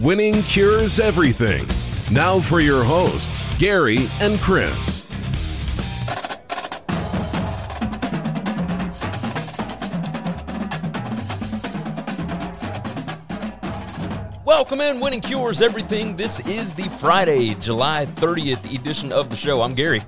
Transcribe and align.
Winning 0.00 0.44
cures 0.44 1.00
everything. 1.00 1.66
Now 2.14 2.38
for 2.38 2.60
your 2.60 2.84
hosts, 2.84 3.46
Gary 3.58 4.06
and 4.20 4.38
Chris. 4.38 5.10
Welcome 14.44 14.80
in, 14.80 15.00
Winning 15.00 15.20
Cures 15.20 15.60
Everything. 15.60 16.14
This 16.14 16.38
is 16.46 16.74
the 16.74 16.88
Friday, 16.88 17.54
July 17.56 18.06
30th 18.06 18.72
edition 18.72 19.10
of 19.10 19.30
the 19.30 19.36
show. 19.36 19.62
I'm 19.62 19.74
Gary. 19.74 20.00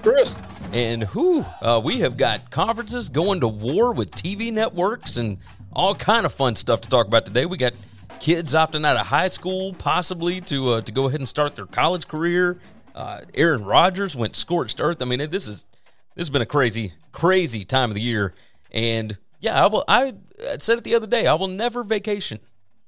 Chris. 0.00 0.40
And 0.72 1.02
who 1.02 1.44
uh, 1.60 1.80
we 1.84 1.98
have 1.98 2.16
got 2.16 2.52
conferences 2.52 3.08
going 3.08 3.40
to 3.40 3.48
war 3.48 3.90
with 3.90 4.12
TV 4.12 4.52
networks 4.52 5.16
and 5.16 5.38
all 5.72 5.96
kind 5.96 6.24
of 6.24 6.32
fun 6.32 6.54
stuff 6.54 6.82
to 6.82 6.88
talk 6.88 7.08
about 7.08 7.26
today. 7.26 7.46
We 7.46 7.56
got 7.56 7.72
kids 8.20 8.54
opting 8.54 8.86
out 8.86 8.96
of 8.96 9.06
high 9.06 9.28
school, 9.28 9.74
possibly 9.74 10.40
to 10.42 10.70
uh, 10.70 10.80
to 10.82 10.92
go 10.92 11.08
ahead 11.08 11.20
and 11.20 11.28
start 11.28 11.56
their 11.56 11.66
college 11.66 12.08
career. 12.08 12.58
Uh, 12.94 13.20
Aaron 13.34 13.64
Rodgers 13.64 14.14
went 14.14 14.36
scorched 14.36 14.80
earth. 14.80 15.02
I 15.02 15.04
mean, 15.04 15.18
this 15.30 15.48
is 15.48 15.66
this 16.14 16.26
has 16.26 16.30
been 16.30 16.42
a 16.42 16.46
crazy, 16.46 16.92
crazy 17.12 17.64
time 17.64 17.90
of 17.90 17.94
the 17.94 18.00
year. 18.00 18.34
And 18.70 19.18
yeah, 19.40 19.62
I 19.62 19.66
will. 19.66 19.84
I 19.88 20.14
said 20.58 20.78
it 20.78 20.84
the 20.84 20.94
other 20.94 21.06
day. 21.06 21.26
I 21.26 21.34
will 21.34 21.48
never 21.48 21.82
vacation 21.82 22.40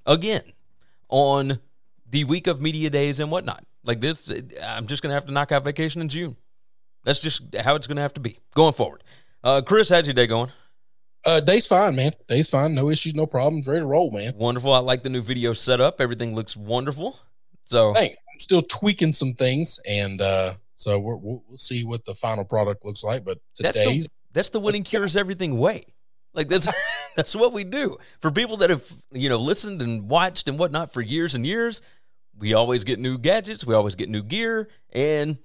again 0.05 0.53
on 1.09 1.59
the 2.09 2.25
week 2.25 2.47
of 2.47 2.61
media 2.61 2.91
days 2.91 3.21
and 3.21 3.31
whatnot. 3.31 3.65
Like 3.85 4.01
this, 4.01 4.33
I'm 4.63 4.87
just 4.87 5.03
gonna 5.03 5.15
have 5.15 5.27
to 5.27 5.33
knock 5.33 5.53
out 5.53 5.65
vacation 5.65 6.01
in 6.01 6.09
June. 6.09 6.37
That's 7.05 7.21
just 7.21 7.55
how 7.57 7.75
it's 7.75 7.87
gonna 7.87 8.01
have 8.01 8.15
to 8.15 8.21
be 8.21 8.39
going 8.55 8.73
forward. 8.73 9.03
Uh, 9.45 9.63
Chris, 9.63 9.89
how's 9.89 10.07
your 10.07 10.15
day 10.15 10.27
going? 10.27 10.51
Uh, 11.27 11.41
day's 11.41 11.67
fine, 11.67 11.97
man. 11.97 12.13
Day's 12.29 12.49
fine. 12.49 12.73
No 12.75 12.89
issues, 12.89 13.15
no 13.15 13.27
problems. 13.27 13.67
Ready 13.67 13.81
to 13.81 13.87
roll, 13.87 14.13
man. 14.13 14.35
Wonderful. 14.37 14.73
I 14.73 14.79
like 14.79 15.03
the 15.03 15.11
new 15.11 15.21
video 15.21 15.53
setup. 15.53 16.01
Everything 16.01 16.37
looks 16.37 16.57
wonderful. 16.57 17.19
So 17.65 17.93
Thanks. 17.95 18.23
I'm 18.33 18.39
still 18.39 18.63
tweaking 18.63 19.13
some 19.13 19.35
things, 19.35 19.81
and 19.89 20.23
uh, 20.23 20.55
so 20.73 21.01
we're, 21.01 21.17
we'll, 21.17 21.43
we'll 21.49 21.59
see 21.59 21.85
what 21.85 22.05
the 22.05 22.15
final 22.15 22.45
product 22.45 22.85
looks 22.85 23.03
like. 23.03 23.25
But 23.25 23.39
that's 23.59 23.77
today's 23.77 24.07
the, 24.07 24.13
that's 24.33 24.51
the 24.51 24.61
winning 24.61 24.85
cures 24.85 25.17
everything 25.17 25.59
way. 25.59 25.87
Like 26.33 26.49
that's 26.49 26.69
that's 27.17 27.35
what 27.35 27.53
we 27.53 27.65
do 27.65 27.99
for 28.21 28.31
people 28.31 28.59
that 28.59 28.71
have 28.71 28.85
you 29.11 29.29
know 29.29 29.37
listened 29.37 29.83
and 29.83 30.09
watched 30.09 30.47
and 30.47 30.61
whatnot 30.61 30.93
for 30.93 31.03
years 31.03 31.35
and 31.35 31.45
years. 31.45 31.83
We 32.39 32.55
always 32.55 32.85
get 32.85 33.01
new 33.01 33.19
gadgets. 33.19 33.67
We 33.67 33.75
always 33.75 33.97
get 33.97 34.09
new 34.09 34.23
gear, 34.23 34.69
and 34.93 35.39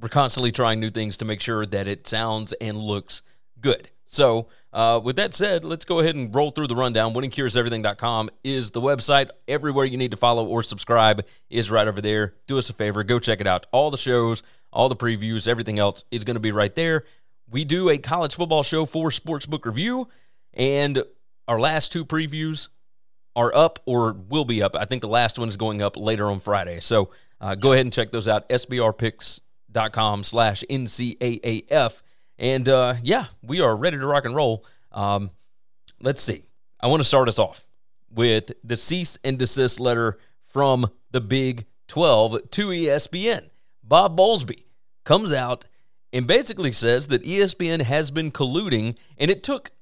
we're 0.00 0.08
constantly 0.08 0.50
trying 0.50 0.80
new 0.80 0.90
things 0.90 1.18
to 1.18 1.24
make 1.24 1.40
sure 1.40 1.64
that 1.64 1.86
it 1.86 2.08
sounds 2.08 2.52
and 2.54 2.76
looks 2.76 3.22
good. 3.60 3.88
So, 4.10 4.48
uh, 4.72 5.00
with 5.04 5.16
that 5.16 5.34
said, 5.34 5.66
let's 5.66 5.84
go 5.84 5.98
ahead 5.98 6.14
and 6.14 6.34
roll 6.34 6.50
through 6.50 6.68
the 6.68 6.74
rundown. 6.74 7.12
WinningCuresEverything.com 7.12 8.30
is 8.42 8.70
the 8.70 8.80
website. 8.80 9.28
Everywhere 9.46 9.84
you 9.84 9.98
need 9.98 10.12
to 10.12 10.16
follow 10.16 10.46
or 10.46 10.62
subscribe 10.62 11.26
is 11.50 11.70
right 11.70 11.86
over 11.86 12.00
there. 12.00 12.32
Do 12.46 12.56
us 12.56 12.70
a 12.70 12.72
favor, 12.72 13.04
go 13.04 13.18
check 13.18 13.42
it 13.42 13.46
out. 13.46 13.66
All 13.70 13.90
the 13.90 13.98
shows, 13.98 14.42
all 14.72 14.88
the 14.88 14.96
previews, 14.96 15.46
everything 15.46 15.78
else 15.78 16.04
is 16.10 16.24
going 16.24 16.36
to 16.36 16.40
be 16.40 16.52
right 16.52 16.74
there. 16.74 17.04
We 17.50 17.66
do 17.66 17.90
a 17.90 17.98
college 17.98 18.34
football 18.34 18.62
show 18.62 18.86
for 18.86 19.10
Sportsbook 19.10 19.66
Review, 19.66 20.08
and 20.54 21.04
our 21.46 21.60
last 21.60 21.92
two 21.92 22.06
previews 22.06 22.70
are 23.36 23.54
up 23.54 23.78
or 23.84 24.14
will 24.14 24.46
be 24.46 24.62
up. 24.62 24.74
I 24.74 24.86
think 24.86 25.02
the 25.02 25.08
last 25.08 25.38
one 25.38 25.50
is 25.50 25.58
going 25.58 25.82
up 25.82 25.98
later 25.98 26.30
on 26.30 26.40
Friday. 26.40 26.80
So 26.80 27.10
uh, 27.42 27.56
go 27.56 27.72
ahead 27.72 27.84
and 27.84 27.92
check 27.92 28.10
those 28.10 28.26
out. 28.26 28.48
SBRpicks.com 28.48 30.24
slash 30.24 30.64
NCAAF. 30.70 32.02
And 32.38 32.68
uh, 32.68 32.94
yeah, 33.02 33.26
we 33.42 33.60
are 33.60 33.76
ready 33.76 33.98
to 33.98 34.06
rock 34.06 34.24
and 34.24 34.34
roll. 34.34 34.64
Um, 34.92 35.30
let's 36.00 36.22
see. 36.22 36.44
I 36.80 36.86
want 36.86 37.00
to 37.00 37.08
start 37.08 37.28
us 37.28 37.38
off 37.38 37.66
with 38.10 38.52
the 38.62 38.76
cease 38.76 39.18
and 39.24 39.38
desist 39.38 39.80
letter 39.80 40.18
from 40.42 40.90
the 41.10 41.20
Big 41.20 41.66
12 41.88 42.50
to 42.50 42.68
ESPN. 42.68 43.50
Bob 43.82 44.16
Bowlesby 44.16 44.64
comes 45.04 45.32
out 45.32 45.66
and 46.12 46.26
basically 46.26 46.72
says 46.72 47.08
that 47.08 47.24
ESPN 47.24 47.82
has 47.82 48.10
been 48.10 48.30
colluding, 48.30 48.96
and 49.18 49.30
it 49.30 49.42
took 49.42 49.72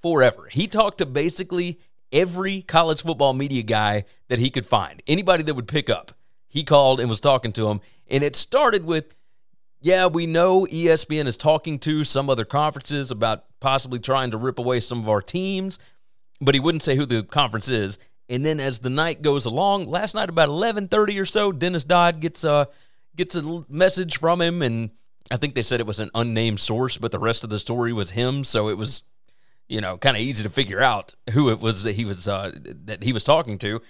forever. 0.00 0.48
He 0.50 0.66
talked 0.66 0.98
to 0.98 1.06
basically 1.06 1.80
every 2.12 2.62
college 2.62 3.02
football 3.02 3.32
media 3.32 3.62
guy 3.62 4.04
that 4.28 4.38
he 4.38 4.50
could 4.50 4.66
find, 4.66 5.02
anybody 5.06 5.42
that 5.42 5.54
would 5.54 5.68
pick 5.68 5.90
up. 5.90 6.12
He 6.48 6.62
called 6.62 7.00
and 7.00 7.10
was 7.10 7.20
talking 7.20 7.52
to 7.52 7.68
him, 7.68 7.80
and 8.08 8.22
it 8.22 8.36
started 8.36 8.84
with 8.84 9.14
yeah, 9.84 10.06
we 10.06 10.26
know 10.26 10.66
ESPN 10.66 11.26
is 11.26 11.36
talking 11.36 11.78
to 11.80 12.04
some 12.04 12.30
other 12.30 12.46
conferences 12.46 13.10
about 13.10 13.44
possibly 13.60 13.98
trying 13.98 14.30
to 14.30 14.38
rip 14.38 14.58
away 14.58 14.80
some 14.80 14.98
of 14.98 15.10
our 15.10 15.20
teams, 15.20 15.78
but 16.40 16.54
he 16.54 16.60
wouldn't 16.60 16.82
say 16.82 16.96
who 16.96 17.04
the 17.04 17.22
conference 17.22 17.68
is. 17.68 17.98
And 18.30 18.46
then 18.46 18.60
as 18.60 18.78
the 18.78 18.88
night 18.88 19.20
goes 19.20 19.44
along, 19.44 19.84
last 19.84 20.14
night 20.14 20.30
about 20.30 20.48
11:30 20.48 21.20
or 21.20 21.26
so, 21.26 21.52
Dennis 21.52 21.84
Dodd 21.84 22.20
gets 22.20 22.44
a 22.44 22.68
gets 23.14 23.34
a 23.34 23.66
message 23.68 24.18
from 24.18 24.40
him 24.40 24.62
and 24.62 24.90
I 25.30 25.36
think 25.36 25.54
they 25.54 25.62
said 25.62 25.80
it 25.80 25.86
was 25.86 26.00
an 26.00 26.10
unnamed 26.14 26.60
source, 26.60 26.96
but 26.96 27.12
the 27.12 27.18
rest 27.18 27.44
of 27.44 27.50
the 27.50 27.58
story 27.58 27.92
was 27.92 28.12
him, 28.12 28.42
so 28.42 28.68
it 28.68 28.78
was 28.78 29.02
you 29.68 29.80
know, 29.80 29.96
kind 29.96 30.16
of 30.16 30.22
easy 30.22 30.42
to 30.42 30.50
figure 30.50 30.80
out 30.80 31.14
who 31.32 31.50
it 31.50 31.60
was 31.60 31.82
that 31.82 31.94
he 31.94 32.04
was 32.04 32.26
uh, 32.28 32.52
that 32.84 33.02
he 33.02 33.12
was 33.12 33.24
talking 33.24 33.58
to. 33.58 33.80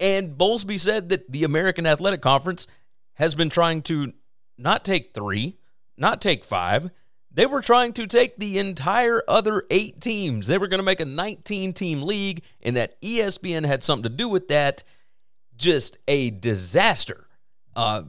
And 0.00 0.36
Bowlesby 0.36 0.78
said 0.78 1.08
that 1.10 1.30
the 1.30 1.44
American 1.44 1.86
Athletic 1.86 2.20
Conference 2.20 2.66
has 3.14 3.34
been 3.34 3.48
trying 3.48 3.82
to 3.82 4.12
not 4.58 4.84
take 4.84 5.14
three, 5.14 5.58
not 5.96 6.20
take 6.20 6.44
five. 6.44 6.90
They 7.30 7.46
were 7.46 7.62
trying 7.62 7.92
to 7.94 8.06
take 8.06 8.36
the 8.36 8.58
entire 8.58 9.22
other 9.26 9.64
eight 9.70 10.00
teams. 10.00 10.46
They 10.46 10.58
were 10.58 10.68
going 10.68 10.78
to 10.78 10.84
make 10.84 11.00
a 11.00 11.04
19 11.04 11.72
team 11.72 12.02
league, 12.02 12.42
and 12.62 12.76
that 12.76 13.00
ESPN 13.02 13.66
had 13.66 13.82
something 13.82 14.04
to 14.04 14.16
do 14.16 14.28
with 14.28 14.48
that. 14.48 14.84
Just 15.56 15.98
a 16.08 16.30
disaster. 16.30 17.28
Uh, 17.76 18.02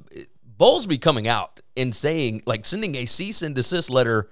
Bowlesby 0.58 1.02
coming 1.02 1.28
out 1.28 1.60
and 1.76 1.96
saying, 1.96 2.44
like, 2.46 2.66
sending 2.66 2.96
a 2.96 3.06
cease 3.06 3.42
and 3.42 3.56
desist 3.56 3.90
letter 3.90 4.30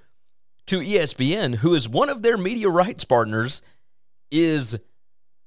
to 0.67 0.79
ESPN, 0.79 1.55
who 1.55 1.73
is 1.73 1.89
one 1.89 2.09
of 2.09 2.21
their 2.21 2.37
media 2.37 2.69
rights 2.69 3.03
partners, 3.03 3.61
is 4.31 4.77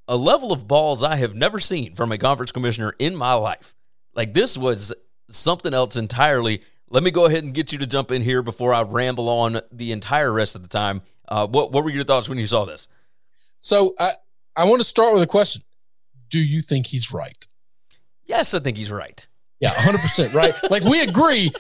a 0.09 0.17
level 0.17 0.53
of 0.53 0.69
balls 0.69 1.03
I 1.03 1.17
have 1.17 1.35
never 1.35 1.59
seen 1.59 1.95
from 1.95 2.13
a 2.13 2.19
conference 2.19 2.53
commissioner 2.53 2.95
in 2.99 3.17
my 3.17 3.35
life. 3.35 3.75
Like, 4.15 4.35
this 4.35 4.59
was 4.59 4.93
something 5.29 5.75
else 5.75 5.97
entirely. 5.97 6.63
Let 6.89 7.03
me 7.03 7.11
go 7.11 7.25
ahead 7.25 7.45
and 7.45 7.53
get 7.53 7.73
you 7.73 7.79
to 7.79 7.87
jump 7.87 8.11
in 8.11 8.23
here 8.23 8.43
before 8.43 8.73
I 8.73 8.83
ramble 8.83 9.29
on 9.29 9.61
the 9.73 9.93
entire 9.93 10.33
rest 10.33 10.55
of 10.55 10.63
the 10.63 10.69
time. 10.69 11.03
Uh, 11.29 11.47
what 11.47 11.73
what 11.73 11.83
were 11.85 11.91
your 11.91 12.05
thoughts 12.05 12.29
when 12.29 12.39
you 12.39 12.47
saw 12.47 12.65
this? 12.65 12.89
So 13.59 13.95
I 13.99 14.13
I 14.57 14.65
want 14.65 14.81
to 14.81 14.85
start 14.85 15.13
with 15.13 15.23
a 15.23 15.27
question. 15.27 15.63
Do 16.31 16.39
you 16.39 16.61
think 16.61 16.87
he's 16.87 17.13
right? 17.13 17.47
Yes, 18.25 18.55
I 18.55 18.61
think 18.61 18.77
he's 18.77 18.91
right. 18.91 19.27
Yeah, 19.61 19.71
100% 19.71 20.35
right. 20.35 20.55
like 20.71 20.83
we 20.83 21.01
agree, 21.03 21.51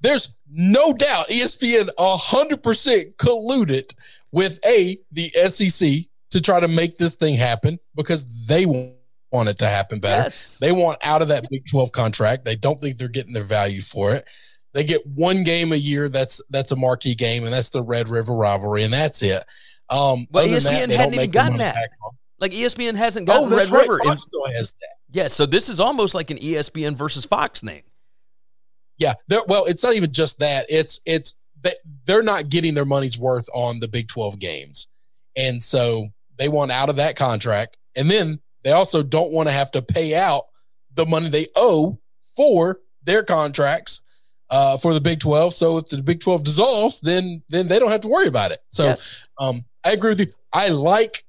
there's 0.00 0.32
no 0.50 0.92
doubt 0.92 1.28
ESPN 1.28 1.88
100% 1.98 3.16
colluded 3.16 3.94
with 4.32 4.58
A, 4.66 4.98
the 5.12 5.28
SEC 5.48 5.90
to 6.30 6.40
try 6.40 6.60
to 6.60 6.68
make 6.68 6.96
this 6.96 7.16
thing 7.16 7.36
happen 7.36 7.78
because 7.94 8.26
they 8.46 8.66
want 9.36 9.48
it 9.48 9.58
to 9.58 9.66
happen 9.68 9.98
better. 10.00 10.22
Yes. 10.22 10.58
They 10.58 10.72
want 10.72 10.98
out 11.04 11.22
of 11.22 11.28
that 11.28 11.48
Big 11.50 11.62
12 11.70 11.92
contract. 11.92 12.44
They 12.44 12.56
don't 12.56 12.78
think 12.80 12.96
they're 12.98 13.08
getting 13.08 13.32
their 13.32 13.42
value 13.44 13.80
for 13.80 14.12
it. 14.14 14.28
They 14.74 14.84
get 14.84 15.06
one 15.06 15.44
game 15.44 15.72
a 15.72 15.76
year 15.76 16.08
that's 16.08 16.40
that's 16.50 16.72
a 16.72 16.76
marquee 16.76 17.14
game, 17.14 17.44
and 17.44 17.52
that's 17.52 17.70
the 17.70 17.82
Red 17.82 18.08
River 18.08 18.34
rivalry, 18.34 18.84
and 18.84 18.92
that's 18.92 19.22
it. 19.22 19.42
Um, 19.88 20.26
Well, 20.30 20.46
ESPN 20.46 20.88
they 20.88 20.96
hadn't 20.96 21.14
even 21.14 21.30
gotten 21.30 21.58
that. 21.58 21.76
Like 22.38 22.52
ESPN 22.52 22.94
hasn't 22.96 23.28
Oh, 23.28 23.32
gotten 23.32 23.50
that's 23.56 23.70
Red 23.70 23.78
right. 23.78 23.88
River. 23.88 24.00
Fox 24.04 24.24
still 24.24 24.44
has 24.54 24.72
that. 24.72 24.94
yeah, 25.12 25.28
so 25.28 25.46
this 25.46 25.68
is 25.70 25.80
almost 25.80 26.14
like 26.14 26.30
an 26.30 26.36
ESPN 26.38 26.94
versus 26.94 27.24
Fox 27.24 27.60
thing. 27.62 27.82
Yeah, 28.98 29.14
well, 29.48 29.64
it's 29.66 29.82
not 29.84 29.94
even 29.94 30.12
just 30.12 30.38
that. 30.40 30.66
It's 30.68 31.00
it's 31.06 31.38
they, 31.62 31.72
they're 32.04 32.22
not 32.22 32.48
getting 32.50 32.74
their 32.74 32.84
money's 32.84 33.18
worth 33.18 33.48
on 33.54 33.80
the 33.80 33.88
Big 33.88 34.08
Twelve 34.08 34.38
games, 34.38 34.88
and 35.36 35.62
so 35.62 36.08
they 36.38 36.48
want 36.48 36.70
out 36.70 36.90
of 36.90 36.96
that 36.96 37.16
contract, 37.16 37.78
and 37.94 38.10
then 38.10 38.40
they 38.66 38.72
also 38.72 39.04
don't 39.04 39.32
want 39.32 39.48
to 39.48 39.52
have 39.52 39.70
to 39.70 39.80
pay 39.80 40.16
out 40.16 40.42
the 40.96 41.06
money 41.06 41.28
they 41.28 41.46
owe 41.54 42.00
for 42.34 42.80
their 43.04 43.22
contracts 43.22 44.00
uh, 44.50 44.76
for 44.76 44.92
the 44.92 45.00
Big 45.00 45.20
Twelve. 45.20 45.54
So 45.54 45.78
if 45.78 45.88
the 45.88 46.02
Big 46.02 46.18
Twelve 46.18 46.42
dissolves, 46.42 47.00
then 47.00 47.44
then 47.48 47.68
they 47.68 47.78
don't 47.78 47.92
have 47.92 48.00
to 48.00 48.08
worry 48.08 48.26
about 48.26 48.50
it. 48.50 48.58
So 48.66 48.86
yes. 48.86 49.28
um, 49.38 49.64
I 49.84 49.92
agree 49.92 50.10
with 50.10 50.18
you. 50.18 50.32
I 50.52 50.70
like 50.70 51.22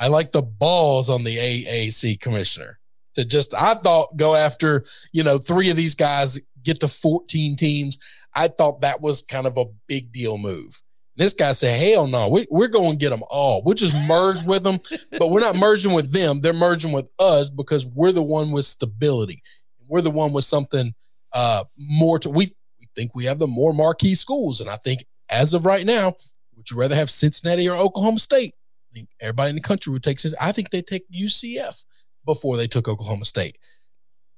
I 0.00 0.08
like 0.08 0.32
the 0.32 0.42
balls 0.42 1.08
on 1.08 1.22
the 1.22 1.36
AAC 1.36 2.18
commissioner 2.20 2.80
to 3.14 3.24
just 3.24 3.54
I 3.54 3.74
thought 3.74 4.16
go 4.16 4.34
after 4.34 4.84
you 5.12 5.22
know 5.22 5.38
three 5.38 5.70
of 5.70 5.76
these 5.76 5.94
guys 5.94 6.36
get 6.64 6.80
to 6.80 6.88
14 6.88 7.54
teams. 7.54 8.00
I 8.34 8.48
thought 8.48 8.80
that 8.80 9.00
was 9.00 9.22
kind 9.22 9.46
of 9.46 9.56
a 9.56 9.66
big 9.86 10.10
deal 10.10 10.36
move. 10.36 10.82
This 11.16 11.34
guy 11.34 11.52
said, 11.52 11.78
"Hell 11.78 12.06
no, 12.06 12.28
we, 12.28 12.46
we're 12.50 12.68
going 12.68 12.92
to 12.92 12.96
get 12.96 13.10
them 13.10 13.22
all. 13.30 13.62
We'll 13.64 13.74
just 13.74 13.94
merge 14.08 14.42
with 14.44 14.62
them, 14.62 14.78
but 15.18 15.30
we're 15.30 15.40
not 15.40 15.56
merging 15.56 15.92
with 15.92 16.10
them. 16.10 16.40
They're 16.40 16.52
merging 16.54 16.92
with 16.92 17.06
us 17.18 17.50
because 17.50 17.84
we're 17.84 18.12
the 18.12 18.22
one 18.22 18.50
with 18.50 18.64
stability. 18.64 19.42
We're 19.86 20.00
the 20.00 20.10
one 20.10 20.32
with 20.32 20.44
something 20.44 20.94
uh, 21.34 21.64
more 21.76 22.18
to. 22.20 22.30
We, 22.30 22.54
we 22.80 22.88
think 22.96 23.14
we 23.14 23.26
have 23.26 23.38
the 23.38 23.46
more 23.46 23.74
marquee 23.74 24.14
schools, 24.14 24.60
and 24.62 24.70
I 24.70 24.76
think 24.76 25.04
as 25.28 25.52
of 25.52 25.66
right 25.66 25.84
now, 25.84 26.14
would 26.56 26.70
you 26.70 26.78
rather 26.78 26.94
have 26.94 27.10
Cincinnati 27.10 27.68
or 27.68 27.76
Oklahoma 27.76 28.18
State? 28.18 28.54
I 28.90 28.94
think 28.94 29.08
everybody 29.20 29.50
in 29.50 29.56
the 29.56 29.62
country 29.62 29.92
would 29.92 30.02
take. 30.02 30.18
I 30.40 30.52
think 30.52 30.70
they 30.70 30.82
take 30.82 31.04
UCF 31.10 31.84
before 32.24 32.56
they 32.56 32.66
took 32.66 32.88
Oklahoma 32.88 33.26
State. 33.26 33.58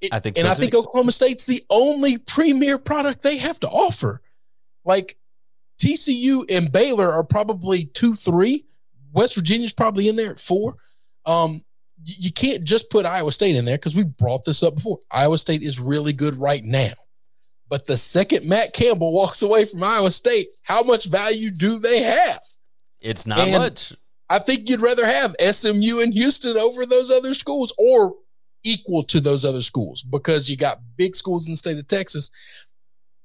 It- 0.01 0.13
I 0.13 0.19
think 0.19 0.39
and 0.39 0.47
so 0.47 0.53
I 0.53 0.55
think 0.57 0.75
Oklahoma 0.75 1.13
State's 1.13 1.47
the 1.47 1.63
only 1.71 2.19
premier 2.19 2.79
product 2.79 3.23
they 3.23 3.37
have 3.39 3.61
to 3.61 3.69
offer. 3.69 4.21
Like 4.85 5.17
TCU 5.85 6.45
and 6.51 6.73
Baylor 6.73 7.13
are 7.13 7.25
probably 7.25 7.85
two, 7.85 8.15
three. 8.15 8.65
West 9.13 9.35
Virginia's 9.35 9.73
probably 9.75 10.09
in 10.09 10.17
there 10.17 10.31
at 10.31 10.41
four. 10.41 10.77
Um, 11.27 11.63
you 12.03 12.33
can't 12.33 12.65
just 12.65 12.91
put 12.91 13.07
Iowa 13.07 13.33
State 13.33 13.57
in 13.57 13.65
there 13.65 13.77
because 13.77 13.95
we 13.97 14.03
brought 14.05 14.45
this 14.45 14.63
up 14.63 14.75
before. 14.75 15.01
Iowa 15.11 15.39
State 15.39 15.63
is 15.63 15.79
really 15.81 16.13
good 16.13 16.37
right 16.37 16.63
now. 16.65 16.93
But 17.69 17.87
the 17.87 17.97
second 17.97 18.47
Matt 18.47 18.73
Campbell 18.75 19.13
walks 19.15 19.43
away 19.43 19.65
from 19.65 19.83
Iowa 19.83 20.11
State, 20.11 20.49
how 20.63 20.83
much 20.83 21.07
value 21.07 21.51
do 21.51 21.79
they 21.79 22.03
have? 22.03 22.41
It's 23.01 23.27
not 23.27 23.39
And- 23.41 23.53
much. 23.53 23.93
I 24.31 24.39
think 24.39 24.69
you'd 24.71 24.81
rather 24.81 25.07
have 25.07 25.37
SMU 25.39 26.01
and 26.01 26.13
Houston 26.15 26.57
over 26.57 26.87
those 26.87 27.11
other 27.11 27.35
schools 27.35 27.75
or 27.77 28.15
equal 28.65 29.03
to 29.05 29.21
those 29.21 29.45
other 29.45 29.61
schools 29.61 30.03
because 30.03 30.49
you 30.49 30.57
got 30.57 30.81
big 30.97 31.15
schools 31.15 31.47
in 31.47 31.53
the 31.53 31.57
state 31.59 31.77
of 31.77 31.87
Texas. 31.87 32.31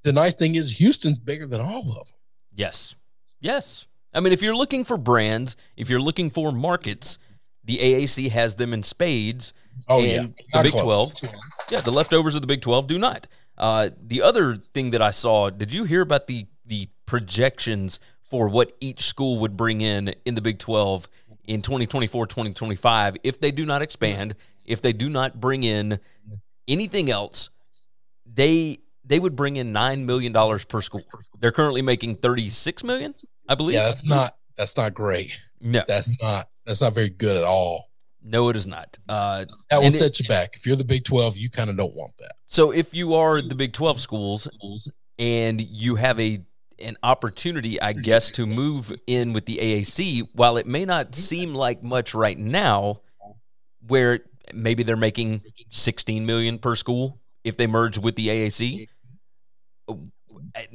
The 0.03 0.11
nice 0.11 0.35
thing 0.35 0.55
is 0.55 0.77
Houston's 0.77 1.17
bigger 1.19 1.47
than 1.47 1.61
all 1.61 1.79
of 1.97 2.07
them. 2.09 2.18
Yes. 2.59 2.95
Yes. 3.39 3.85
I 4.13 4.19
mean, 4.19 4.33
if 4.33 4.41
you're 4.41 4.55
looking 4.55 4.83
for 4.83 4.97
brands, 4.97 5.55
if 5.77 5.89
you're 5.89 6.01
looking 6.01 6.29
for 6.29 6.51
markets, 6.51 7.17
the 7.63 7.77
AAC 7.77 8.29
has 8.31 8.55
them 8.55 8.73
in 8.73 8.83
spades. 8.83 9.53
Oh, 9.87 10.01
yeah. 10.01 10.25
The 10.53 10.63
Big 10.63 10.73
close. 10.73 11.13
12. 11.19 11.33
Yeah, 11.69 11.79
the 11.79 11.91
leftovers 11.91 12.35
of 12.35 12.41
the 12.41 12.47
Big 12.47 12.61
12 12.61 12.87
do 12.87 12.99
not. 12.99 13.27
Uh, 13.57 13.91
the 14.01 14.21
other 14.21 14.57
thing 14.57 14.89
that 14.89 15.01
I 15.01 15.11
saw, 15.11 15.49
did 15.49 15.71
you 15.71 15.85
hear 15.85 16.01
about 16.01 16.27
the 16.27 16.47
the 16.65 16.87
projections 17.07 17.99
for 18.29 18.47
what 18.47 18.73
each 18.79 19.01
school 19.01 19.39
would 19.39 19.57
bring 19.57 19.81
in 19.81 20.13
in 20.25 20.35
the 20.35 20.41
Big 20.41 20.59
12 20.59 21.07
in 21.45 21.61
2024, 21.61 22.27
2025 22.27 23.17
if 23.23 23.39
they 23.39 23.51
do 23.51 23.65
not 23.65 23.81
expand, 23.81 24.35
if 24.65 24.81
they 24.81 24.93
do 24.93 25.09
not 25.09 25.39
bring 25.39 25.63
in 25.63 25.99
anything 26.67 27.09
else, 27.09 27.49
they 28.25 28.79
they 29.09 29.19
would 29.19 29.35
bring 29.35 29.57
in 29.57 29.73
9 29.73 30.05
million 30.05 30.31
dollars 30.31 30.63
per 30.63 30.81
school. 30.81 31.01
They're 31.39 31.51
currently 31.51 31.81
making 31.81 32.15
36 32.17 32.83
million, 32.85 33.13
I 33.49 33.55
believe. 33.55 33.75
Yeah, 33.75 33.85
that's 33.85 34.05
not 34.05 34.37
that's 34.55 34.77
not 34.77 34.93
great. 34.93 35.37
no. 35.59 35.83
That's 35.87 36.13
not 36.21 36.47
that's 36.65 36.81
not 36.81 36.93
very 36.95 37.09
good 37.09 37.35
at 37.35 37.43
all. 37.43 37.85
No, 38.21 38.49
it 38.49 38.55
is 38.55 38.67
not. 38.67 38.97
Uh, 39.07 39.45
That 39.69 39.77
will 39.77 39.85
And 39.85 39.95
it- 39.95 39.97
set 39.97 40.19
you 40.19 40.27
back. 40.27 40.55
If 40.55 40.65
you're 40.67 40.75
the 40.75 40.83
Big 40.83 41.05
12, 41.05 41.37
you 41.37 41.49
kind 41.49 41.69
of 41.69 41.77
don't 41.77 41.95
want 41.95 42.11
that. 42.19 42.33
So 42.47 42.71
if 42.71 42.93
you 42.93 43.15
are 43.15 43.41
the 43.41 43.55
Big 43.55 43.71
12 43.73 43.99
schools 43.99 44.47
and 45.17 45.59
you 45.61 45.95
have 45.95 46.19
a 46.19 46.41
an 46.81 46.95
opportunity, 47.03 47.81
I 47.81 47.91
guess, 47.91 48.31
to 48.31 48.45
move 48.45 48.89
in 49.05 49.33
with 49.33 49.45
the 49.45 49.57
AAC, 49.57 50.29
while 50.35 50.55
it 50.55 50.65
may 50.65 50.85
not 50.85 51.13
seem 51.13 51.53
like 51.53 51.83
much 51.83 52.13
right 52.13 52.37
now, 52.39 53.01
where 53.87 54.19
maybe 54.53 54.83
they're 54.83 54.95
making 54.95 55.41
16 55.71 56.25
million 56.25 56.57
per 56.57 56.75
school 56.77 57.19
if 57.43 57.57
they 57.57 57.67
merge 57.67 57.97
with 57.97 58.15
the 58.15 58.27
AAC, 58.29 58.87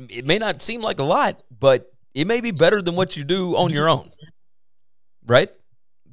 it 0.08 0.24
may 0.24 0.38
not 0.38 0.62
seem 0.62 0.80
like 0.80 0.98
a 0.98 1.04
lot, 1.04 1.42
but 1.58 1.92
it 2.14 2.26
may 2.26 2.40
be 2.40 2.50
better 2.50 2.80
than 2.82 2.94
what 2.94 3.16
you 3.16 3.24
do 3.24 3.56
on 3.56 3.70
your 3.70 3.88
own. 3.88 4.10
Right? 5.26 5.50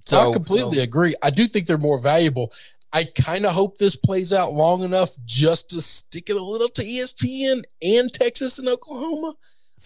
So 0.08 0.30
I 0.30 0.32
completely 0.32 0.80
agree. 0.80 1.16
I 1.22 1.30
do 1.30 1.46
think 1.46 1.68
they're 1.68 1.78
more 1.78 2.00
valuable. 2.00 2.52
I 2.94 3.06
kind 3.06 3.46
of 3.46 3.54
hope 3.54 3.78
this 3.78 3.96
plays 3.96 4.34
out 4.34 4.54
long 4.54 4.84
enough 4.84 5.12
just 5.24 5.70
to 5.70 5.82
stick 5.82 6.30
it 6.30 6.36
a 6.36 6.44
little 6.44 6.70
to 6.70 6.84
ESPN 6.84 7.64
and 7.82 8.12
Texas 8.12 8.60
and 8.60 8.68
Oklahoma. 8.68 9.36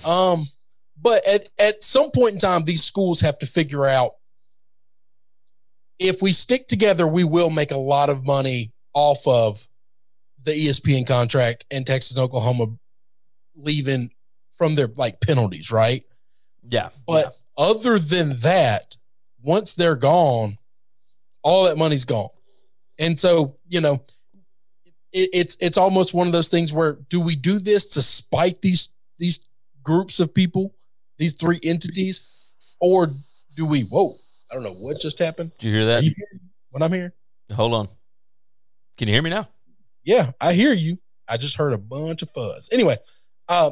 Um, 0.03 0.43
but 0.99 1.25
at, 1.27 1.41
at 1.59 1.83
some 1.83 2.11
point 2.11 2.33
in 2.33 2.39
time, 2.39 2.63
these 2.63 2.83
schools 2.83 3.21
have 3.21 3.37
to 3.39 3.45
figure 3.45 3.85
out 3.85 4.11
if 5.99 6.21
we 6.21 6.31
stick 6.31 6.67
together, 6.67 7.07
we 7.07 7.23
will 7.23 7.49
make 7.49 7.71
a 7.71 7.77
lot 7.77 8.09
of 8.09 8.25
money 8.25 8.71
off 8.93 9.25
of 9.27 9.67
the 10.43 10.51
ESPN 10.51 11.07
contract 11.07 11.65
and 11.71 11.85
Texas 11.85 12.15
and 12.15 12.23
Oklahoma 12.23 12.67
leaving 13.55 14.11
from 14.51 14.75
their 14.75 14.87
like 14.95 15.21
penalties, 15.21 15.71
right? 15.71 16.03
Yeah. 16.67 16.89
But 17.07 17.35
other 17.57 17.99
than 17.99 18.37
that, 18.39 18.97
once 19.41 19.73
they're 19.73 19.95
gone, 19.95 20.57
all 21.43 21.65
that 21.65 21.77
money's 21.77 22.05
gone. 22.05 22.29
And 22.97 23.19
so, 23.19 23.57
you 23.67 23.81
know, 23.81 24.03
it, 25.11 25.29
it's 25.33 25.57
it's 25.59 25.77
almost 25.77 26.13
one 26.13 26.27
of 26.27 26.33
those 26.33 26.49
things 26.49 26.73
where 26.73 26.93
do 27.09 27.19
we 27.19 27.35
do 27.35 27.59
this 27.59 27.91
to 27.91 28.01
spite 28.01 28.61
these 28.61 28.89
these 29.19 29.45
groups 29.83 30.19
of 30.19 30.33
people, 30.33 30.75
these 31.17 31.33
three 31.33 31.59
entities, 31.63 32.55
or 32.79 33.07
do 33.55 33.65
we? 33.65 33.83
Whoa, 33.83 34.13
I 34.51 34.55
don't 34.55 34.63
know 34.63 34.73
what 34.73 34.99
just 34.99 35.19
happened. 35.19 35.51
Do 35.59 35.69
you 35.69 35.75
hear 35.75 35.85
that? 35.85 36.03
you 36.03 36.13
hearing 36.15 36.41
I'm 36.81 36.91
here, 36.91 37.13
Hold 37.53 37.73
on. 37.73 37.87
Can 38.97 39.07
you 39.07 39.13
hear 39.13 39.23
me 39.23 39.29
now? 39.29 39.47
Yeah, 40.03 40.31
I 40.41 40.53
hear 40.53 40.73
you. 40.73 40.99
I 41.27 41.37
just 41.37 41.57
heard 41.57 41.73
a 41.73 41.77
bunch 41.77 42.21
of 42.21 42.29
fuzz. 42.31 42.69
Anyway, 42.71 42.97
uh, 43.47 43.71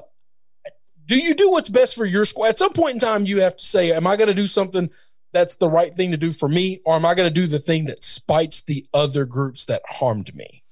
do 1.05 1.17
you 1.17 1.35
do 1.35 1.51
what's 1.51 1.69
best 1.69 1.95
for 1.95 2.05
your 2.05 2.25
squad? 2.25 2.49
At 2.49 2.59
some 2.59 2.73
point 2.73 2.95
in 2.95 2.99
time, 2.99 3.25
you 3.25 3.41
have 3.41 3.57
to 3.57 3.65
say, 3.65 3.91
Am 3.91 4.07
I 4.07 4.15
going 4.15 4.29
to 4.29 4.33
do 4.33 4.47
something 4.47 4.89
that's 5.33 5.57
the 5.57 5.69
right 5.69 5.93
thing 5.93 6.11
to 6.11 6.17
do 6.17 6.31
for 6.31 6.47
me, 6.47 6.79
or 6.85 6.95
am 6.95 7.05
I 7.05 7.15
going 7.15 7.27
to 7.27 7.33
do 7.33 7.47
the 7.47 7.59
thing 7.59 7.85
that 7.85 8.03
spites 8.03 8.63
the 8.63 8.85
other 8.93 9.25
groups 9.25 9.65
that 9.65 9.81
harmed 9.87 10.33
me? 10.35 10.63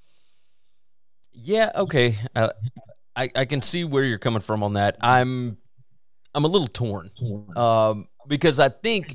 Yeah, 1.34 1.72
okay. 1.76 2.18
Uh, 2.36 2.50
I 3.16 3.30
I 3.36 3.46
can 3.46 3.62
see 3.62 3.84
where 3.84 4.04
you're 4.04 4.20
coming 4.20 4.42
from 4.42 4.64
on 4.64 4.74
that. 4.74 4.98
I'm 5.02 5.58
I'm 6.34 6.46
a 6.46 6.48
little 6.48 6.68
torn 6.68 7.12
um, 7.56 8.08
because 8.28 8.60
I 8.60 8.70
think 8.70 9.14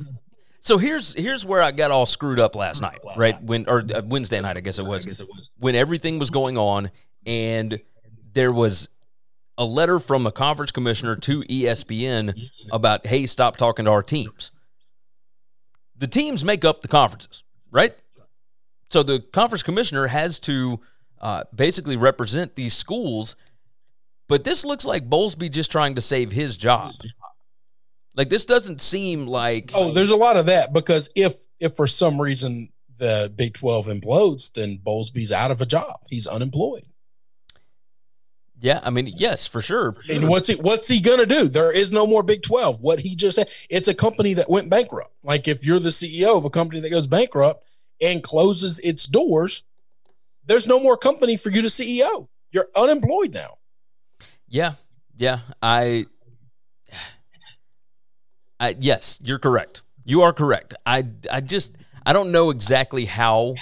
so. 0.60 0.76
Here's 0.76 1.14
here's 1.14 1.46
where 1.46 1.62
I 1.62 1.70
got 1.70 1.92
all 1.92 2.06
screwed 2.06 2.40
up 2.40 2.56
last 2.56 2.82
night, 2.82 2.98
right? 3.16 3.40
When 3.42 3.68
or 3.68 3.84
uh, 3.94 4.02
Wednesday 4.04 4.40
night, 4.40 4.56
I 4.56 4.60
guess 4.60 4.78
it 4.78 4.84
was 4.84 5.06
when 5.58 5.74
everything 5.76 6.18
was 6.18 6.30
going 6.30 6.58
on, 6.58 6.90
and 7.24 7.80
there 8.32 8.52
was 8.52 8.88
a 9.58 9.64
letter 9.64 9.98
from 9.98 10.22
the 10.24 10.32
conference 10.32 10.70
commissioner 10.70 11.16
to 11.16 11.42
ESPN 11.42 12.50
about, 12.70 13.06
hey, 13.06 13.26
stop 13.26 13.56
talking 13.56 13.84
to 13.86 13.90
our 13.90 14.02
teams. 14.02 14.50
The 15.96 16.06
teams 16.06 16.44
make 16.44 16.64
up 16.64 16.82
the 16.82 16.88
conferences, 16.88 17.42
right? 17.70 17.94
So 18.90 19.02
the 19.02 19.20
conference 19.20 19.62
commissioner 19.62 20.06
has 20.08 20.38
to 20.40 20.80
uh, 21.20 21.44
basically 21.54 21.96
represent 21.96 22.54
these 22.54 22.74
schools, 22.74 23.34
but 24.28 24.44
this 24.44 24.64
looks 24.64 24.84
like 24.84 25.08
Bowlesby 25.08 25.50
just 25.50 25.72
trying 25.72 25.94
to 25.94 26.00
save 26.02 26.32
his 26.32 26.56
job. 26.56 26.92
Like 28.14 28.28
this 28.28 28.44
doesn't 28.44 28.80
seem 28.80 29.20
like 29.20 29.72
Oh, 29.74 29.90
there's 29.92 30.10
a 30.10 30.16
lot 30.16 30.36
of 30.36 30.46
that 30.46 30.72
because 30.72 31.10
if 31.14 31.34
if 31.60 31.74
for 31.74 31.86
some 31.86 32.20
reason 32.20 32.70
the 32.98 33.30
Big 33.34 33.54
12 33.54 33.86
implodes, 33.86 34.52
then 34.52 34.78
Bowlesby's 34.84 35.32
out 35.32 35.50
of 35.50 35.60
a 35.60 35.66
job. 35.66 36.00
He's 36.08 36.26
unemployed. 36.26 36.84
Yeah. 38.66 38.80
I 38.82 38.90
mean, 38.90 39.12
yes, 39.16 39.46
for 39.46 39.62
sure. 39.62 39.94
And 40.10 40.28
what's 40.28 40.48
he 40.48 40.56
what's 40.56 40.88
he 40.88 41.00
gonna 41.00 41.24
do? 41.24 41.46
There 41.46 41.70
is 41.70 41.92
no 41.92 42.04
more 42.04 42.24
Big 42.24 42.42
12. 42.42 42.80
What 42.80 42.98
he 42.98 43.14
just 43.14 43.36
said, 43.36 43.48
it's 43.70 43.86
a 43.86 43.94
company 43.94 44.34
that 44.34 44.50
went 44.50 44.68
bankrupt. 44.68 45.14
Like 45.22 45.46
if 45.46 45.64
you're 45.64 45.78
the 45.78 45.90
CEO 45.90 46.36
of 46.36 46.44
a 46.44 46.50
company 46.50 46.80
that 46.80 46.90
goes 46.90 47.06
bankrupt 47.06 47.64
and 48.02 48.24
closes 48.24 48.80
its 48.80 49.06
doors, 49.06 49.62
there's 50.46 50.66
no 50.66 50.80
more 50.80 50.96
company 50.96 51.36
for 51.36 51.50
you 51.50 51.62
to 51.62 51.68
CEO. 51.68 52.26
You're 52.50 52.66
unemployed 52.74 53.32
now. 53.32 53.58
Yeah, 54.48 54.72
yeah. 55.16 55.40
I, 55.62 56.06
I 58.58 58.74
yes, 58.80 59.20
you're 59.22 59.38
correct. 59.38 59.82
You 60.04 60.22
are 60.22 60.32
correct. 60.32 60.74
I, 60.84 61.04
I 61.30 61.40
just 61.40 61.76
I 62.04 62.12
don't 62.12 62.32
know 62.32 62.50
exactly 62.50 63.04
how 63.04 63.54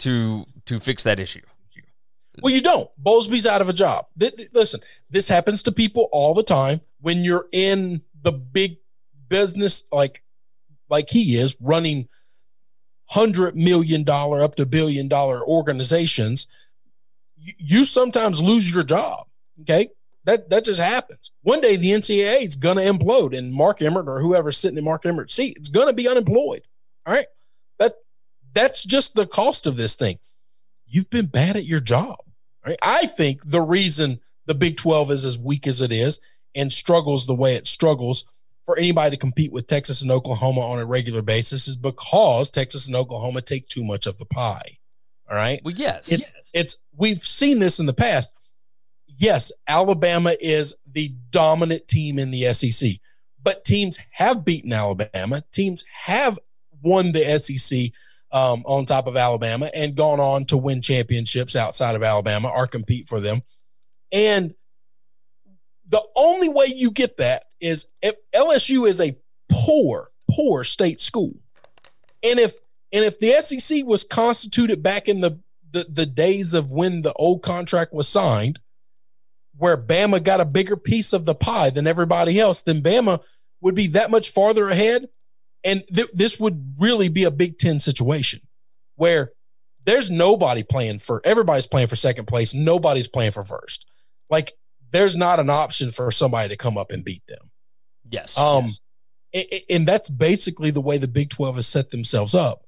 to 0.00 0.44
to 0.66 0.78
fix 0.78 1.04
that 1.04 1.20
issue. 1.20 1.40
Well, 2.42 2.52
you 2.52 2.60
don't. 2.60 2.90
Bowlesby's 3.02 3.46
out 3.46 3.60
of 3.60 3.68
a 3.68 3.72
job. 3.72 4.06
Listen, 4.52 4.80
this 5.10 5.28
happens 5.28 5.62
to 5.64 5.72
people 5.72 6.08
all 6.12 6.34
the 6.34 6.42
time 6.42 6.80
when 7.00 7.24
you're 7.24 7.46
in 7.52 8.02
the 8.22 8.32
big 8.32 8.78
business, 9.28 9.84
like 9.92 10.22
like 10.88 11.08
he 11.08 11.36
is, 11.36 11.56
running 11.60 12.08
hundred 13.06 13.56
million 13.56 14.04
dollar 14.04 14.42
up 14.42 14.56
to 14.56 14.66
billion 14.66 15.08
dollar 15.08 15.44
organizations. 15.46 16.46
You, 17.36 17.52
you 17.58 17.84
sometimes 17.84 18.40
lose 18.40 18.72
your 18.72 18.84
job. 18.84 19.26
Okay, 19.60 19.88
that 20.24 20.50
that 20.50 20.64
just 20.64 20.80
happens. 20.80 21.30
One 21.42 21.60
day 21.60 21.76
the 21.76 21.90
NCAA 21.90 22.44
is 22.44 22.56
gonna 22.56 22.82
implode, 22.82 23.36
and 23.36 23.54
Mark 23.54 23.80
Emmert 23.80 24.08
or 24.08 24.20
whoever's 24.20 24.58
sitting 24.58 24.78
in 24.78 24.84
Mark 24.84 25.06
Emmert's 25.06 25.34
seat, 25.34 25.56
it's 25.56 25.68
gonna 25.68 25.92
be 25.92 26.08
unemployed. 26.08 26.62
All 27.06 27.14
right, 27.14 27.26
that 27.78 27.94
that's 28.52 28.84
just 28.84 29.14
the 29.14 29.26
cost 29.26 29.66
of 29.66 29.76
this 29.76 29.96
thing. 29.96 30.18
You've 30.86 31.10
been 31.10 31.26
bad 31.26 31.56
at 31.56 31.64
your 31.64 31.80
job. 31.80 32.18
Right? 32.66 32.78
I 32.82 33.06
think 33.06 33.42
the 33.44 33.60
reason 33.60 34.20
the 34.46 34.54
Big 34.54 34.76
12 34.76 35.10
is 35.10 35.24
as 35.24 35.38
weak 35.38 35.66
as 35.66 35.80
it 35.80 35.92
is 35.92 36.20
and 36.54 36.72
struggles 36.72 37.26
the 37.26 37.34
way 37.34 37.54
it 37.54 37.66
struggles 37.66 38.24
for 38.64 38.76
anybody 38.78 39.10
to 39.10 39.16
compete 39.16 39.52
with 39.52 39.68
Texas 39.68 40.02
and 40.02 40.10
Oklahoma 40.10 40.60
on 40.60 40.78
a 40.80 40.84
regular 40.84 41.22
basis 41.22 41.68
is 41.68 41.76
because 41.76 42.50
Texas 42.50 42.88
and 42.88 42.96
Oklahoma 42.96 43.40
take 43.40 43.68
too 43.68 43.84
much 43.84 44.06
of 44.06 44.18
the 44.18 44.26
pie. 44.26 44.78
All 45.30 45.36
right. 45.36 45.60
Well, 45.64 45.74
yes, 45.74 46.10
It's 46.10 46.50
it's 46.54 46.78
we've 46.96 47.18
seen 47.18 47.58
this 47.58 47.78
in 47.78 47.86
the 47.86 47.94
past. 47.94 48.32
Yes, 49.18 49.50
Alabama 49.66 50.34
is 50.40 50.76
the 50.90 51.10
dominant 51.30 51.88
team 51.88 52.18
in 52.18 52.30
the 52.30 52.52
SEC, 52.54 52.92
but 53.42 53.64
teams 53.64 53.98
have 54.10 54.44
beaten 54.44 54.72
Alabama. 54.72 55.42
Teams 55.52 55.84
have 56.04 56.38
won 56.82 57.12
the 57.12 57.38
SEC 57.38 57.92
um, 58.36 58.62
on 58.66 58.84
top 58.84 59.06
of 59.06 59.16
Alabama 59.16 59.70
and 59.74 59.96
gone 59.96 60.20
on 60.20 60.44
to 60.44 60.58
win 60.58 60.82
championships 60.82 61.56
outside 61.56 61.96
of 61.96 62.02
Alabama 62.02 62.52
or 62.54 62.66
compete 62.66 63.06
for 63.06 63.18
them. 63.18 63.40
And 64.12 64.54
the 65.88 66.06
only 66.14 66.50
way 66.50 66.66
you 66.66 66.90
get 66.90 67.16
that 67.16 67.44
is 67.62 67.86
if 68.02 68.14
LSU 68.34 68.86
is 68.86 69.00
a 69.00 69.16
poor, 69.48 70.10
poor 70.30 70.64
state 70.64 71.00
school. 71.00 71.32
And 72.22 72.38
if 72.38 72.52
and 72.92 73.04
if 73.04 73.18
the 73.18 73.30
SEC 73.40 73.86
was 73.86 74.04
constituted 74.04 74.82
back 74.82 75.08
in 75.08 75.22
the 75.22 75.40
the, 75.70 75.86
the 75.88 76.06
days 76.06 76.52
of 76.52 76.70
when 76.70 77.00
the 77.02 77.14
old 77.14 77.42
contract 77.42 77.94
was 77.94 78.06
signed, 78.06 78.60
where 79.56 79.78
Bama 79.78 80.22
got 80.22 80.42
a 80.42 80.46
bigger 80.46 80.76
piece 80.76 81.14
of 81.14 81.24
the 81.24 81.34
pie 81.34 81.70
than 81.70 81.86
everybody 81.86 82.38
else, 82.38 82.62
then 82.62 82.82
Bama 82.82 83.24
would 83.62 83.74
be 83.74 83.86
that 83.88 84.10
much 84.10 84.30
farther 84.30 84.68
ahead. 84.68 85.06
And 85.64 85.82
th- 85.88 86.10
this 86.12 86.38
would 86.38 86.74
really 86.78 87.08
be 87.08 87.24
a 87.24 87.30
Big 87.30 87.58
Ten 87.58 87.80
situation 87.80 88.40
where 88.96 89.32
there's 89.84 90.10
nobody 90.10 90.62
playing 90.62 90.98
for 91.00 91.20
everybody's 91.24 91.66
playing 91.66 91.88
for 91.88 91.96
second 91.96 92.26
place. 92.26 92.54
Nobody's 92.54 93.08
playing 93.08 93.32
for 93.32 93.42
first. 93.42 93.90
Like 94.30 94.52
there's 94.90 95.16
not 95.16 95.40
an 95.40 95.50
option 95.50 95.90
for 95.90 96.10
somebody 96.10 96.48
to 96.50 96.56
come 96.56 96.76
up 96.78 96.90
and 96.92 97.04
beat 97.04 97.26
them. 97.26 97.50
yes. 98.10 98.36
Um, 98.38 98.66
a- 99.34 99.54
a- 99.54 99.74
and 99.74 99.86
that's 99.86 100.08
basically 100.08 100.70
the 100.70 100.80
way 100.80 100.98
the 100.98 101.08
Big 101.08 101.30
12 101.30 101.56
has 101.56 101.66
set 101.66 101.90
themselves 101.90 102.34
up. 102.34 102.62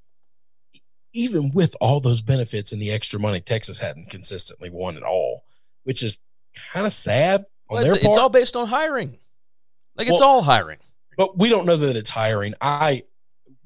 Even 1.14 1.50
with 1.54 1.74
all 1.80 2.00
those 2.00 2.20
benefits 2.20 2.72
and 2.72 2.82
the 2.82 2.90
extra 2.90 3.18
money, 3.18 3.40
Texas 3.40 3.78
hadn't 3.78 4.10
consistently 4.10 4.68
won 4.70 4.96
at 4.96 5.02
all, 5.02 5.44
which 5.84 6.02
is 6.02 6.18
kind 6.72 6.86
of 6.86 6.92
sad 6.92 7.40
on 7.70 7.76
Well, 7.76 7.82
their 7.84 7.94
it's, 7.94 8.04
part. 8.04 8.12
it's 8.12 8.18
all 8.18 8.28
based 8.28 8.56
on 8.56 8.66
hiring. 8.66 9.18
Like 9.96 10.08
it's 10.08 10.20
Well- 10.20 10.28
all 10.28 10.42
hiring. 10.42 10.78
But 11.18 11.36
we 11.36 11.50
don't 11.50 11.66
know 11.66 11.76
that 11.76 11.96
it's 11.96 12.08
hiring. 12.08 12.54
I 12.62 13.02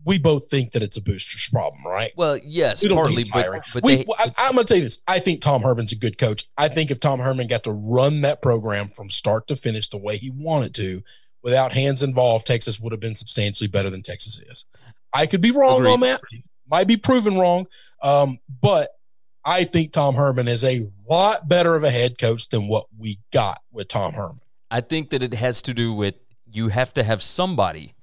we 0.05 0.19
both 0.19 0.49
think 0.51 0.73
that 0.73 0.83
it's 0.83 0.97
a 0.97 1.03
booster's 1.03 1.49
problem, 1.49 1.85
right? 1.87 2.11
Well, 2.17 2.37
yes, 2.45 2.83
We 2.83 2.89
don't 2.89 2.97
partly, 2.97 3.15
think 3.23 3.29
it's 3.29 3.37
but, 3.37 3.45
hiring. 3.45 3.63
but 3.73 3.83
we, 3.85 3.97
they, 3.97 4.05
I, 4.19 4.27
I'm 4.39 4.55
going 4.55 4.67
to 4.67 4.75
tell 4.75 4.79
you 4.79 4.83
this. 4.85 5.01
I 5.07 5.21
think 5.21 5.41
Tom 5.41 5.63
Herman's 5.63 5.93
a 5.93 5.97
good 5.97 6.19
coach. 6.19 6.45
I 6.59 6.67
think 6.67 6.91
if 6.91 6.99
Tom 6.99 7.21
Herman 7.21 7.47
got 7.47 7.63
to 7.65 7.71
run 7.71 8.23
that 8.23 8.43
program 8.43 8.89
from 8.89 9.11
start 9.11 9.47
to 9.47 9.55
finish 9.55 9.89
the 9.89 9.99
way 9.99 10.17
he 10.17 10.31
wanted 10.35 10.75
to, 10.75 11.03
without 11.45 11.73
hands 11.73 12.03
involved, 12.03 12.47
Texas 12.47 12.81
would 12.81 12.93
have 12.93 13.01
been 13.01 13.15
substantially 13.15 13.69
better 13.69 13.91
than 13.91 14.03
Texas 14.03 14.41
is. 14.41 14.67
I 15.13 15.27
could 15.27 15.41
be 15.41 15.53
wrong 15.53 15.81
Agreed. 15.81 15.93
on 15.93 16.01
that. 16.01 16.21
Might 16.69 16.89
be 16.89 16.97
proven 16.97 17.39
wrong. 17.39 17.67
Um, 18.03 18.39
but 18.61 18.89
I 19.45 19.65
think 19.65 19.93
Tom 19.93 20.15
Herman 20.17 20.49
is 20.49 20.65
a 20.65 20.87
lot 21.09 21.49
better 21.49 21.77
of 21.77 21.85
a 21.85 21.91
head 21.91 22.19
coach 22.19 22.49
than 22.49 22.67
what 22.69 22.87
we 22.99 23.19
got 23.33 23.61
with 23.71 23.87
Tom 23.87 24.15
Herman. 24.15 24.39
I 24.71 24.81
think 24.81 25.11
that 25.11 25.23
it 25.23 25.35
has 25.35 25.63
to 25.63 25.75
do 25.75 25.93
with 25.93 26.15
you 26.53 26.69
have 26.69 26.95
to 26.95 27.03
have 27.03 27.23
somebody 27.23 27.95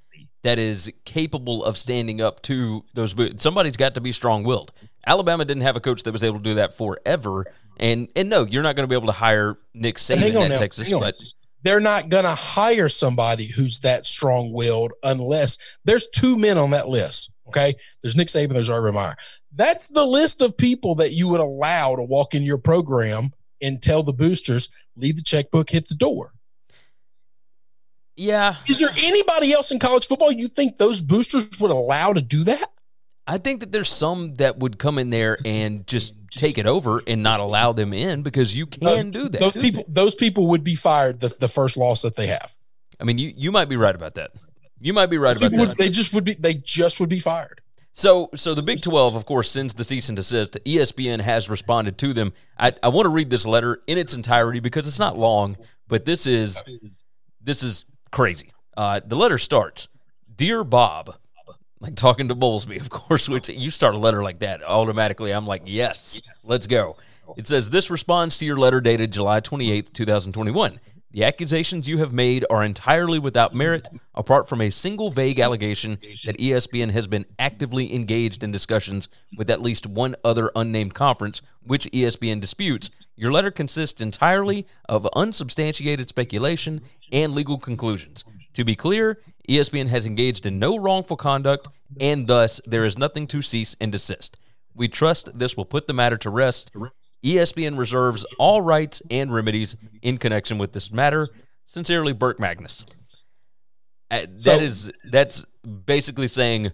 that 0.44 0.58
is 0.58 0.92
capable 1.06 1.64
of 1.64 1.78
standing 1.78 2.22
up 2.22 2.42
to 2.44 2.84
those. 2.94 3.14
bo- 3.14 3.30
Somebody's 3.38 3.78
got 3.78 3.96
to 3.96 4.02
be 4.02 4.12
strong 4.12 4.44
willed. 4.44 4.72
Alabama 5.06 5.44
didn't 5.46 5.64
have 5.64 5.76
a 5.76 5.80
coach 5.82 6.04
that 6.04 6.12
was 6.12 6.24
able 6.24 6.38
to 6.38 6.44
do 6.44 6.56
that 6.56 6.74
forever. 6.74 7.46
And 7.78 8.10
and 8.16 8.30
no, 8.30 8.46
you're 8.46 8.64
not 8.64 8.76
going 8.76 8.84
to 8.84 8.92
be 8.92 8.96
able 8.96 9.08
to 9.08 9.14
hire 9.14 9.58
Nick 9.74 9.98
Saban 9.98 10.18
at 10.46 10.50
now, 10.52 10.58
Texas. 10.58 10.90
But 11.00 11.16
they're 11.64 11.80
not 11.80 12.10
going 12.10 12.26
to 12.26 12.36
hire 12.36 12.90
somebody 12.90 13.48
who's 13.48 13.80
that 13.82 14.06
strong 14.06 14.54
willed 14.54 14.94
unless 15.04 15.78
there's 15.86 16.08
two 16.08 16.38
men 16.38 16.58
on 16.58 16.72
that 16.72 16.88
list. 16.88 17.32
Okay. 17.48 17.74
There's 18.02 18.16
Nick 18.16 18.28
Saban, 18.28 18.54
there's 18.54 18.70
Urban 18.70 18.94
Meyer. 18.94 19.16
That's 19.54 19.90
the 19.90 20.06
list 20.06 20.42
of 20.42 20.56
people 20.56 20.96
that 20.96 21.12
you 21.14 21.28
would 21.30 21.40
allow 21.42 21.96
to 21.96 22.04
walk 22.04 22.36
in 22.36 22.44
your 22.44 22.60
program 22.60 23.32
and 23.62 23.82
tell 23.82 24.04
the 24.04 24.14
boosters, 24.14 24.70
leave 24.96 25.16
the 25.18 25.24
checkbook, 25.24 25.70
hit 25.70 25.90
the 25.90 25.96
door. 25.96 26.34
Yeah, 28.20 28.56
Is 28.68 28.80
there 28.80 28.90
anybody 28.98 29.54
else 29.54 29.72
in 29.72 29.80
college 29.80 30.06
football 30.06 30.32
you 30.32 30.50
think 30.50 30.76
those 30.76 31.02
boosters 31.02 31.58
would 31.60 31.72
allow 31.72 32.12
to 32.12 32.22
do 32.22 32.44
that? 32.44 32.70
I 33.26 33.38
think 33.38 33.62
that 33.62 33.72
there's 33.72 33.90
some 33.90 34.34
that 34.36 34.60
would 34.60 34.78
come 34.78 34.98
in 34.98 35.10
there 35.10 35.38
and 35.46 35.88
just 35.88 36.16
take 36.32 36.58
it 36.58 36.66
over 36.66 37.02
and 37.08 37.24
not 37.24 37.40
allow 37.40 37.72
them 37.72 37.94
in 37.94 38.22
because 38.22 38.56
you 38.56 38.66
can 38.66 39.12
do 39.12 39.30
that. 39.30 39.40
Those 39.40 39.56
people, 39.56 39.86
those 39.88 40.16
people 40.16 40.48
would 40.48 40.64
be 40.64 40.76
fired 40.76 41.22
the, 41.22 41.34
the 41.40 41.48
first 41.48 41.78
loss 41.78 42.02
that 42.02 42.16
they 42.16 42.28
have. 42.28 42.54
I 43.00 43.06
mean, 43.06 43.18
you 43.18 43.32
you 43.36 43.52
might 43.52 43.70
be 43.70 43.78
right 43.78 43.96
about 43.96 44.16
that. 44.16 44.32
You 44.80 44.94
might 44.94 45.10
be 45.10 45.18
right 45.18 45.36
about 45.36 45.52
that. 45.52 45.60
would, 45.60 45.76
they 45.78 45.90
just 45.90 46.14
would 46.14 46.26
be, 46.26 46.34
they 46.34 46.56
just 46.56 47.00
would 47.00 47.10
be 47.10 47.20
fired. 47.20 47.62
So, 47.94 48.30
so 48.36 48.54
the 48.54 48.62
Big 48.62 48.82
12, 48.82 49.16
of 49.16 49.26
course, 49.26 49.50
sends 49.50 49.74
the 49.74 49.84
cease 49.84 50.10
and 50.10 50.16
desist. 50.16 50.58
ESPN 50.66 51.22
has 51.22 51.50
responded 51.50 51.98
to 51.98 52.14
them. 52.14 52.34
I, 52.58 52.74
I 52.84 52.90
want 52.90 53.06
to 53.06 53.10
read 53.10 53.30
this 53.30 53.46
letter 53.46 53.82
in 53.88 53.98
its 53.98 54.14
entirety 54.14 54.60
because 54.60 54.88
it's 54.88 55.00
not 55.00 55.18
long, 55.18 55.58
but 55.88 56.06
this 56.06 56.28
is 56.28 56.64
this 57.42 57.64
is 57.64 57.86
crazy. 58.12 58.52
Uh, 58.76 59.02
the 59.06 59.16
letter 59.16 59.38
starts, 59.38 59.88
"Dear 60.36 60.64
Bob," 60.64 61.16
like 61.80 61.96
talking 61.96 62.28
to 62.30 62.36
Bowlesby, 62.36 62.80
of 62.80 62.90
course. 62.90 63.28
Which 63.30 63.50
you 63.50 63.72
start 63.72 63.96
a 63.96 63.98
letter 63.98 64.24
like 64.24 64.40
that, 64.40 64.64
automatically, 64.64 65.32
I'm 65.32 65.48
like, 65.48 65.64
yes, 65.66 66.22
let's 66.48 66.68
go. 66.68 66.98
It 67.38 67.48
says 67.48 67.70
this 67.70 67.90
responds 67.90 68.38
to 68.40 68.46
your 68.46 68.58
letter 68.58 68.82
dated 68.82 69.12
July 69.12 69.40
28th, 69.42 69.94
2021. 69.94 70.80
The 71.12 71.24
accusations 71.24 71.88
you 71.88 71.98
have 71.98 72.14
made 72.14 72.46
are 72.52 72.64
entirely 72.64 73.18
without 73.18 73.56
merit, 73.56 73.90
apart 74.14 74.48
from 74.48 74.62
a 74.62 74.70
single 74.70 75.10
vague 75.10 75.40
allegation 75.40 75.98
that 76.24 76.38
ESPN 76.38 76.92
has 76.92 77.08
been 77.08 77.26
actively 77.40 77.96
engaged 77.96 78.44
in 78.44 78.52
discussions 78.52 79.10
with 79.36 79.50
at 79.50 79.60
least 79.62 79.88
one 79.88 80.16
other 80.24 80.52
unnamed 80.56 80.94
conference, 80.94 81.42
which 81.64 81.90
ESPN 81.92 82.40
disputes. 82.40 82.92
Your 83.16 83.32
letter 83.32 83.50
consists 83.50 84.02
entirely 84.02 84.68
of 84.88 85.08
unsubstantiated 85.16 86.10
speculation 86.10 86.82
and 87.12 87.34
legal 87.34 87.58
conclusions. 87.58 88.24
To 88.54 88.64
be 88.64 88.76
clear, 88.76 89.20
ESPN 89.50 89.88
has 89.88 90.06
engaged 90.06 90.46
in 90.46 90.60
no 90.60 90.78
wrongful 90.78 91.18
conduct, 91.18 91.70
and 92.00 92.28
thus 92.28 92.62
there 92.68 92.86
is 92.86 93.00
nothing 93.00 93.26
to 93.28 93.42
cease 93.42 93.76
and 93.82 93.92
desist. 93.92 94.40
We 94.76 94.88
trust 94.88 95.38
this 95.38 95.58
will 95.58 95.66
put 95.66 95.88
the 95.88 95.94
matter 95.94 96.18
to 96.18 96.30
rest. 96.30 96.72
ESPN 97.26 97.78
reserves 97.78 98.26
all 98.38 98.62
rights 98.62 99.02
and 99.12 99.34
remedies 99.34 99.76
in 100.02 100.18
connection 100.18 100.58
with 100.58 100.74
this 100.74 100.92
matter. 100.92 101.28
Sincerely, 101.66 102.14
Burke 102.14 102.40
Magnus. 102.40 102.86
Uh, 104.12 104.22
So- 104.36 104.52
that 104.54 104.64
is 104.64 104.92
that's 105.12 105.46
basically 105.86 106.28
saying, 106.28 106.72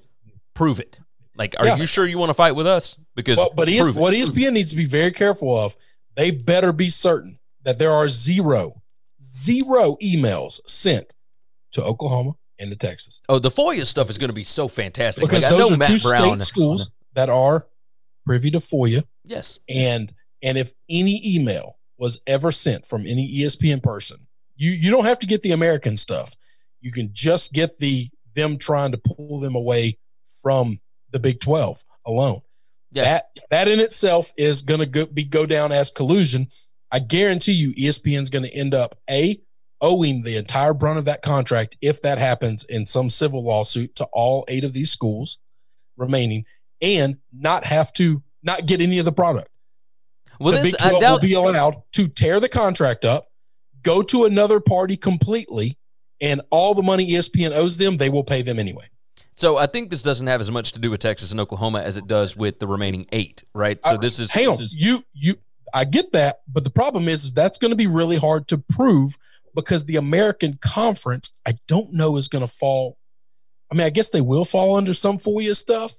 prove 0.53 0.79
it. 0.79 0.99
Like, 1.37 1.55
are 1.59 1.65
Yeah. 1.65 1.75
you 1.77 1.85
sure 1.85 2.05
you 2.07 2.17
want 2.17 2.29
to 2.29 2.33
fight 2.33 2.55
with 2.55 2.67
us? 2.67 2.95
Because 3.15 3.37
Well, 3.37 3.51
but 3.55 3.67
ES, 3.67 3.89
what 3.91 4.13
ESPN 4.13 4.53
needs 4.53 4.69
to 4.69 4.75
be 4.75 4.85
very 4.85 5.11
careful 5.11 5.57
of, 5.57 5.75
they 6.15 6.31
better 6.31 6.71
be 6.71 6.89
certain 6.89 7.39
that 7.63 7.77
there 7.77 7.91
are 7.91 8.07
zero, 8.07 8.81
zero 9.21 9.97
emails 10.01 10.59
sent 10.65 11.13
to 11.71 11.83
Oklahoma, 11.83 12.33
into 12.57 12.75
Texas 12.77 13.19
Oh, 13.27 13.37
the 13.37 13.49
FOIA 13.51 13.85
stuff 13.85 14.09
is 14.09 14.17
going 14.17 14.29
to 14.29 14.33
be 14.33 14.45
so 14.45 14.69
fantastic. 14.69 15.21
because 15.21 15.43
like, 15.43 15.51
I 15.51 15.57
those 15.57 15.69
know 15.71 15.75
are 15.75 15.79
Matt 15.79 15.87
two 15.89 15.99
Brown. 16.07 16.39
state 16.39 16.47
schools 16.47 16.89
that 17.15 17.29
are 17.29 17.67
privy 18.25 18.51
to 18.51 18.59
FOIA. 18.59 19.03
Yes. 19.23 19.59
And 19.69 20.13
and 20.43 20.57
if 20.57 20.73
any 20.89 21.21
email 21.25 21.77
was 21.97 22.21
ever 22.27 22.51
sent 22.51 22.85
from 22.85 23.01
any 23.01 23.31
ESPN 23.39 23.81
person, 23.81 24.17
you 24.55 24.71
you 24.71 24.91
don't 24.91 25.05
have 25.05 25.19
to 25.19 25.27
get 25.27 25.41
the 25.41 25.51
American 25.51 25.97
stuff. 25.97 26.35
You 26.81 26.91
can 26.91 27.09
just 27.13 27.53
get 27.53 27.77
the 27.79 28.07
them 28.35 28.57
trying 28.57 28.91
to 28.91 28.97
pull 28.97 29.39
them 29.39 29.55
away 29.55 29.97
from 30.41 30.79
the 31.11 31.19
Big 31.19 31.39
12 31.39 31.83
alone. 32.05 32.41
Yeah. 32.91 33.03
That 33.03 33.23
that 33.49 33.67
in 33.67 33.79
itself 33.79 34.31
is 34.37 34.61
going 34.61 34.79
to 34.79 34.85
go, 34.85 35.05
be 35.05 35.23
go 35.23 35.45
down 35.45 35.71
as 35.71 35.91
collusion. 35.91 36.47
I 36.91 36.99
guarantee 36.99 37.53
you 37.53 37.73
ESPN's 37.73 38.29
going 38.29 38.45
to 38.45 38.55
end 38.55 38.73
up 38.73 38.95
a 39.09 39.39
owing 39.81 40.23
the 40.23 40.37
entire 40.37 40.73
brunt 40.73 40.97
of 40.97 41.05
that 41.05 41.21
contract 41.21 41.77
if 41.81 42.01
that 42.01 42.17
happens 42.17 42.63
in 42.63 42.85
some 42.85 43.09
civil 43.09 43.43
lawsuit 43.43 43.95
to 43.95 44.07
all 44.13 44.45
eight 44.47 44.63
of 44.63 44.73
these 44.73 44.91
schools 44.91 45.39
remaining 45.97 46.45
and 46.81 47.17
not 47.33 47.63
have 47.65 47.91
to 47.93 48.21
not 48.43 48.65
get 48.65 48.81
any 48.81 48.99
of 48.99 49.05
the 49.05 49.11
product 49.11 49.49
well, 50.39 50.53
the 50.55 50.61
this 50.61 50.71
Big 50.73 50.81
I 50.81 50.89
12 50.89 51.01
doubt. 51.01 51.11
will 51.13 51.19
be 51.19 51.33
allowed 51.33 51.75
to 51.93 52.07
tear 52.07 52.39
the 52.39 52.49
contract 52.49 53.05
up, 53.05 53.25
go 53.83 54.01
to 54.03 54.25
another 54.25 54.59
party 54.59 54.97
completely, 54.97 55.77
and 56.19 56.41
all 56.49 56.73
the 56.73 56.83
money 56.83 57.09
ESPN 57.11 57.51
owes 57.53 57.77
them, 57.77 57.97
they 57.97 58.09
will 58.09 58.23
pay 58.23 58.41
them 58.41 58.59
anyway. 58.59 58.85
so 59.37 59.57
I 59.57 59.65
think 59.67 59.89
this 59.89 60.01
doesn't 60.01 60.27
have 60.27 60.41
as 60.41 60.51
much 60.51 60.71
to 60.73 60.79
do 60.79 60.91
with 60.91 60.99
Texas 60.99 61.31
and 61.31 61.39
Oklahoma 61.39 61.79
as 61.81 61.95
it 61.97 62.07
does 62.07 62.35
with 62.35 62.59
the 62.59 62.67
remaining 62.67 63.05
eight, 63.11 63.43
right? 63.53 63.79
So 63.85 63.91
I- 63.95 63.97
this 63.97 64.19
is 64.19 64.31
Hang 64.31 64.47
on, 64.49 64.61
is- 64.61 64.73
you 64.73 65.03
you 65.13 65.35
I 65.73 65.83
get 65.83 66.11
that, 66.13 66.37
but 66.47 66.63
the 66.63 66.69
problem 66.69 67.07
is, 67.09 67.25
is 67.25 67.33
that's 67.33 67.57
going 67.57 67.71
to 67.71 67.75
be 67.77 67.87
really 67.87 68.17
hard 68.17 68.47
to 68.49 68.57
prove 68.57 69.17
because 69.55 69.85
the 69.85 69.95
American 69.97 70.57
Conference, 70.61 71.33
I 71.45 71.53
don't 71.67 71.91
know, 71.91 72.15
is 72.17 72.27
going 72.27 72.45
to 72.45 72.51
fall. 72.51 72.97
I 73.71 73.75
mean, 73.75 73.85
I 73.85 73.89
guess 73.89 74.09
they 74.09 74.21
will 74.21 74.45
fall 74.45 74.77
under 74.77 74.93
some 74.93 75.17
FOIA 75.17 75.55
stuff. 75.55 75.95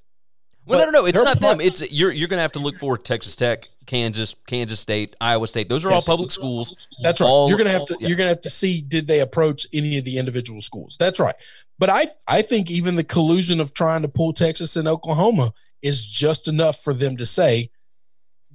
Well, 0.66 0.80
no, 0.80 0.86
But 0.86 0.92
no, 0.92 1.00
no. 1.00 1.06
It's 1.06 1.22
not 1.22 1.40
them. 1.40 1.60
It's 1.60 1.92
you're 1.92 2.10
you're 2.10 2.28
going 2.28 2.38
to 2.38 2.42
have 2.42 2.52
to 2.52 2.58
look 2.58 2.78
for 2.78 2.98
Texas 2.98 3.36
Tech, 3.36 3.66
Kansas, 3.86 4.34
Kansas 4.46 4.80
State, 4.80 5.14
Iowa 5.20 5.46
State. 5.46 5.68
Those 5.68 5.84
are 5.84 5.92
all 5.92 6.02
public 6.02 6.32
schools. 6.32 6.74
That's 7.02 7.20
right. 7.20 7.26
All- 7.26 7.48
you're 7.48 7.58
gonna 7.58 7.70
have 7.70 7.86
to 7.86 7.96
yeah. 8.00 8.08
you're 8.08 8.16
gonna 8.16 8.30
have 8.30 8.40
to 8.42 8.50
see 8.50 8.80
did 8.80 9.06
they 9.06 9.20
approach 9.20 9.66
any 9.72 9.96
of 9.98 10.04
the 10.04 10.18
individual 10.18 10.60
schools. 10.60 10.96
That's 10.98 11.20
right. 11.20 11.34
But 11.78 11.90
I 11.90 12.06
I 12.26 12.42
think 12.42 12.70
even 12.70 12.96
the 12.96 13.04
collusion 13.04 13.60
of 13.60 13.74
trying 13.74 14.02
to 14.02 14.08
pull 14.08 14.32
Texas 14.32 14.76
and 14.76 14.88
Oklahoma 14.88 15.52
is 15.82 16.06
just 16.06 16.48
enough 16.48 16.80
for 16.82 16.92
them 16.92 17.16
to 17.18 17.26
say 17.26 17.70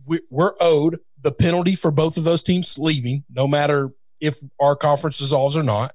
we, 0.06 0.20
we're 0.30 0.54
owed 0.60 1.00
the 1.22 1.32
penalty 1.32 1.76
for 1.76 1.92
both 1.92 2.18
of 2.18 2.24
those 2.24 2.44
teams 2.44 2.78
leaving, 2.78 3.24
no 3.30 3.48
matter 3.48 3.90
if 4.20 4.38
our 4.60 4.76
conference 4.76 5.18
dissolves 5.18 5.56
or 5.56 5.64
not, 5.64 5.94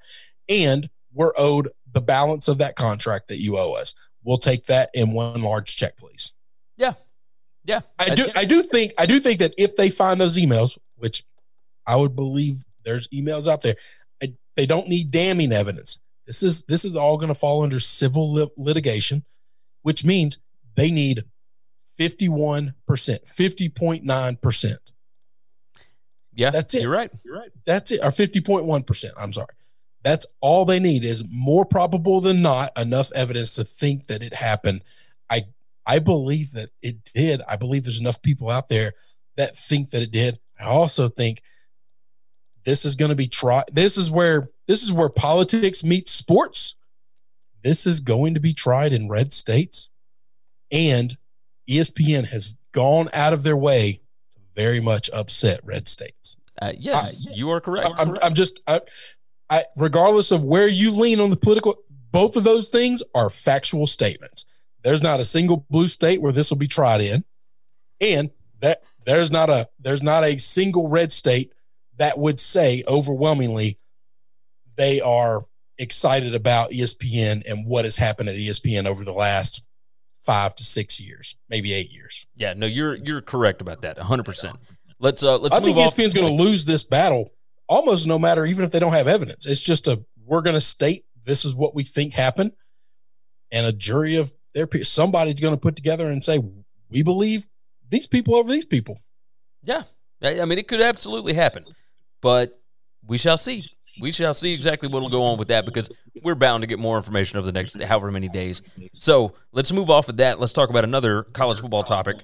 and 0.48 0.88
we're 1.12 1.32
owed 1.36 1.68
the 1.92 2.00
balance 2.00 2.48
of 2.48 2.58
that 2.58 2.76
contract 2.76 3.28
that 3.28 3.38
you 3.38 3.56
owe 3.58 3.74
us. 3.74 3.94
We'll 4.26 4.38
take 4.38 4.64
that 4.64 4.90
in 4.92 5.12
one 5.12 5.40
large 5.40 5.76
check, 5.76 5.96
please. 5.96 6.34
Yeah, 6.76 6.94
yeah. 7.64 7.82
I 7.96 8.14
do 8.14 8.26
I 8.34 8.44
do 8.44 8.60
think 8.62 8.92
I 8.98 9.06
do 9.06 9.20
think 9.20 9.38
that 9.38 9.54
if 9.56 9.76
they 9.76 9.88
find 9.88 10.20
those 10.20 10.36
emails, 10.36 10.76
which 10.96 11.22
I 11.86 11.94
would 11.94 12.16
believe 12.16 12.64
there's 12.84 13.06
emails 13.08 13.46
out 13.46 13.62
there, 13.62 13.76
I, 14.20 14.34
they 14.56 14.66
don't 14.66 14.88
need 14.88 15.12
damning 15.12 15.52
evidence. 15.52 16.00
This 16.26 16.42
is 16.42 16.64
this 16.64 16.84
is 16.84 16.96
all 16.96 17.16
going 17.18 17.32
to 17.32 17.38
fall 17.38 17.62
under 17.62 17.78
civil 17.78 18.32
lit- 18.32 18.58
litigation, 18.58 19.24
which 19.82 20.04
means 20.04 20.40
they 20.74 20.90
need 20.90 21.22
51%, 21.98 22.74
50.9%. 22.84 24.76
yeah. 26.34 26.50
That's 26.50 26.74
it. 26.74 26.82
You're 26.82 26.90
right. 26.90 27.10
You're 27.24 27.38
right. 27.38 27.50
That's 27.64 27.92
it. 27.92 28.00
Or 28.02 28.10
50.1%. 28.10 29.10
I'm 29.18 29.32
sorry. 29.32 29.46
That's 30.02 30.26
all 30.40 30.64
they 30.64 30.78
need 30.78 31.04
is 31.04 31.24
more 31.30 31.64
probable 31.64 32.20
than 32.20 32.42
not 32.42 32.70
enough 32.78 33.10
evidence 33.12 33.54
to 33.56 33.64
think 33.64 34.06
that 34.06 34.22
it 34.22 34.34
happened. 34.34 34.82
I 35.28 35.42
I 35.86 35.98
believe 35.98 36.52
that 36.52 36.70
it 36.82 37.04
did. 37.14 37.42
I 37.48 37.56
believe 37.56 37.84
there's 37.84 38.00
enough 38.00 38.22
people 38.22 38.50
out 38.50 38.68
there 38.68 38.92
that 39.36 39.56
think 39.56 39.90
that 39.90 40.02
it 40.02 40.10
did. 40.10 40.38
I 40.60 40.64
also 40.64 41.08
think 41.08 41.42
this 42.64 42.84
is 42.84 42.96
going 42.96 43.10
to 43.10 43.16
be 43.16 43.28
tried. 43.28 43.64
This 43.72 43.96
is 43.96 44.10
where 44.10 44.50
this 44.66 44.82
is 44.82 44.92
where 44.92 45.08
politics 45.08 45.84
meets 45.84 46.12
sports. 46.12 46.74
This 47.62 47.86
is 47.86 48.00
going 48.00 48.34
to 48.34 48.40
be 48.40 48.52
tried 48.52 48.92
in 48.92 49.08
red 49.08 49.32
states, 49.32 49.90
and 50.70 51.16
ESPN 51.68 52.28
has 52.28 52.56
gone 52.72 53.08
out 53.12 53.32
of 53.32 53.42
their 53.42 53.56
way 53.56 54.00
to 54.32 54.40
very 54.54 54.80
much 54.80 55.10
upset 55.12 55.60
red 55.64 55.88
states. 55.88 56.36
Uh, 56.60 56.72
yes, 56.78 57.26
you 57.32 57.50
are 57.50 57.60
correct. 57.60 57.90
I'm, 57.98 58.16
I'm 58.22 58.34
just, 58.34 58.60
I, 58.66 58.80
I, 59.48 59.64
regardless 59.76 60.30
of 60.32 60.44
where 60.44 60.68
you 60.68 60.92
lean 60.92 61.20
on 61.20 61.30
the 61.30 61.36
political, 61.36 61.76
both 62.10 62.36
of 62.36 62.44
those 62.44 62.70
things 62.70 63.02
are 63.14 63.30
factual 63.30 63.86
statements. 63.86 64.44
There's 64.82 65.02
not 65.02 65.20
a 65.20 65.24
single 65.24 65.66
blue 65.70 65.88
state 65.88 66.20
where 66.22 66.32
this 66.32 66.50
will 66.50 66.56
be 66.56 66.68
tried 66.68 67.00
in, 67.00 67.24
and 68.00 68.30
that 68.60 68.82
there's 69.04 69.30
not 69.30 69.50
a 69.50 69.68
there's 69.78 70.02
not 70.02 70.24
a 70.24 70.38
single 70.38 70.88
red 70.88 71.12
state 71.12 71.52
that 71.98 72.18
would 72.18 72.38
say 72.40 72.82
overwhelmingly 72.86 73.78
they 74.76 75.00
are 75.00 75.46
excited 75.78 76.34
about 76.34 76.70
ESPN 76.70 77.42
and 77.50 77.66
what 77.66 77.84
has 77.84 77.96
happened 77.96 78.28
at 78.28 78.36
ESPN 78.36 78.86
over 78.86 79.04
the 79.04 79.12
last 79.12 79.64
five 80.16 80.54
to 80.56 80.64
six 80.64 81.00
years, 81.00 81.36
maybe 81.48 81.72
eight 81.72 81.92
years. 81.92 82.26
yeah, 82.34 82.54
no, 82.54 82.66
you're 82.66 82.94
you're 82.94 83.22
correct 83.22 83.60
about 83.60 83.82
that. 83.82 83.96
100. 83.96 84.24
percent 84.24 84.56
Let's 84.98 85.22
uh 85.22 85.38
let's 85.38 85.56
I 85.56 85.60
think. 85.60 85.76
ESPN's 85.76 86.14
going 86.14 86.36
to 86.36 86.42
lose 86.42 86.64
this 86.64 86.82
battle 86.84 87.32
almost 87.68 88.06
no 88.06 88.18
matter, 88.18 88.44
even 88.44 88.64
if 88.64 88.70
they 88.70 88.78
don't 88.78 88.92
have 88.92 89.08
evidence. 89.08 89.46
It's 89.46 89.60
just 89.60 89.86
a 89.86 90.04
we're 90.24 90.42
going 90.42 90.54
to 90.54 90.60
state 90.60 91.04
this 91.24 91.44
is 91.44 91.54
what 91.54 91.74
we 91.74 91.82
think 91.82 92.14
happened, 92.14 92.52
and 93.50 93.66
a 93.66 93.72
jury 93.72 94.16
of 94.16 94.32
their 94.54 94.68
somebody's 94.82 95.40
going 95.40 95.54
to 95.54 95.60
put 95.60 95.76
together 95.76 96.06
and 96.06 96.22
say 96.22 96.40
we 96.88 97.02
believe 97.02 97.48
these 97.88 98.06
people 98.06 98.34
over 98.34 98.50
these 98.50 98.66
people. 98.66 98.98
Yeah, 99.62 99.82
I 100.22 100.44
mean 100.44 100.58
it 100.58 100.68
could 100.68 100.80
absolutely 100.80 101.34
happen, 101.34 101.64
but 102.22 102.60
we 103.06 103.18
shall 103.18 103.38
see. 103.38 103.64
We 103.98 104.12
shall 104.12 104.34
see 104.34 104.52
exactly 104.52 104.90
what 104.90 105.00
will 105.00 105.08
go 105.08 105.22
on 105.22 105.38
with 105.38 105.48
that 105.48 105.64
because 105.64 105.88
we're 106.22 106.34
bound 106.34 106.60
to 106.60 106.66
get 106.66 106.78
more 106.78 106.98
information 106.98 107.38
over 107.38 107.46
the 107.46 107.52
next 107.52 107.80
however 107.82 108.10
many 108.10 108.28
days. 108.28 108.60
So 108.92 109.32
let's 109.52 109.72
move 109.72 109.88
off 109.88 110.10
of 110.10 110.18
that. 110.18 110.38
Let's 110.38 110.52
talk 110.52 110.68
about 110.68 110.84
another 110.84 111.22
college 111.22 111.60
football 111.60 111.82
topic. 111.82 112.16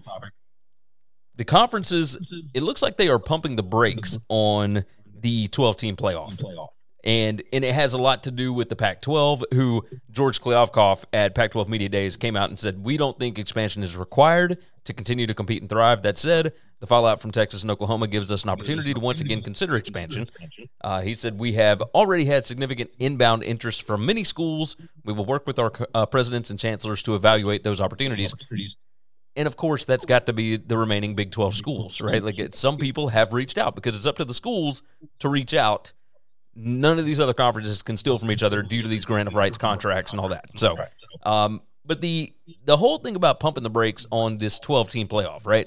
The 1.37 1.47
conferences, 1.47 2.51
it 2.55 2.63
looks 2.63 2.83
like 2.83 2.99
they 2.99 3.09
are 3.09 3.19
pumping 3.19 3.57
the 3.57 3.63
brakes 3.63 4.19
on 4.29 4.85
the 5.23 5.49
12 5.49 5.77
team 5.77 5.97
playoff. 5.97 6.37
playoff. 6.37 6.69
And 7.05 7.43
and 7.53 7.65
it 7.65 7.75
has 7.75 7.95
a 7.95 7.99
lot 7.99 8.23
to 8.25 8.31
do 8.31 8.53
with 8.53 8.69
the 8.69 8.77
Pac-12, 8.77 9.43
who 9.53 9.85
George 10.13 10.41
Kliavkoff 10.41 11.05
at 11.13 11.35
Pac-12 11.35 11.67
Media 11.67 11.89
Days 11.89 12.17
came 12.17 12.37
out 12.37 12.49
and 12.49 12.61
said, 12.61 12.85
"We 12.85 12.97
don't 12.97 13.19
think 13.19 13.41
expansion 13.41 13.83
is 13.83 13.97
required 13.97 14.59
to 14.85 14.93
continue 14.93 15.27
to 15.27 15.35
compete 15.35 15.63
and 15.63 15.69
thrive." 15.69 16.03
That 16.03 16.17
said, 16.17 16.53
the 16.79 16.87
fallout 16.87 17.21
from 17.21 17.33
Texas 17.33 17.63
and 17.63 17.73
Oklahoma 17.73 18.07
gives 18.07 18.31
us 18.31 18.45
an 18.45 18.51
opportunity 18.51 18.95
to 18.95 19.01
once 19.01 19.21
again 19.21 19.43
consider 19.43 19.75
expansion. 19.75 20.27
Uh, 20.81 21.01
he 21.01 21.17
said, 21.17 21.41
"We 21.41 21.55
have 21.55 21.83
already 21.93 22.27
had 22.27 22.47
significant 22.47 22.93
inbound 23.01 23.43
interest 23.43 23.83
from 23.83 24.07
many 24.07 24.23
schools. 24.23 24.77
We 25.05 25.13
will 25.13 25.27
work 25.27 25.45
with 25.45 25.59
our 25.59 25.73
uh, 25.95 26.07
presidents 26.07 26.51
and 26.51 26.59
chancellors 26.61 27.03
to 27.03 27.17
evaluate 27.17 27.65
those 27.65 27.81
opportunities." 27.81 28.33
And 29.35 29.47
of 29.47 29.57
course, 29.57 29.85
that's 29.87 30.05
got 30.05 30.27
to 30.27 30.33
be 30.33 30.57
the 30.57 30.77
remaining 30.77 31.15
Big 31.15 31.31
12 31.31 31.55
schools, 31.57 32.01
right? 32.01 32.23
Like 32.23 32.39
it, 32.39 32.55
some 32.55 32.77
people 32.77 33.09
have 33.09 33.33
reached 33.33 33.57
out 33.57 33.75
because 33.75 33.97
it's 33.97 34.05
up 34.07 34.17
to 34.17 34.25
the 34.27 34.35
schools 34.35 34.83
to 35.21 35.29
reach 35.29 35.55
out. 35.55 35.93
None 36.55 36.99
of 36.99 37.07
these 37.07 37.19
other 37.19 37.33
conferences 37.33 37.83
can 37.83 37.97
steal 37.97 38.19
from 38.19 38.31
each 38.31 38.43
other 38.43 38.63
due 38.63 38.83
to 38.83 38.89
these 38.89 39.07
grant 39.07 39.27
of 39.29 39.35
rights 39.35 39.57
contracts 39.57 40.13
and 40.13 40.21
all 40.21 40.29
that. 40.29 40.45
So, 40.59 40.77
um, 41.23 41.63
but 41.87 42.03
the 42.03 42.35
the 42.67 42.77
whole 42.77 42.99
thing 42.99 43.17
about 43.17 43.41
pumping 43.41 43.63
the 43.63 43.71
brakes 43.71 44.07
on 44.11 44.37
this 44.37 44.59
12 44.59 44.91
team 44.91 45.09
playoff, 45.09 45.47
right? 45.47 45.67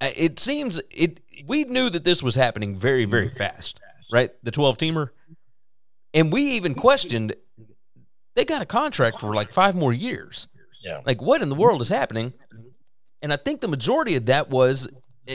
Uh, 0.00 0.10
It 0.16 0.40
seems 0.40 0.80
it 0.90 1.20
we 1.46 1.62
knew 1.64 1.88
that 1.88 2.02
this 2.02 2.20
was 2.20 2.34
happening 2.34 2.74
very 2.76 3.04
very 3.04 3.28
fast, 3.28 3.80
right? 4.12 4.30
The 4.42 4.50
12 4.50 4.76
teamer, 4.76 5.10
and 6.12 6.32
we 6.32 6.42
even 6.42 6.74
questioned 6.74 7.36
they 8.34 8.44
got 8.44 8.60
a 8.60 8.66
contract 8.66 9.20
for 9.20 9.34
like 9.34 9.52
five 9.52 9.76
more 9.76 9.92
years. 9.92 10.48
Yeah. 10.80 10.98
Like, 11.06 11.20
what 11.20 11.42
in 11.42 11.48
the 11.48 11.54
world 11.54 11.80
is 11.80 11.88
happening? 11.88 12.32
And 13.20 13.32
I 13.32 13.36
think 13.36 13.60
the 13.60 13.68
majority 13.68 14.16
of 14.16 14.26
that 14.26 14.50
was 14.50 14.88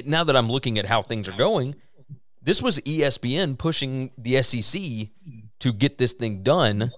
now 0.06 0.24
that 0.24 0.36
I'm 0.36 0.48
looking 0.48 0.78
at 0.78 0.86
how 0.86 1.02
things 1.02 1.28
are 1.28 1.38
going, 1.38 1.76
this 2.42 2.62
was 2.62 2.80
ESPN 2.80 3.58
pushing 3.58 4.12
the 4.18 4.42
SEC 4.42 4.82
to 5.60 5.74
get 5.74 5.98
this 5.98 6.14
thing 6.14 6.44
done 6.44 6.92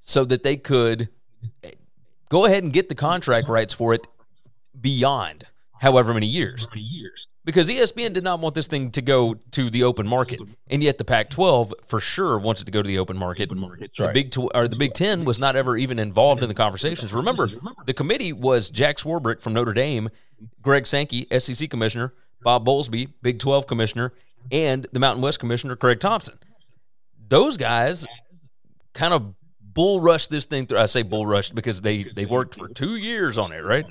so 0.00 0.24
that 0.24 0.42
they 0.42 0.56
could 0.56 1.08
eh, 1.62 1.72
go 2.28 2.44
ahead 2.44 2.62
and 2.62 2.72
get 2.72 2.88
the 2.88 2.94
contract 2.94 3.48
rights 3.48 3.74
for 3.74 3.94
it 3.94 4.06
beyond 4.80 5.44
however 5.80 6.14
many 6.14 6.26
years. 6.26 6.66
Because 7.46 7.70
ESPN 7.70 8.12
did 8.12 8.24
not 8.24 8.40
want 8.40 8.56
this 8.56 8.66
thing 8.66 8.90
to 8.90 9.00
go 9.00 9.34
to 9.52 9.70
the 9.70 9.84
open 9.84 10.04
market, 10.04 10.40
and 10.66 10.82
yet 10.82 10.98
the 10.98 11.04
Pac-12 11.04 11.72
for 11.86 12.00
sure 12.00 12.40
wants 12.40 12.60
it 12.60 12.64
to 12.64 12.72
go 12.72 12.82
to 12.82 12.86
the 12.86 12.98
open 12.98 13.16
market. 13.16 13.48
The 13.96 14.04
right. 14.06 14.12
Big 14.12 14.32
tw- 14.32 14.50
or 14.52 14.66
the 14.66 14.74
Big 14.74 14.94
Ten 14.94 15.24
was 15.24 15.38
not 15.38 15.54
ever 15.54 15.76
even 15.76 16.00
involved 16.00 16.42
in 16.42 16.48
the 16.48 16.54
conversations. 16.54 17.14
Remember, 17.14 17.48
the 17.86 17.94
committee 17.94 18.32
was 18.32 18.68
Jack 18.68 18.96
Swarbrick 18.96 19.40
from 19.40 19.52
Notre 19.52 19.72
Dame, 19.72 20.10
Greg 20.60 20.88
Sankey, 20.88 21.28
SEC 21.38 21.70
commissioner, 21.70 22.12
Bob 22.42 22.66
Bowlesby, 22.66 23.12
Big 23.22 23.38
12 23.38 23.68
commissioner, 23.68 24.12
and 24.50 24.88
the 24.90 24.98
Mountain 24.98 25.22
West 25.22 25.38
commissioner 25.38 25.76
Craig 25.76 26.00
Thompson. 26.00 26.36
Those 27.28 27.56
guys 27.56 28.04
kind 28.92 29.14
of 29.14 29.34
bull 29.60 30.00
rushed 30.00 30.30
this 30.30 30.46
thing 30.46 30.66
through. 30.66 30.78
I 30.78 30.86
say 30.86 31.02
bull 31.02 31.26
rushed 31.26 31.54
because 31.54 31.80
they 31.80 32.02
they 32.02 32.26
worked 32.26 32.56
for 32.56 32.66
two 32.66 32.96
years 32.96 33.38
on 33.38 33.52
it, 33.52 33.62
right? 33.62 33.86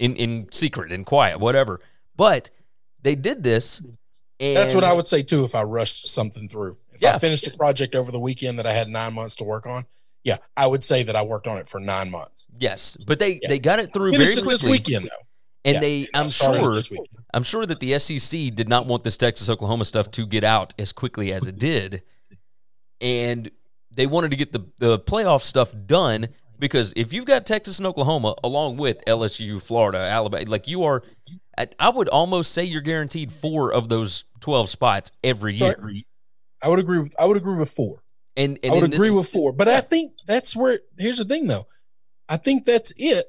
In 0.00 0.16
in 0.16 0.48
secret, 0.50 0.90
in 0.90 1.04
quiet, 1.04 1.38
whatever. 1.38 1.78
But 2.16 2.50
they 3.02 3.14
did 3.14 3.42
this. 3.42 3.80
And 4.40 4.56
That's 4.56 4.74
what 4.74 4.84
I 4.84 4.92
would 4.92 5.06
say 5.06 5.22
too 5.22 5.44
if 5.44 5.54
I 5.54 5.62
rushed 5.62 6.08
something 6.08 6.48
through. 6.48 6.76
If 6.92 7.02
Yeah. 7.02 7.14
I 7.14 7.18
finished 7.18 7.46
a 7.46 7.56
project 7.56 7.94
over 7.94 8.10
the 8.10 8.18
weekend 8.20 8.58
that 8.58 8.66
I 8.66 8.72
had 8.72 8.88
nine 8.88 9.14
months 9.14 9.36
to 9.36 9.44
work 9.44 9.66
on, 9.66 9.84
yeah, 10.24 10.38
I 10.56 10.66
would 10.66 10.82
say 10.82 11.02
that 11.04 11.14
I 11.16 11.22
worked 11.22 11.46
on 11.46 11.58
it 11.58 11.68
for 11.68 11.80
nine 11.80 12.10
months. 12.10 12.46
Yes, 12.58 12.96
but 13.06 13.18
they 13.18 13.38
Yeah. 13.42 13.48
they 13.48 13.58
got 13.58 13.78
it 13.78 13.92
through 13.92 14.12
very 14.12 14.24
it 14.24 14.44
this 14.44 14.62
weekend 14.64 15.04
though. 15.04 15.26
and 15.64 15.74
Yeah. 15.74 15.80
they. 15.80 16.08
I'm 16.14 16.28
sure. 16.28 16.80
I'm 17.34 17.42
sure 17.44 17.64
that 17.66 17.80
the 17.80 17.94
SEC 17.94 18.50
did 18.50 18.68
not 18.68 18.86
want 18.86 19.04
this 19.04 19.16
Texas 19.16 19.48
Oklahoma 19.48 19.84
stuff 19.84 20.10
to 20.12 20.26
get 20.26 20.44
out 20.44 20.74
as 20.78 20.92
quickly 20.92 21.32
as 21.32 21.46
it 21.46 21.56
did, 21.58 22.02
and 23.00 23.50
they 23.94 24.06
wanted 24.06 24.30
to 24.30 24.36
get 24.36 24.52
the 24.52 24.64
the 24.78 24.98
playoff 24.98 25.42
stuff 25.42 25.72
done 25.86 26.28
because 26.58 26.92
if 26.96 27.12
you've 27.12 27.24
got 27.26 27.46
Texas 27.46 27.78
and 27.78 27.86
Oklahoma 27.86 28.34
along 28.44 28.76
with 28.76 29.04
LSU, 29.06 29.60
Florida, 29.60 29.98
Alabama, 29.98 30.48
like 30.48 30.68
you 30.68 30.84
are, 30.84 31.02
I, 31.58 31.68
I 31.78 31.88
would 31.90 32.08
almost 32.08 32.52
say 32.52 32.64
you're 32.64 32.80
guaranteed 32.80 33.30
four 33.32 33.72
of 33.72 33.88
those 33.88 34.24
twelve 34.40 34.70
spots 34.70 35.12
every 35.22 35.54
year. 35.54 35.76
Sorry. 35.78 36.06
I 36.62 36.68
would 36.68 36.78
agree 36.78 36.98
with 36.98 37.14
I 37.18 37.26
would 37.26 37.36
agree 37.36 37.56
with 37.56 37.70
four. 37.70 37.98
And, 38.36 38.58
and 38.62 38.72
I 38.72 38.76
would 38.76 38.94
agree 38.94 39.08
this- 39.08 39.16
with 39.16 39.28
four. 39.28 39.52
But 39.52 39.68
I 39.68 39.80
think 39.80 40.12
that's 40.26 40.56
where 40.56 40.80
here's 40.98 41.18
the 41.18 41.24
thing 41.24 41.46
though. 41.46 41.66
I 42.28 42.36
think 42.38 42.64
that's 42.64 42.92
it. 42.96 43.26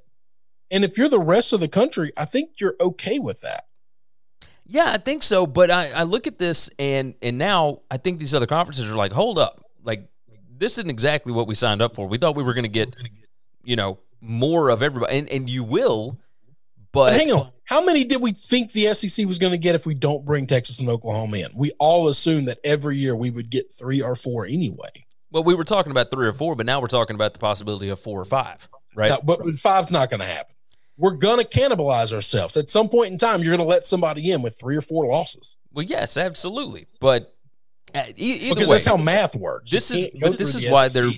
And 0.71 0.83
if 0.83 0.97
you're 0.97 1.09
the 1.09 1.19
rest 1.19 1.53
of 1.53 1.59
the 1.59 1.67
country, 1.67 2.11
I 2.17 2.25
think 2.25 2.51
you're 2.59 2.75
okay 2.79 3.19
with 3.19 3.41
that. 3.41 3.65
Yeah, 4.65 4.91
I 4.93 4.97
think 4.97 5.21
so. 5.21 5.45
But 5.45 5.69
I, 5.69 5.89
I 5.91 6.03
look 6.03 6.25
at 6.25 6.39
this 6.39 6.69
and 6.79 7.15
and 7.21 7.37
now 7.37 7.81
I 7.91 7.97
think 7.97 8.19
these 8.19 8.33
other 8.33 8.47
conferences 8.47 8.89
are 8.89 8.95
like, 8.95 9.11
hold 9.11 9.37
up, 9.37 9.65
like 9.83 10.07
this 10.57 10.77
isn't 10.77 10.89
exactly 10.89 11.33
what 11.33 11.47
we 11.47 11.55
signed 11.55 11.81
up 11.81 11.95
for. 11.95 12.07
We 12.07 12.17
thought 12.17 12.35
we 12.35 12.43
were 12.43 12.53
going 12.53 12.63
to 12.63 12.69
get, 12.69 12.95
you 13.63 13.75
know, 13.75 13.99
more 14.21 14.69
of 14.69 14.81
everybody, 14.81 15.17
and 15.17 15.29
and 15.29 15.49
you 15.49 15.65
will. 15.65 16.17
But, 16.93 17.09
But 17.09 17.13
hang 17.13 17.31
on. 17.31 17.51
How 17.65 17.83
many 17.83 18.03
did 18.03 18.21
we 18.21 18.31
think 18.31 18.71
the 18.71 18.85
SEC 18.87 19.25
was 19.25 19.37
going 19.37 19.51
to 19.51 19.57
get 19.57 19.75
if 19.75 19.85
we 19.85 19.93
don't 19.93 20.25
bring 20.25 20.47
Texas 20.47 20.79
and 20.79 20.89
Oklahoma 20.89 21.37
in? 21.37 21.47
We 21.55 21.71
all 21.79 22.07
assumed 22.07 22.47
that 22.47 22.59
every 22.63 22.97
year 22.97 23.15
we 23.15 23.31
would 23.31 23.49
get 23.49 23.73
three 23.73 24.01
or 24.01 24.15
four 24.15 24.45
anyway. 24.45 24.89
Well, 25.31 25.43
we 25.43 25.55
were 25.55 25.63
talking 25.63 25.91
about 25.91 26.11
three 26.11 26.27
or 26.27 26.33
four, 26.33 26.55
but 26.55 26.65
now 26.65 26.79
we're 26.81 26.87
talking 26.87 27.15
about 27.15 27.33
the 27.33 27.39
possibility 27.39 27.89
of 27.89 27.99
four 27.99 28.19
or 28.19 28.25
five, 28.25 28.67
right? 28.95 29.09
No, 29.09 29.19
but 29.23 29.43
five's 29.55 29.91
not 29.91 30.09
going 30.09 30.19
to 30.19 30.25
happen. 30.25 30.53
We're 30.97 31.11
going 31.11 31.39
to 31.39 31.47
cannibalize 31.47 32.13
ourselves. 32.13 32.55
At 32.55 32.69
some 32.69 32.87
point 32.87 33.11
in 33.11 33.17
time, 33.17 33.41
you're 33.41 33.55
going 33.55 33.67
to 33.67 33.69
let 33.69 33.85
somebody 33.85 34.31
in 34.31 34.43
with 34.43 34.59
three 34.59 34.77
or 34.77 34.81
four 34.81 35.07
losses 35.07 35.57
Well, 35.71 35.85
yes, 35.85 36.17
absolutely. 36.17 36.85
But 36.99 37.33
uh, 37.95 38.03
either 38.15 38.53
because 38.53 38.69
way, 38.69 38.75
that's 38.75 38.85
how 38.85 38.97
math 38.97 39.35
works. 39.35 39.71
This 39.71 39.89
is 39.89 40.11
but 40.19 40.37
this 40.37 40.53
is 40.53 40.71
why 40.71 40.87
SEC 40.87 41.01
they're 41.01 41.11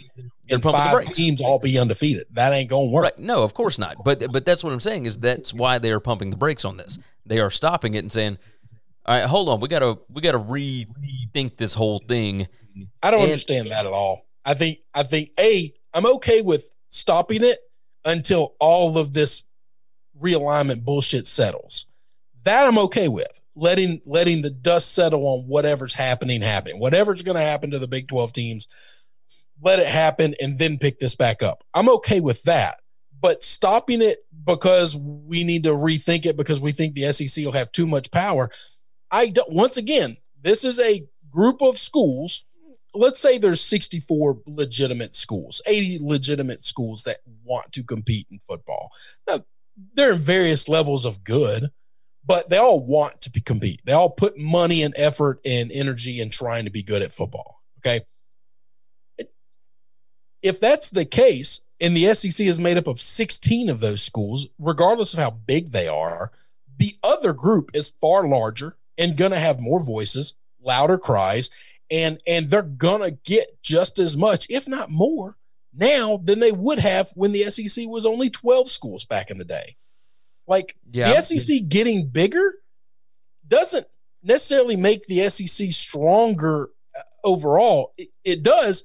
and 0.50 0.62
five 0.62 1.06
teams 1.06 1.42
all 1.42 1.60
be 1.60 1.78
undefeated. 1.80 2.26
That 2.32 2.54
ain't 2.54 2.70
going 2.70 2.90
to 2.90 2.94
work. 2.94 3.04
Right. 3.04 3.20
No, 3.20 3.44
of 3.44 3.54
course 3.54 3.78
not. 3.78 3.96
But 4.04 4.32
but 4.32 4.46
that's 4.46 4.64
what 4.64 4.74
I'm 4.74 4.80
saying 4.80 5.06
is 5.06 5.18
that's 5.18 5.54
why 5.54 5.78
they 5.80 5.92
are 5.92 6.00
pumping 6.00 6.30
the 6.30 6.38
brakes 6.38 6.66
on 6.66 6.78
this. 6.78 7.00
They 7.26 7.40
are 7.40 7.50
stopping 7.50 7.96
it 7.96 8.00
and 8.00 8.12
saying, 8.12 8.38
"All 9.06 9.18
right, 9.18 9.26
hold 9.26 9.50
on. 9.50 9.60
We 9.60 9.68
gotta 9.68 9.98
we 10.10 10.22
gotta 10.22 10.40
rethink 10.40 11.58
this 11.58 11.74
whole 11.74 12.00
thing." 12.08 12.48
I 13.02 13.12
don't 13.12 13.22
And- 13.22 13.30
understand 13.30 13.70
that 13.70 13.86
at 13.86 13.92
all. 13.92 14.28
I 14.46 14.54
think 14.54 14.80
I 14.94 15.04
think 15.04 15.32
a 15.40 15.74
I'm 15.94 16.06
okay 16.06 16.42
with 16.42 16.70
stopping 16.88 17.44
it 17.44 17.58
until 18.04 18.56
all 18.60 18.98
of 18.98 19.14
this 19.14 19.44
realignment 20.22 20.84
bullshit 20.84 21.28
settles. 21.28 21.88
That 22.44 22.68
I'm 22.68 22.78
okay 22.80 23.08
with. 23.08 23.42
Letting 23.56 24.02
letting 24.06 24.42
the 24.42 24.50
dust 24.52 24.94
settle 24.94 25.26
on 25.26 25.48
whatever's 25.48 25.94
happening 25.94 26.42
happening. 26.42 26.80
Whatever's 26.80 27.22
going 27.22 27.38
to 27.38 27.42
happen 27.42 27.72
to 27.72 27.80
the 27.80 27.88
Big 27.88 28.08
12 28.08 28.34
teams, 28.34 28.68
let 29.62 29.80
it 29.80 29.88
happen 29.88 30.36
and 30.42 30.58
then 30.58 30.78
pick 30.78 31.00
this 31.00 31.16
back 31.16 31.42
up. 31.42 31.64
I'm 31.74 31.90
okay 31.90 32.20
with 32.20 32.44
that. 32.44 32.80
But 33.22 33.44
stopping 33.44 34.02
it 34.02 34.20
because 34.44 34.96
we 34.96 35.44
need 35.44 35.64
to 35.64 35.72
rethink 35.72 36.26
it 36.26 36.38
because 36.38 36.60
we 36.60 36.72
think 36.72 36.94
the 36.94 37.12
SEC 37.12 37.44
will 37.44 37.54
have 37.54 37.72
too 37.72 37.88
much 37.88 38.12
power. 38.12 38.50
I 39.10 39.28
don't 39.28 39.52
once 39.52 39.78
again, 39.78 40.18
this 40.42 40.64
is 40.64 40.80
a 40.80 41.08
group 41.32 41.62
of 41.62 41.78
schools 41.78 42.46
let's 42.96 43.20
say 43.20 43.38
there's 43.38 43.62
64 43.62 44.42
legitimate 44.48 45.14
schools, 45.14 45.62
80 45.68 46.00
legitimate 46.02 46.64
schools 46.64 47.04
that 47.04 47.18
want 47.44 47.72
to 47.74 47.84
compete 47.84 48.28
in 48.32 48.40
football. 48.40 48.92
Now, 49.28 49.44
they're 49.94 50.14
in 50.14 50.20
various 50.20 50.70
levels 50.70 51.06
of 51.06 51.24
good, 51.24 51.70
but 52.26 52.50
they 52.50 52.58
all 52.58 52.86
want 52.86 53.22
to 53.22 53.30
be, 53.30 53.42
compete. 53.42 53.82
They 53.86 53.92
all 53.92 54.10
put 54.10 54.38
money 54.38 54.82
and 54.82 54.94
effort 54.98 55.40
and 55.46 55.72
energy 55.72 56.22
in 56.22 56.30
trying 56.30 56.66
to 56.66 56.72
be 56.72 56.82
good 56.82 57.02
at 57.02 57.12
football. 57.12 57.62
Okay. 57.80 58.02
If 60.42 60.60
that's 60.60 60.90
the 60.90 61.06
case, 61.06 61.62
and 61.82 61.96
the 61.96 62.14
SEC 62.14 62.46
is 62.46 62.60
made 62.60 62.78
up 62.78 62.88
of 62.88 63.02
16 63.02 63.70
of 63.70 63.80
those 63.80 64.02
schools, 64.02 64.48
regardless 64.60 65.14
of 65.14 65.20
how 65.20 65.32
big 65.32 65.72
they 65.72 65.88
are, 65.88 66.32
the 66.78 66.94
other 67.04 67.34
group 67.34 67.72
is 67.74 67.94
far 68.02 68.28
larger 68.28 68.76
and 68.98 69.18
going 69.18 69.32
to 69.32 69.40
have 69.40 69.60
more 69.60 69.84
voices, 69.84 70.36
louder 70.62 70.98
cries, 70.98 71.50
and 71.92 72.20
and 72.26 72.50
they're 72.50 72.64
gonna 72.64 73.12
get 73.12 73.62
just 73.62 74.00
as 74.00 74.18
much, 74.18 74.48
if 74.50 74.68
not 74.68 74.90
more, 74.90 75.38
now 75.72 76.18
than 76.18 76.40
they 76.40 76.52
would 76.52 76.80
have 76.80 77.10
when 77.16 77.32
the 77.32 77.44
SEC 77.44 77.88
was 77.88 78.06
only 78.06 78.30
12 78.30 78.72
schools 78.72 79.06
back 79.06 79.30
in 79.30 79.38
the 79.38 79.46
day. 79.46 79.76
Like 80.48 80.76
Yeah. 80.92 81.14
the 81.14 81.22
SEC 81.22 81.70
getting 81.70 82.08
bigger 82.08 82.56
doesn't 83.48 83.86
necessarily 84.24 84.76
make 84.76 85.06
the 85.06 85.30
SEC 85.30 85.72
stronger 85.72 86.70
uh, 86.98 87.02
overall. 87.24 87.94
It, 87.98 88.10
it 88.24 88.42
does. 88.44 88.84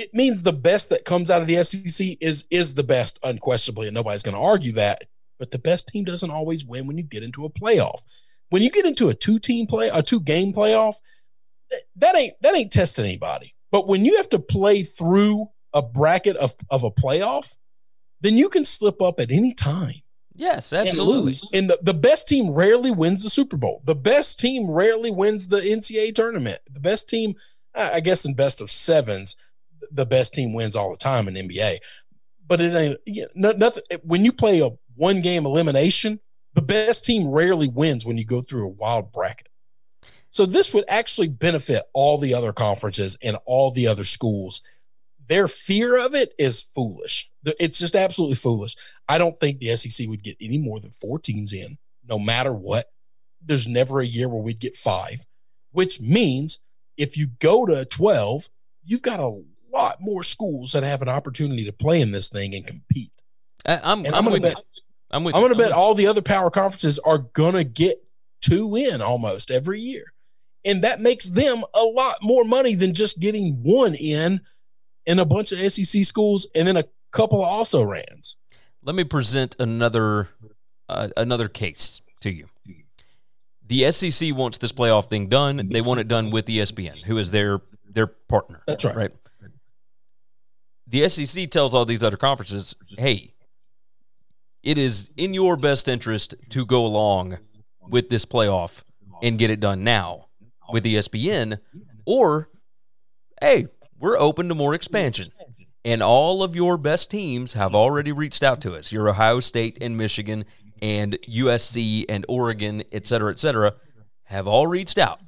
It 0.00 0.14
means 0.14 0.42
the 0.42 0.52
best 0.52 0.90
that 0.90 1.04
comes 1.04 1.30
out 1.30 1.42
of 1.42 1.48
the 1.48 1.62
SEC 1.62 2.16
is 2.20 2.46
is 2.50 2.74
the 2.74 2.82
best, 2.84 3.18
unquestionably, 3.22 3.86
and 3.88 3.94
nobody's 3.94 4.22
going 4.22 4.34
to 4.36 4.40
argue 4.42 4.72
that. 4.72 5.04
But 5.38 5.50
the 5.50 5.58
best 5.58 5.88
team 5.88 6.04
doesn't 6.04 6.30
always 6.30 6.64
win 6.64 6.86
when 6.86 6.96
you 6.98 7.02
get 7.04 7.22
into 7.22 7.44
a 7.44 7.50
playoff. 7.50 8.02
When 8.50 8.62
you 8.62 8.70
get 8.70 8.84
into 8.86 9.08
a 9.08 9.14
two 9.14 9.38
team 9.38 9.66
play, 9.66 9.88
a 9.92 10.02
two 10.02 10.20
game 10.20 10.52
playoff, 10.52 10.96
that- 11.96 12.16
ain't 12.16 12.34
that 12.42 12.54
ain't 12.56 12.72
testing 12.72 13.04
anybody. 13.04 13.54
But 13.70 13.86
when 13.86 14.04
you 14.04 14.16
have 14.16 14.28
to 14.30 14.38
play 14.38 14.82
through 14.82 15.48
a 15.72 15.82
bracket 15.82 16.36
of, 16.36 16.54
of 16.70 16.82
a 16.82 16.90
playoff, 16.90 17.56
then 18.20 18.36
you 18.36 18.48
can 18.48 18.64
slip 18.64 19.00
up 19.00 19.20
at 19.20 19.30
any 19.30 19.54
time 19.54 19.94
Yes, 20.34 20.72
and 20.72 20.88
absolutely. 20.88 21.22
lose. 21.26 21.44
And 21.52 21.70
the, 21.70 21.78
the 21.82 21.94
best 21.94 22.26
team 22.26 22.50
rarely 22.50 22.90
wins 22.90 23.22
the 23.22 23.30
Super 23.30 23.56
Bowl. 23.56 23.82
The 23.84 23.94
best 23.94 24.40
team 24.40 24.70
rarely 24.70 25.10
wins 25.10 25.48
the 25.48 25.60
NCAA 25.60 26.14
tournament. 26.14 26.58
The 26.72 26.80
best 26.80 27.08
team, 27.08 27.34
I 27.74 28.00
guess, 28.00 28.24
in 28.24 28.34
best 28.34 28.60
of 28.60 28.70
sevens, 28.70 29.36
the 29.92 30.06
best 30.06 30.34
team 30.34 30.54
wins 30.54 30.76
all 30.76 30.90
the 30.90 30.96
time 30.96 31.28
in 31.28 31.34
NBA. 31.34 31.78
But 32.46 32.60
it 32.60 32.74
ain't 32.74 32.98
you 33.06 33.26
know, 33.34 33.52
nothing. 33.52 33.82
When 34.02 34.24
you 34.24 34.32
play 34.32 34.60
a 34.60 34.70
one 34.96 35.20
game 35.22 35.46
elimination, 35.46 36.20
the 36.54 36.62
best 36.62 37.04
team 37.04 37.28
rarely 37.28 37.68
wins 37.68 38.04
when 38.04 38.18
you 38.18 38.24
go 38.24 38.40
through 38.40 38.66
a 38.66 38.72
wild 38.72 39.12
bracket. 39.12 39.48
So 40.30 40.46
this 40.46 40.72
would 40.72 40.84
actually 40.88 41.28
benefit 41.28 41.82
all 41.92 42.18
the 42.18 42.34
other 42.34 42.52
conferences 42.52 43.18
and 43.22 43.36
all 43.46 43.70
the 43.70 43.86
other 43.86 44.04
schools. 44.04 44.62
Their 45.26 45.48
fear 45.48 46.04
of 46.04 46.14
it 46.14 46.34
is 46.38 46.62
foolish. 46.62 47.30
It's 47.44 47.78
just 47.78 47.96
absolutely 47.96 48.36
foolish. 48.36 48.76
I 49.08 49.18
don't 49.18 49.36
think 49.36 49.58
the 49.58 49.76
SEC 49.76 50.08
would 50.08 50.22
get 50.22 50.36
any 50.40 50.58
more 50.58 50.80
than 50.80 50.90
four 50.90 51.18
teams 51.18 51.52
in, 51.52 51.78
no 52.08 52.18
matter 52.18 52.52
what. 52.52 52.86
There's 53.40 53.66
never 53.66 54.00
a 54.00 54.06
year 54.06 54.28
where 54.28 54.42
we'd 54.42 54.60
get 54.60 54.76
five, 54.76 55.20
which 55.72 56.00
means 56.00 56.60
if 56.96 57.16
you 57.16 57.28
go 57.38 57.64
to 57.64 57.84
12, 57.84 58.48
you've 58.84 59.02
got 59.02 59.20
a 59.20 59.42
lot 59.72 59.96
more 60.00 60.22
schools 60.22 60.72
that 60.72 60.82
have 60.82 61.02
an 61.02 61.08
opportunity 61.08 61.64
to 61.64 61.72
play 61.72 62.00
in 62.00 62.10
this 62.10 62.28
thing 62.28 62.54
and 62.54 62.66
compete. 62.66 63.12
I, 63.66 63.80
I'm, 63.82 63.98
And 64.04 64.08
I'm, 64.08 64.14
I'm 64.14 64.24
gonna 64.24 64.30
with 64.34 64.42
bet- 64.42 64.56
you. 64.56 64.82
I'm 65.12 65.24
with 65.24 65.34
I'm 65.34 65.40
going 65.40 65.52
to 65.52 65.58
bet 65.58 65.72
all 65.72 65.94
the 65.94 66.06
other 66.06 66.22
power 66.22 66.50
conferences 66.50 66.98
are 67.00 67.18
going 67.18 67.54
to 67.54 67.64
get 67.64 67.96
two 68.40 68.76
in 68.76 69.02
almost 69.02 69.50
every 69.50 69.80
year. 69.80 70.04
And 70.64 70.84
that 70.84 71.00
makes 71.00 71.30
them 71.30 71.62
a 71.74 71.82
lot 71.82 72.16
more 72.22 72.44
money 72.44 72.74
than 72.76 72.94
just 72.94 73.18
getting 73.18 73.54
one 73.62 73.94
in 73.94 74.40
in 75.06 75.18
a 75.18 75.24
bunch 75.24 75.50
of 75.50 75.58
SEC 75.58 76.04
schools 76.04 76.48
and 76.54 76.68
then 76.68 76.76
a 76.76 76.84
couple 77.10 77.40
of 77.42 77.48
also 77.48 77.82
rans. 77.82 78.36
Let 78.84 78.94
me 78.94 79.02
present 79.04 79.56
another 79.58 80.28
uh, 80.88 81.08
another 81.16 81.48
case 81.48 82.00
to 82.20 82.30
you. 82.30 82.46
The 83.66 83.90
SEC 83.92 84.34
wants 84.34 84.58
this 84.58 84.72
playoff 84.72 85.08
thing 85.08 85.28
done. 85.28 85.70
They 85.70 85.80
want 85.80 86.00
it 86.00 86.08
done 86.08 86.30
with 86.30 86.46
ESPN, 86.46 87.04
who 87.04 87.18
is 87.18 87.30
their 87.30 87.60
their 87.88 88.06
partner. 88.06 88.62
That's 88.66 88.84
right. 88.84 88.96
Right. 88.96 89.10
The 90.90 91.08
SEC 91.08 91.48
tells 91.50 91.74
all 91.74 91.84
these 91.84 92.02
other 92.02 92.16
conferences, 92.16 92.74
"Hey, 92.98 93.34
it 94.62 94.76
is 94.76 95.10
in 95.16 95.34
your 95.34 95.56
best 95.56 95.88
interest 95.88 96.34
to 96.50 96.66
go 96.66 96.84
along 96.84 97.38
with 97.80 98.08
this 98.08 98.24
playoff 98.24 98.82
and 99.22 99.38
get 99.38 99.50
it 99.50 99.60
done 99.60 99.84
now 99.84 100.26
with 100.72 100.84
ESPN, 100.84 101.60
or 102.04 102.50
hey, 103.40 103.66
we're 103.98 104.18
open 104.18 104.48
to 104.48 104.54
more 104.54 104.74
expansion." 104.74 105.32
And 105.84 106.02
all 106.02 106.42
of 106.42 106.54
your 106.56 106.76
best 106.76 107.10
teams 107.10 107.54
have 107.54 107.74
already 107.74 108.12
reached 108.12 108.42
out 108.42 108.60
to 108.62 108.74
us. 108.76 108.92
Your 108.92 109.08
Ohio 109.08 109.40
State 109.40 109.78
and 109.80 109.96
Michigan 109.96 110.44
and 110.82 111.18
USC 111.26 112.04
and 112.08 112.26
Oregon, 112.28 112.82
et 112.92 113.06
cetera, 113.06 113.30
et 113.30 113.38
cetera, 113.38 113.74
have 114.24 114.46
all 114.46 114.66
reached 114.66 114.98
out. 114.98 115.20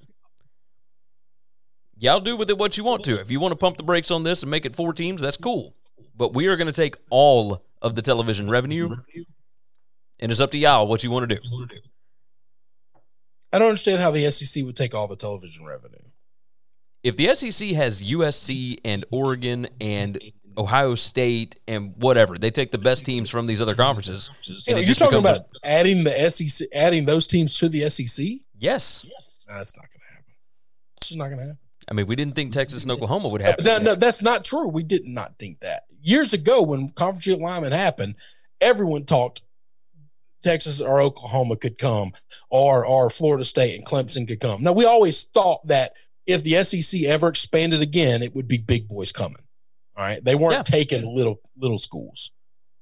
Y'all 2.03 2.19
do 2.19 2.37
with 2.37 2.51
it 2.51 2.59
what 2.59 2.77
you 2.77 2.83
want 2.83 3.05
to. 3.05 3.21
If 3.21 3.31
you 3.31 3.39
want 3.39 3.53
to 3.53 3.57
pump 3.57 3.77
the 3.77 3.85
brakes 3.85 4.11
on 4.11 4.25
this 4.25 4.43
and 4.43 4.51
make 4.51 4.67
it 4.67 4.75
four 4.75 4.93
teams, 4.93 5.21
that's 5.21 5.37
cool. 5.37 5.77
But 6.17 6.35
we 6.35 6.49
are 6.49 6.57
going 6.57 6.67
to 6.67 6.73
take 6.73 6.97
all 7.11 7.65
of 7.81 7.95
the 7.95 8.03
television 8.03 8.51
revenue, 8.51 8.97
and 10.19 10.33
it's 10.33 10.41
up 10.41 10.51
to 10.51 10.59
y'all 10.59 10.89
what 10.89 11.05
you 11.05 11.13
want 11.13 11.31
to 11.31 11.37
do. 11.37 11.41
I 13.53 13.61
don't 13.61 13.69
understand 13.69 14.01
how 14.01 14.11
the 14.11 14.29
SEC 14.33 14.65
would 14.65 14.75
take 14.75 14.97
all 14.97 15.07
the 15.07 15.15
television 15.15 15.65
revenue. 15.65 15.95
If 17.05 17.17
the 17.17 17.33
SEC 17.37 17.69
has 17.69 18.03
USC 18.03 18.81
and 18.85 19.05
Oregon 19.13 19.69
and 19.81 20.21
Ohio 20.59 20.97
State 20.97 21.55
and 21.69 21.95
whatever, 21.99 22.35
they 22.35 22.51
take 22.51 22.73
the 22.73 22.79
best 22.79 23.05
teams 23.05 23.31
from 23.31 23.47
these 23.47 23.63
other 23.63 23.77
conferences. 23.77 24.29
Yeah, 24.67 24.79
you're 24.79 24.87
just 24.87 24.99
talking 24.99 25.19
about 25.21 25.43
adding 25.63 26.03
the 26.03 26.31
SEC, 26.31 26.67
adding 26.75 27.07
those 27.07 27.29
teams 27.29 27.57
to 27.59 27.69
the 27.69 27.89
SEC? 27.89 28.27
yes. 28.59 29.07
Nah, 29.49 29.59
that's 29.59 29.77
not 29.77 29.87
going 29.89 30.01
to 30.01 30.15
happen. 30.15 30.35
It's 30.97 31.07
just 31.07 31.19
not 31.19 31.27
going 31.27 31.39
to 31.39 31.45
happen. 31.45 31.59
I 31.91 31.95
mean, 31.95 32.07
we 32.07 32.17
didn't 32.17 32.35
think 32.35 32.53
Texas 32.53 32.83
and 32.83 32.93
Oklahoma 32.93 33.29
would 33.29 33.41
happen. 33.41 33.65
No, 33.65 33.79
no, 33.79 33.95
that's 33.95 34.23
not 34.23 34.45
true. 34.45 34.69
We 34.69 34.83
did 34.83 35.05
not 35.07 35.39
think 35.39 35.61
that. 35.61 35.83
Years 36.01 36.33
ago, 36.33 36.63
when 36.63 36.91
conference 36.91 37.27
alignment 37.29 37.73
happened, 37.73 38.17
everyone 38.61 39.05
talked 39.05 39.43
Texas 40.43 40.81
or 40.81 41.01
Oklahoma 41.01 41.57
could 41.57 41.79
come, 41.79 42.11
or 42.51 42.85
or 42.85 43.11
Florida 43.11 43.45
State 43.45 43.77
and 43.77 43.87
Clemson 43.87 44.27
could 44.27 44.41
come. 44.41 44.63
Now, 44.63 44.73
we 44.73 44.85
always 44.85 45.23
thought 45.23 45.65
that 45.69 45.93
if 46.27 46.43
the 46.43 46.63
SEC 46.65 47.03
ever 47.05 47.29
expanded 47.29 47.81
again, 47.81 48.23
it 48.23 48.35
would 48.35 48.49
be 48.49 48.59
big 48.59 48.89
boys 48.89 49.13
coming. 49.13 49.37
All 49.97 50.05
right, 50.05 50.23
they 50.25 50.35
weren't 50.35 50.55
Yeah. 50.55 50.63
taking 50.63 51.15
little 51.15 51.41
little 51.57 51.79
schools. 51.79 52.33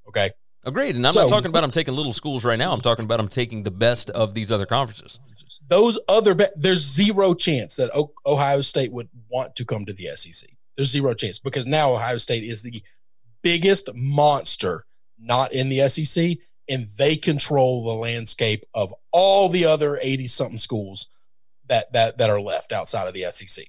Okay, 0.09 0.31
Agreed. 0.65 0.95
And 0.95 1.07
I'm 1.07 1.15
So- 1.15 1.23
not 1.23 1.31
talking 1.31 1.47
about 1.49 1.63
them 1.63 1.71
taking 1.71 1.95
little 1.95 2.13
schools 2.13 2.45
right 2.45 2.59
now. 2.59 2.73
I'm 2.73 2.83
talking 2.83 3.05
about 3.07 3.17
them 3.17 3.29
taking 3.29 3.63
the 3.63 3.71
best 3.71 4.11
of 4.11 4.35
these 4.35 4.53
other 4.53 4.67
conferences. 4.67 5.19
Those 5.67 5.99
other 6.09 6.35
be- 6.35 6.47
there's 6.57 6.81
zero 6.81 7.35
chance 7.35 7.77
that 7.77 7.91
o- 7.95 8.13
Ohio 8.27 8.61
State 8.61 8.93
would 8.93 9.09
want 9.29 9.57
to 9.57 9.65
come 9.65 9.85
to 9.87 9.93
the 9.93 10.07
SEC. 10.15 10.49
There's 10.77 10.91
zero 10.91 11.15
chance 11.15 11.39
because 11.39 11.67
now 11.67 11.93
Ohio 11.93 12.19
State 12.19 12.45
is 12.45 12.63
the 12.63 12.83
biggest 13.43 13.91
monster 13.95 14.85
not 15.19 15.53
in 15.53 15.69
the 15.69 15.89
SEC 15.89 16.39
and 16.69 16.87
they 16.99 17.17
control 17.17 17.85
the 17.85 17.95
landscape 17.95 18.65
of 18.75 18.95
all 19.13 19.49
the 19.49 19.65
other 19.65 19.99
80 20.01 20.29
something 20.29 20.59
schools 20.59 21.09
that 21.69 21.93
that 21.93 22.19
that 22.19 22.31
are 22.31 22.41
left 22.41 22.73
outside 22.73 23.07
of 23.09 23.15
the 23.15 23.25
SEC. 23.31 23.65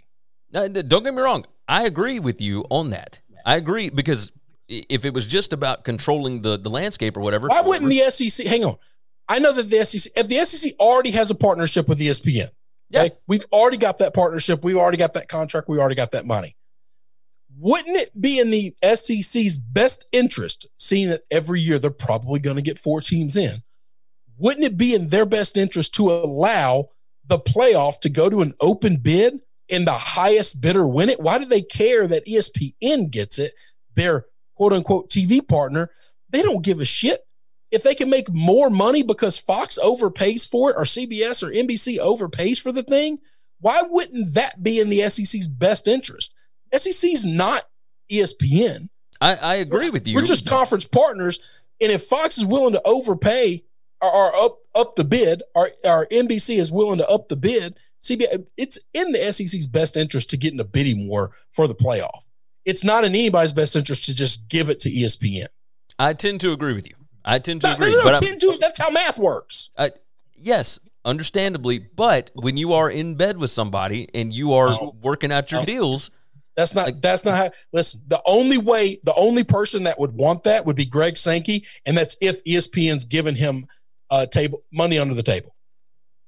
Now, 0.52 0.68
don't 0.68 1.04
get 1.04 1.14
me 1.14 1.22
wrong. 1.22 1.46
I 1.68 1.86
agree 1.86 2.20
with 2.20 2.42
you 2.42 2.66
on 2.70 2.90
that. 2.90 3.20
I 3.46 3.56
agree 3.56 3.90
because 3.90 4.32
if 4.70 5.06
it 5.06 5.14
was 5.14 5.26
just 5.28 5.54
about 5.54 5.84
controlling 5.84 6.42
the, 6.42 6.58
the 6.58 6.70
landscape 6.70 7.18
or 7.18 7.22
whatever, 7.22 7.48
Why 7.48 7.62
wouldn't 7.62 7.90
the 7.90 8.00
SEC 8.12 8.46
hang 8.46 8.66
on? 8.66 8.78
I 9.28 9.40
know 9.40 9.54
that 9.54 9.70
the 9.70 9.86
SEC 9.86 10.12
if 10.16 10.28
the 10.28 10.36
SEC 10.46 10.74
already 10.80 11.12
has 11.12 11.32
a 11.32 11.36
partnership 11.36 11.88
with 11.88 12.00
ESPN. 12.00 12.50
Yeah. 12.90 13.04
Okay. 13.04 13.16
We've 13.28 13.46
already 13.54 13.78
got 13.78 14.00
that 14.00 14.14
partnership. 14.14 14.64
We've 14.64 14.76
already 14.76 14.98
got 14.98 15.14
that 15.14 15.30
contract. 15.30 15.70
We 15.70 15.80
already 15.80 15.96
got 15.96 16.12
that 16.12 16.26
money. 16.26 16.56
Wouldn't 17.58 17.96
it 17.96 18.20
be 18.20 18.40
in 18.40 18.50
the 18.50 18.74
SEC's 18.84 19.58
best 19.58 20.08
interest, 20.12 20.68
seeing 20.78 21.10
that 21.10 21.22
every 21.30 21.62
year 21.62 21.80
they're 21.80 21.92
probably 21.92 22.40
going 22.40 22.56
to 22.56 22.62
get 22.62 22.80
four 22.80 23.02
teams 23.02 23.38
in? 23.38 23.58
Wouldn't 24.38 24.66
it 24.66 24.78
be 24.78 24.96
in 24.96 25.10
their 25.10 25.26
best 25.26 25.58
interest 25.58 25.94
to 25.96 26.10
allow 26.10 26.90
the 27.28 27.38
playoff 27.38 28.00
to 28.00 28.10
go 28.10 28.30
to 28.30 28.42
an 28.42 28.54
open 28.62 28.98
bid 28.98 29.46
and 29.70 29.86
the 29.86 29.94
highest 29.94 30.62
bidder 30.62 30.88
win 30.88 31.10
it? 31.10 31.20
Why 31.20 31.38
do 31.38 31.46
they 31.46 31.62
care 31.62 32.08
that 32.08 32.26
ESPN 32.26 33.12
gets 33.12 33.38
it, 33.38 33.54
their 33.96 34.26
quote 34.56 34.74
unquote 34.74 35.10
TV 35.10 35.48
partner? 35.48 35.92
They 36.30 36.42
don't 36.42 36.64
give 36.64 36.80
a 36.80 36.86
shit. 36.86 37.20
If 37.72 37.84
they 37.84 37.96
can 37.96 38.10
make 38.10 38.32
more 38.34 38.70
money 38.70 39.02
because 39.02 39.38
Fox 39.38 39.80
overpays 39.82 40.48
for 40.48 40.72
it 40.72 40.76
or 40.78 40.84
CBS 40.84 41.42
or 41.42 41.52
NBC 41.52 42.00
overpays 42.00 42.62
for 42.62 42.72
the 42.72 42.84
thing, 42.84 43.20
why 43.60 43.82
wouldn't 43.88 44.34
that 44.34 44.62
be 44.62 44.80
in 44.80 44.90
the 44.90 45.02
SEC's 45.04 45.48
best 45.48 45.88
interest? 45.88 46.34
SEC's 46.74 47.26
not 47.26 47.64
ESPN. 48.12 48.90
I, 49.22 49.36
I 49.36 49.56
agree 49.56 49.90
with 49.90 50.08
you. 50.08 50.16
We're 50.16 50.24
just 50.24 50.50
conference 50.50 50.86
partners. 50.86 51.40
And 51.80 51.92
if 51.92 52.04
Fox 52.04 52.38
is 52.38 52.46
willing 52.46 52.74
to 52.74 52.82
overpay 52.86 53.62
or, 54.02 54.10
or 54.10 54.36
up 54.36 54.58
up 54.74 54.96
the 54.96 55.04
bid, 55.04 55.44
or, 55.54 55.70
or 55.84 56.08
NBC 56.08 56.58
is 56.58 56.72
willing 56.72 56.98
to 57.00 57.10
up 57.10 57.28
the 57.28 57.36
bid, 57.36 57.78
CBS, 58.02 58.48
it's 58.58 58.80
in 58.94 59.12
the 59.12 59.20
SEC's 59.32 59.68
best 59.68 59.98
interest 59.98 60.30
to 60.30 60.38
get 60.38 60.54
in 60.54 60.60
a 60.60 60.66
bidding 60.66 61.08
war 61.08 61.32
for 61.52 61.68
the 61.68 61.76
playoff. 61.76 62.28
It's 62.66 62.84
not 62.84 63.04
in 63.04 63.12
anybody's 63.12 63.54
best 63.54 63.76
interest 63.76 64.06
to 64.06 64.16
just 64.16 64.48
give 64.48 64.70
it 64.70 64.80
to 64.82 64.90
ESPN. 64.90 65.48
I 66.00 66.14
tend 66.14 66.42
to 66.42 66.52
agree 66.52 66.74
with 66.74 66.88
you. 66.88 66.96
I 67.24 67.40
tend 67.40 67.62
to 67.62 67.68
No, 67.68 67.74
no, 67.74 67.78
agree. 67.78 67.92
no, 67.96 68.04
but 68.04 68.14
I'm- 68.14 68.24
10 68.24 68.40
to, 68.40 68.58
that's 68.60 68.80
how 68.80 68.90
math 68.92 69.18
works. 69.20 69.70
Uh, 69.78 69.90
yes, 70.36 70.80
understandably. 71.06 71.78
But 71.80 72.32
when 72.34 72.58
you 72.58 72.74
are 72.74 72.90
in 72.90 73.16
bed 73.16 73.38
with 73.38 73.52
somebody 73.52 74.08
and 74.14 74.34
you 74.34 74.54
are 74.54 74.70
Oh. 74.70 74.96
working 75.02 75.32
out 75.32 75.52
your 75.52 75.62
Oh. 75.62 75.66
deals, 75.66 76.12
That's 76.58 76.76
not. 76.76 77.02
That's 77.02 77.24
not 77.24 77.38
how. 77.38 77.50
Listen, 77.72 78.02
the 78.08 78.22
only 78.26 78.58
way, 78.58 79.00
the 79.06 79.14
only 79.16 79.44
person 79.46 79.84
that 79.84 79.98
would 80.00 80.12
want 80.14 80.44
that 80.44 80.66
would 80.66 80.76
be 80.76 80.84
Greg 80.86 81.16
Sankey, 81.18 81.66
and 81.86 81.98
that's 81.98 82.18
if 82.20 82.44
ESPN's 82.44 83.06
giving 83.06 83.36
him 83.36 83.66
uh, 84.10 84.26
table 84.26 84.62
money 84.70 85.00
under 85.00 85.14
the 85.14 85.24
table. 85.24 85.56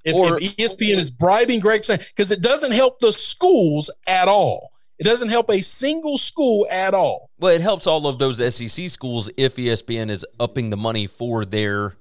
If, 0.05 0.15
Or- 0.15 0.37
if 0.39 0.55
ESPN 0.55 0.95
is 0.97 1.11
bribing 1.11 1.59
Greg 1.59 1.83
Sankey, 1.83 2.05
because 2.15 2.31
it 2.31 2.41
doesn't 2.41 2.71
help 2.71 2.99
the 2.99 3.11
schools 3.11 3.89
at 4.07 4.29
all. 4.29 4.69
It 4.97 5.03
doesn't 5.03 5.27
help 5.27 5.49
a 5.49 5.59
single 5.61 6.17
school 6.17 6.65
at 6.71 6.93
all. 6.93 7.29
Well, 7.43 7.53
it 7.53 7.61
helps 7.61 7.87
all 7.87 8.07
of 8.07 8.17
those 8.19 8.37
SEC 8.55 8.89
schools 8.89 9.29
if 9.37 9.57
ESPN 9.57 10.09
is 10.09 10.25
upping 10.39 10.69
the 10.69 10.77
money 10.77 11.07
for 11.07 11.43
their, 11.45 11.95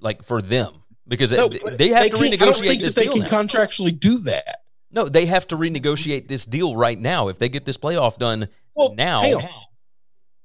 like 0.00 0.22
for 0.24 0.42
them, 0.42 0.82
because 1.06 1.32
No, 1.32 1.48
they, 1.48 1.58
they 1.76 1.88
have 1.88 2.04
to 2.04 2.10
can't- 2.10 2.34
I 2.34 2.36
don't 2.36 2.54
renegotiate 2.54 2.66
think 2.68 2.80
this 2.82 2.94
that 2.94 3.04
they 3.04 3.10
can 3.10 3.20
now. 3.20 3.28
contractually 3.28 3.98
do 3.98 4.18
that. 4.20 4.62
no, 4.90 5.08
they 5.08 5.26
have 5.26 5.46
to 5.48 5.56
renegotiate 5.56 6.26
this 6.28 6.44
deal 6.44 6.74
right 6.76 6.98
now 6.98 7.28
if 7.28 7.38
they 7.38 7.48
get 7.48 7.64
this 7.64 7.76
playoff 7.76 8.18
done 8.18 8.48
Well, 8.74 8.94
now. 8.94 9.20
hang 9.20 9.34
on, 9.36 9.48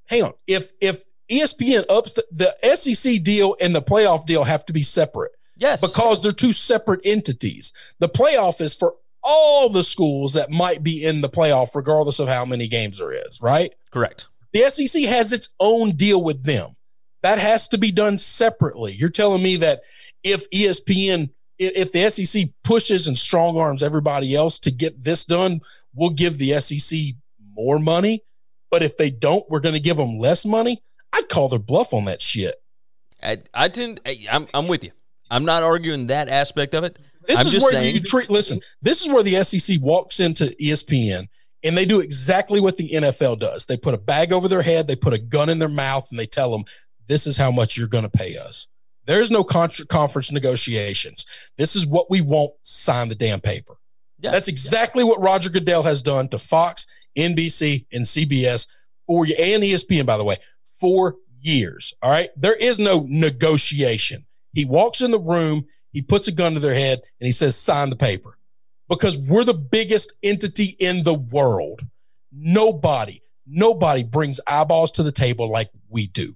hang 0.07 0.23
on. 0.23 0.33
If 0.47 0.71
if 0.79 1.03
ESPN 1.29 1.85
ups 1.89 2.13
the, 2.13 2.23
the 2.31 2.75
SEC 2.75 3.23
deal 3.23 3.55
and 3.59 3.75
the 3.75 3.81
playoff 3.81 4.27
deal 4.27 4.43
have 4.43 4.63
to 4.67 4.73
be 4.73 4.83
separate. 4.83 5.31
Yes, 5.57 5.81
because 5.81 6.21
they're 6.21 6.31
two 6.33 6.53
separate 6.53 6.99
entities. 7.03 7.73
The 7.99 8.09
playoff 8.09 8.61
is 8.61 8.75
for 8.75 8.93
all 9.23 9.69
the 9.69 9.83
schools 9.83 10.33
that 10.33 10.51
might 10.51 10.83
be 10.83 11.03
in 11.03 11.21
the 11.21 11.29
playoff, 11.29 11.73
regardless 11.73 12.19
of 12.19 12.27
how 12.27 12.45
many 12.45 12.67
games 12.67 12.99
there 12.99 13.11
is, 13.11 13.41
right? 13.41 13.73
correct. 13.89 14.27
The 14.55 14.69
SEC 14.69 15.01
has 15.03 15.33
its 15.33 15.53
own 15.59 15.91
deal 15.91 16.23
with 16.23 16.45
them. 16.45 16.69
That 17.23 17.39
has 17.39 17.67
to 17.69 17.77
be 17.77 17.91
done 17.91 18.17
separately. 18.17 18.93
You're 18.93 19.09
telling 19.09 19.43
me 19.43 19.57
that 19.57 19.81
if 20.23 20.49
ESPN, 20.49 21.29
if 21.59 21.91
the 21.91 22.09
SEC 22.09 22.45
pushes 22.63 23.07
and 23.07 23.17
strong 23.17 23.57
arms 23.57 23.83
everybody 23.83 24.33
else 24.33 24.57
to 24.59 24.71
get 24.71 25.03
this 25.03 25.25
done, 25.25 25.59
we'll 25.93 26.11
give 26.11 26.37
the 26.37 26.53
SEC 26.61 26.97
more 27.51 27.79
money. 27.79 28.21
But 28.71 28.81
if 28.81 28.95
they 28.95 29.09
don't, 29.09 29.43
we're 29.49 29.59
going 29.59 29.75
to 29.75 29.81
give 29.81 29.97
them 29.97 30.19
less 30.19 30.45
money. 30.45 30.81
I'd 31.13 31.27
call 31.27 31.49
their 31.49 31.59
bluff 31.59 31.93
on 31.93 32.05
that 32.05 32.21
shit. 32.21 32.55
I, 33.21 33.39
I 33.53 33.67
tend. 33.67 33.99
I, 34.05 34.25
I'm 34.31 34.47
I'm 34.53 34.69
with 34.69 34.85
you. 34.85 34.91
I'm 35.29 35.43
not 35.43 35.63
arguing 35.63 36.07
that 36.07 36.29
aspect 36.29 36.75
of 36.75 36.85
it. 36.85 36.97
This 37.27 37.39
I'm 37.41 37.47
is 37.47 37.61
where 37.61 37.71
saying. 37.71 37.95
you 37.95 38.01
treat. 38.01 38.29
Listen, 38.29 38.61
this 38.81 39.01
is 39.01 39.11
where 39.11 39.23
the 39.23 39.43
SEC 39.43 39.79
walks 39.81 40.21
into 40.21 40.45
ESPN 40.61 41.27
and 41.65 41.75
they 41.75 41.85
do 41.85 41.99
exactly 41.99 42.61
what 42.61 42.77
the 42.77 42.91
NFL 42.91 43.39
does. 43.39 43.65
They 43.65 43.77
put 43.77 43.95
a 43.95 43.99
bag 43.99 44.31
over 44.31 44.47
their 44.47 44.61
head, 44.61 44.87
they 44.87 44.95
put 44.95 45.13
a 45.13 45.19
gun 45.19 45.49
in 45.49 45.59
their 45.59 45.67
mouth, 45.67 46.07
and 46.11 46.19
they 46.19 46.25
tell 46.25 46.51
them, 46.51 46.63
"This 47.07 47.27
is 47.27 47.37
how 47.37 47.51
much 47.51 47.75
you're 47.75 47.87
going 47.87 48.03
to 48.03 48.09
pay 48.09 48.37
us." 48.37 48.67
There's 49.05 49.29
no 49.31 49.43
contra- 49.43 49.85
conference 49.85 50.31
negotiations. 50.31 51.25
This 51.57 51.75
is 51.75 51.85
what 51.85 52.09
we 52.09 52.21
want. 52.21 52.51
Sign 52.61 53.09
the 53.09 53.15
damn 53.15 53.39
paper. 53.39 53.75
Yeah. 54.19 54.31
That's 54.31 54.47
exactly 54.47 55.03
what 55.03 55.21
Roger 55.21 55.49
Goodell 55.49 55.83
has 55.83 56.01
done 56.01 56.27
to 56.29 56.39
Fox, 56.39 56.85
NBC, 57.17 57.85
and 57.91 58.05
CBS 58.05 58.67
for 59.05 59.25
you, 59.25 59.35
and 59.37 59.61
ESPN, 59.63 60.05
by 60.05 60.17
the 60.17 60.23
way, 60.23 60.37
for 60.79 61.17
years. 61.39 61.93
All 62.01 62.09
right. 62.09 62.29
There 62.35 62.55
is 62.55 62.79
no 62.79 63.05
negotiation. 63.07 64.25
He 64.53 64.65
walks 64.65 65.01
in 65.01 65.11
the 65.11 65.19
room, 65.19 65.65
he 65.91 66.01
puts 66.01 66.27
a 66.27 66.31
gun 66.31 66.53
to 66.53 66.59
their 66.59 66.73
head, 66.73 66.99
and 67.19 67.25
he 67.25 67.31
says, 67.31 67.57
sign 67.57 67.89
the 67.89 67.95
paper. 67.95 68.37
Because 68.87 69.17
we're 69.17 69.43
the 69.43 69.53
biggest 69.53 70.13
entity 70.21 70.75
in 70.79 71.03
the 71.03 71.13
world. 71.13 71.81
Nobody, 72.31 73.21
nobody 73.47 74.03
brings 74.03 74.39
eyeballs 74.47 74.91
to 74.91 75.03
the 75.03 75.11
table 75.11 75.49
like 75.49 75.69
we 75.89 76.07
do. 76.07 76.35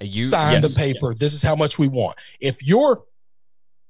You 0.00 0.24
sign 0.24 0.62
yes. 0.62 0.74
the 0.74 0.78
paper. 0.78 1.14
This 1.14 1.32
is 1.32 1.42
how 1.42 1.56
much 1.56 1.78
we 1.78 1.88
want. 1.88 2.16
If 2.40 2.66
you're 2.66 3.04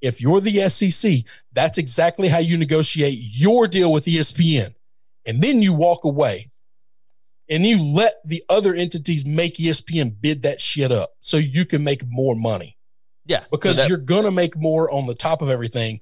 if 0.02 0.20
you're 0.20 0.40
the 0.40 0.68
SEC, 0.68 1.22
that's 1.52 1.78
exactly 1.78 2.28
how 2.28 2.38
you 2.38 2.56
negotiate 2.58 3.18
your 3.18 3.66
deal 3.66 3.90
with 3.90 4.04
ESPN. 4.04 4.74
And 5.24 5.42
then 5.42 5.62
you 5.62 5.72
walk 5.72 6.04
away 6.04 6.50
and 7.48 7.64
you 7.64 7.82
let 7.82 8.14
the 8.24 8.42
other 8.48 8.74
entities 8.74 9.24
make 9.24 9.56
ESPN 9.56 10.20
bid 10.20 10.42
that 10.42 10.60
shit 10.60 10.92
up 10.92 11.10
so 11.20 11.36
you 11.36 11.64
can 11.64 11.82
make 11.82 12.02
more 12.06 12.34
money 12.36 12.76
Yeah, 13.24 13.40
so 13.40 13.46
because 13.50 13.76
that- 13.76 13.88
you're 13.88 13.98
going 13.98 14.24
to 14.24 14.30
make 14.30 14.56
more 14.56 14.90
on 14.90 15.06
the 15.06 15.14
top 15.14 15.42
of 15.42 15.48
everything. 15.48 16.00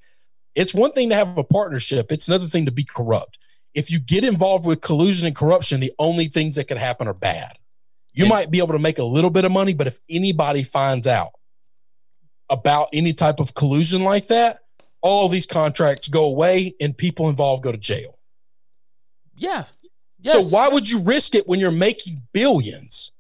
It's 0.55 0.75
one 0.75 0.93
thing 0.93 1.09
to 1.11 1.15
have 1.15 1.37
a 1.37 1.45
partnership, 1.45 2.13
it's 2.13 2.29
another 2.29 2.47
thing 2.47 2.67
to 2.67 2.73
be 2.73 2.85
corrupt. 2.85 3.39
If 3.75 3.91
you 3.91 3.99
get 3.99 4.25
involved 4.25 4.65
with 4.67 4.81
collusion 4.81 5.27
and 5.27 5.35
corruption, 5.35 5.81
the 5.81 5.93
only 5.99 6.27
things 6.27 6.55
that 6.55 6.69
can 6.69 6.77
happen 6.77 7.09
are 7.09 7.15
bad. 7.15 7.59
You 8.13 8.25
And- 8.25 8.31
might 8.31 8.51
be 8.51 8.59
able 8.59 8.73
to 8.75 8.79
make 8.79 8.99
a 8.99 9.05
little 9.05 9.31
bit 9.31 9.45
of 9.45 9.51
money, 9.51 9.75
but 9.75 9.89
if 9.89 9.99
anybody 10.09 10.63
finds 10.63 11.07
out 11.07 11.33
about 12.49 12.89
any 12.93 13.13
type 13.13 13.41
of 13.41 13.55
collusion 13.55 14.05
like 14.05 14.29
that, 14.29 14.61
all 15.01 15.29
these 15.29 15.47
contracts 15.47 16.09
go 16.09 16.25
away 16.25 16.75
and 16.81 16.97
people 16.97 17.29
involved 17.29 17.63
go 17.65 17.73
to 17.73 17.79
jail. 17.79 18.19
Yeah. 19.37 19.65
So 20.27 20.43
why 20.43 20.69
would 20.69 20.89
you 20.89 21.01
risk 21.01 21.35
it 21.35 21.47
when 21.47 21.61
you're 21.61 21.71
making 21.71 22.23
billions? 22.33 23.11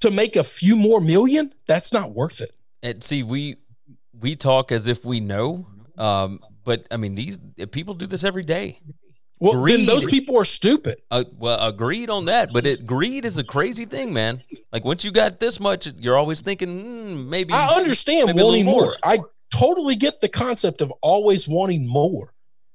To 0.00 0.10
make 0.12 0.36
a 0.36 0.44
few 0.44 0.76
more 0.76 1.00
million, 1.00 1.52
that's 1.66 1.92
not 1.92 2.12
worth 2.12 2.40
it. 2.40 2.54
And 2.84 3.02
see, 3.02 3.22
we 3.24 3.56
we 4.20 4.36
talk 4.36 4.70
as 4.70 4.86
if 4.86 5.04
we 5.04 5.18
know, 5.18 5.66
um, 5.96 6.40
but 6.68 6.86
I 6.90 6.98
mean, 6.98 7.14
these 7.14 7.38
people 7.70 7.94
do 7.94 8.06
this 8.06 8.24
every 8.24 8.42
day. 8.42 8.78
Well, 9.40 9.54
then 9.54 9.62
Greed. 9.62 9.88
those 9.88 10.04
people 10.04 10.36
are 10.36 10.44
stupid. 10.44 10.96
Uh, 11.10 11.24
well, 11.38 11.66
agreed 11.66 12.10
on 12.10 12.26
that, 12.26 12.52
but 12.52 12.66
it 12.66 12.84
greed 12.84 13.24
is 13.24 13.38
a 13.38 13.44
crazy 13.44 13.86
thing, 13.86 14.12
man. 14.12 14.42
Like 14.70 14.84
once 14.84 15.02
you 15.02 15.10
got 15.10 15.40
this 15.40 15.58
much, 15.58 15.86
you're 15.96 16.18
always 16.18 16.42
thinking 16.42 16.68
mm, 16.68 17.26
maybe. 17.26 17.54
I 17.54 17.68
understand 17.78 18.26
maybe 18.26 18.42
wanting 18.42 18.64
more. 18.66 18.82
more. 18.82 18.96
I 19.02 19.20
totally 19.50 19.96
get 19.96 20.20
the 20.20 20.28
concept 20.28 20.82
of 20.82 20.92
always 21.00 21.48
wanting 21.48 21.88
more. 21.88 22.34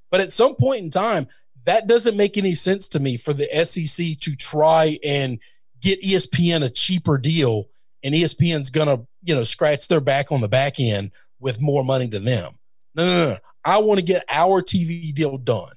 But 0.09 0.21
at 0.21 0.31
some 0.31 0.55
point 0.55 0.81
in 0.81 0.89
time, 0.89 1.27
that 1.65 1.85
doesn't 1.85 2.17
make 2.17 2.35
any 2.35 2.55
sense 2.55 2.89
to 2.89 2.99
me 2.99 3.15
for 3.15 3.33
the 3.33 3.45
SEC 3.63 4.17
to 4.21 4.35
try 4.35 4.97
and 5.05 5.37
get 5.81 6.01
ESPN 6.01 6.63
a 6.63 6.69
cheaper 6.71 7.19
deal 7.19 7.65
and 8.03 8.15
ESPN's 8.15 8.71
to, 8.71 9.05
you 9.21 9.35
know, 9.35 9.43
scratch 9.43 9.87
their 9.87 10.01
back 10.01 10.31
on 10.31 10.41
the 10.41 10.49
back 10.49 10.79
end 10.79 11.11
with 11.39 11.61
more 11.61 11.83
money 11.83 12.07
to 12.07 12.19
them. 12.19 12.53
No, 12.95 13.05
no, 13.05 13.29
no. 13.29 13.35
I 13.65 13.79
want 13.79 13.99
to 13.99 14.05
get 14.05 14.23
our 14.31 14.61
TV 14.61 15.13
deal 15.13 15.37
done. 15.37 15.71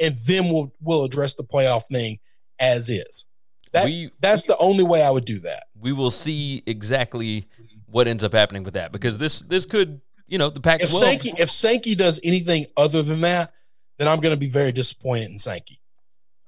And 0.00 0.14
then 0.26 0.50
we'll 0.52 0.72
we'll 0.80 1.04
address 1.04 1.34
the 1.34 1.42
playoff 1.44 1.82
thing 1.90 2.18
as 2.60 2.88
is. 2.88 3.26
That 3.72 3.86
We- 3.86 4.10
that's 4.20 4.44
the 4.44 4.56
only 4.58 4.84
way 4.84 5.02
I 5.02 5.10
would 5.10 5.24
do 5.24 5.38
that. 5.40 5.64
we 5.78 5.92
will 5.92 6.10
see 6.10 6.62
exactly 6.66 7.46
what 7.86 8.06
ends 8.08 8.22
up 8.24 8.32
happening 8.32 8.62
with 8.64 8.74
that 8.74 8.92
because 8.92 9.18
this 9.18 9.40
this 9.42 9.64
could 9.64 10.00
you 10.26 10.38
know 10.38 10.50
the 10.50 10.60
Pac 10.60 10.82
if 10.82 10.90
Sankey 10.90 11.32
if 11.38 11.50
Sankey 11.50 11.94
does 11.94 12.20
anything 12.22 12.66
other 12.76 13.02
than 13.02 13.20
that, 13.22 13.50
then 13.98 14.08
I'm 14.08 14.20
going 14.20 14.34
to 14.34 14.38
be 14.40 14.48
very 14.48 14.72
disappointed 14.72 15.30
in 15.30 15.38
Sankey. 15.38 15.80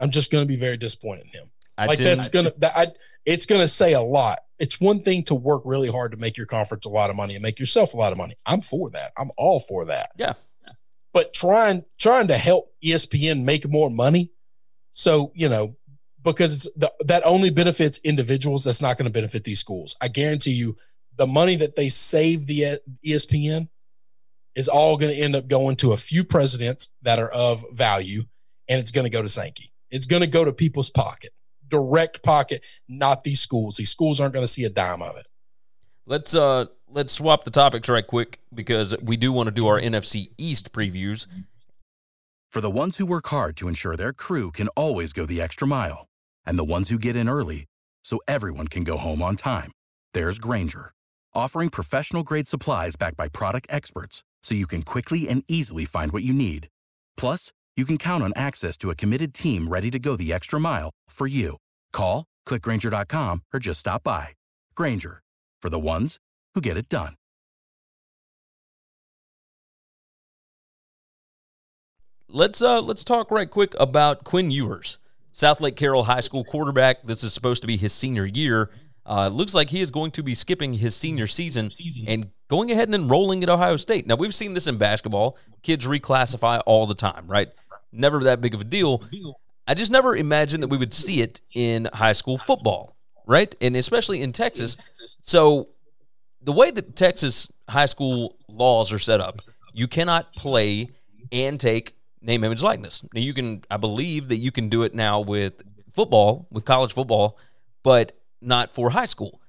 I'm 0.00 0.10
just 0.10 0.30
going 0.30 0.44
to 0.44 0.48
be 0.48 0.56
very 0.56 0.76
disappointed 0.76 1.26
in 1.32 1.40
him. 1.40 1.50
I 1.76 1.86
like 1.86 1.98
that's 1.98 2.28
gonna 2.28 2.52
that 2.58 2.72
I, 2.76 2.86
it's 3.24 3.46
going 3.46 3.60
to 3.62 3.68
say 3.68 3.94
a 3.94 4.00
lot. 4.00 4.38
It's 4.58 4.80
one 4.80 5.00
thing 5.00 5.22
to 5.24 5.34
work 5.34 5.62
really 5.64 5.90
hard 5.90 6.12
to 6.12 6.18
make 6.18 6.36
your 6.36 6.46
conference 6.46 6.84
a 6.84 6.90
lot 6.90 7.08
of 7.10 7.16
money 7.16 7.34
and 7.34 7.42
make 7.42 7.58
yourself 7.58 7.94
a 7.94 7.96
lot 7.96 8.12
of 8.12 8.18
money. 8.18 8.34
I'm 8.44 8.60
for 8.60 8.90
that. 8.90 9.12
I'm 9.16 9.30
all 9.38 9.60
for 9.60 9.86
that. 9.86 10.10
yeah 10.16 10.34
But 11.12 11.34
trying 11.34 11.82
trying 11.98 12.28
to 12.28 12.36
help 12.36 12.72
ESPN 12.84 13.44
make 13.44 13.68
more 13.68 13.90
money, 13.90 14.32
so 14.90 15.32
you 15.34 15.48
know 15.48 15.76
because 16.22 16.70
the, 16.76 16.92
that 17.00 17.22
only 17.24 17.50
benefits 17.50 17.98
individuals. 18.04 18.64
That's 18.64 18.82
not 18.82 18.96
going 18.98 19.08
to 19.08 19.12
benefit 19.12 19.44
these 19.44 19.60
schools. 19.60 19.96
I 20.00 20.08
guarantee 20.08 20.52
you, 20.52 20.76
the 21.16 21.26
money 21.26 21.56
that 21.56 21.76
they 21.76 21.88
save 21.88 22.46
the 22.46 22.78
ESPN 23.04 23.68
is 24.54 24.68
all 24.68 24.96
going 24.96 25.14
to 25.14 25.20
end 25.20 25.36
up 25.36 25.48
going 25.48 25.76
to 25.76 25.92
a 25.92 25.96
few 25.96 26.24
presidents 26.24 26.92
that 27.02 27.18
are 27.18 27.30
of 27.30 27.62
value, 27.72 28.24
and 28.68 28.80
it's 28.80 28.90
going 28.90 29.04
to 29.04 29.10
go 29.10 29.22
to 29.22 29.28
Sankey. 29.28 29.72
It's 29.90 30.06
going 30.06 30.22
to 30.22 30.28
go 30.28 30.44
to 30.44 30.52
people's 30.52 30.90
pocket, 30.90 31.32
direct 31.66 32.22
pocket, 32.22 32.64
not 32.88 33.24
these 33.24 33.40
schools. 33.40 33.76
These 33.76 33.90
schools 33.90 34.20
aren't 34.20 34.34
going 34.34 34.44
to 34.44 34.52
see 34.52 34.64
a 34.64 34.70
dime 34.70 35.02
of 35.02 35.16
it. 35.16 35.26
Let's 36.10 36.34
uh 36.34 36.64
let's 36.88 37.14
swap 37.14 37.44
the 37.44 37.52
topics 37.52 37.88
right 37.88 38.04
quick 38.04 38.40
because 38.52 38.96
we 39.00 39.16
do 39.16 39.32
want 39.32 39.46
to 39.46 39.52
do 39.52 39.68
our 39.68 39.80
NFC 39.80 40.30
East 40.36 40.72
previews 40.72 41.28
For 42.50 42.60
the 42.60 42.76
ones 42.82 42.96
who 42.96 43.06
work 43.06 43.28
hard 43.28 43.56
to 43.58 43.68
ensure 43.68 43.96
their 43.96 44.12
crew 44.12 44.50
can 44.50 44.66
always 44.74 45.12
go 45.12 45.24
the 45.24 45.40
extra 45.40 45.68
mile, 45.68 46.08
and 46.44 46.58
the 46.58 46.64
ones 46.64 46.88
who 46.88 46.98
get 46.98 47.14
in 47.14 47.28
early 47.28 47.66
so 48.02 48.18
everyone 48.26 48.66
can 48.66 48.82
go 48.82 48.96
home 48.96 49.22
on 49.22 49.36
time, 49.36 49.70
there's 50.12 50.40
Grainger, 50.40 50.90
offering 51.32 51.68
professional 51.68 52.24
grade 52.24 52.48
supplies 52.48 52.96
backed 52.96 53.16
by 53.16 53.28
product 53.28 53.68
experts 53.70 54.24
so 54.42 54.56
you 54.56 54.66
can 54.66 54.82
quickly 54.82 55.28
and 55.28 55.44
easily 55.46 55.84
find 55.84 56.10
what 56.10 56.24
you 56.24 56.32
need. 56.32 56.66
Plus, 57.16 57.52
you 57.76 57.84
can 57.84 57.98
count 57.98 58.24
on 58.24 58.32
access 58.34 58.76
to 58.78 58.90
a 58.90 58.96
committed 58.96 59.32
team 59.32 59.68
ready 59.68 59.92
to 59.92 60.00
go 60.00 60.16
the 60.16 60.32
extra 60.32 60.58
mile 60.58 60.90
for 61.08 61.28
you. 61.28 61.56
Call, 61.92 62.24
clickgrainger.com, 62.48 63.42
or 63.54 63.60
just 63.60 63.78
stop 63.78 64.02
by. 64.02 64.30
Grainger, 64.74 65.22
for 65.60 65.70
the 65.70 65.78
ones 65.78 66.18
who 66.54 66.60
get 66.60 66.76
it 66.76 66.88
done. 66.88 67.16
let's 72.32 72.62
uh 72.62 72.80
let's 72.80 73.04
talk 73.04 73.30
right 73.30 73.50
quick 73.50 73.74
about 73.78 74.24
Quinn 74.24 74.50
Ewers, 74.50 74.98
Southlake 75.32 75.76
Carroll 75.76 76.04
High 76.04 76.20
School 76.20 76.44
quarterback. 76.44 77.02
This 77.04 77.24
is 77.24 77.32
supposed 77.32 77.62
to 77.62 77.66
be 77.66 77.76
his 77.76 77.92
senior 77.92 78.26
year. 78.26 78.70
Uh, 79.06 79.28
looks 79.28 79.54
like 79.54 79.70
he 79.70 79.80
is 79.80 79.90
going 79.90 80.10
to 80.12 80.22
be 80.22 80.34
skipping 80.34 80.74
his 80.74 80.94
senior 80.94 81.26
season 81.26 81.70
and 82.06 82.30
going 82.48 82.70
ahead 82.70 82.86
and 82.86 82.94
enrolling 82.94 83.42
at 83.42 83.48
Ohio 83.48 83.76
State. 83.76 84.06
Now 84.06 84.14
we've 84.14 84.34
seen 84.34 84.54
this 84.54 84.66
in 84.66 84.76
basketball; 84.76 85.36
kids 85.62 85.86
reclassify 85.86 86.62
all 86.66 86.86
the 86.86 86.94
time, 86.94 87.26
right? 87.26 87.48
Never 87.92 88.20
that 88.24 88.40
big 88.40 88.54
of 88.54 88.60
a 88.60 88.64
deal. 88.64 89.02
I 89.66 89.74
just 89.74 89.90
never 89.90 90.16
imagined 90.16 90.62
that 90.62 90.68
we 90.68 90.76
would 90.76 90.94
see 90.94 91.22
it 91.22 91.40
in 91.54 91.88
high 91.92 92.12
school 92.12 92.38
football, 92.38 92.96
right? 93.30 93.54
And 93.60 93.76
especially 93.76 94.22
in 94.22 94.32
Texas. 94.32 94.76
So 95.22 95.66
the 96.42 96.50
way 96.50 96.72
that 96.72 96.96
Texas 96.96 97.48
high 97.68 97.86
school 97.86 98.36
laws 98.48 98.92
are 98.92 98.98
set 98.98 99.20
up, 99.20 99.40
you 99.72 99.86
cannot 99.86 100.32
play 100.32 100.88
and 101.30 101.60
take 101.60 101.94
name, 102.20 102.42
image, 102.42 102.60
likeness. 102.60 103.04
Now 103.14 103.20
you 103.20 103.32
can, 103.32 103.62
I 103.70 103.76
believe 103.76 104.28
that 104.28 104.38
you 104.38 104.50
can 104.50 104.68
do 104.68 104.82
it 104.82 104.96
now 104.96 105.20
with 105.20 105.62
football, 105.94 106.48
with 106.50 106.64
college 106.64 106.92
football, 106.92 107.38
but 107.84 108.10
not 108.42 108.72
for 108.72 108.90
high 108.90 109.06
school. 109.06 109.40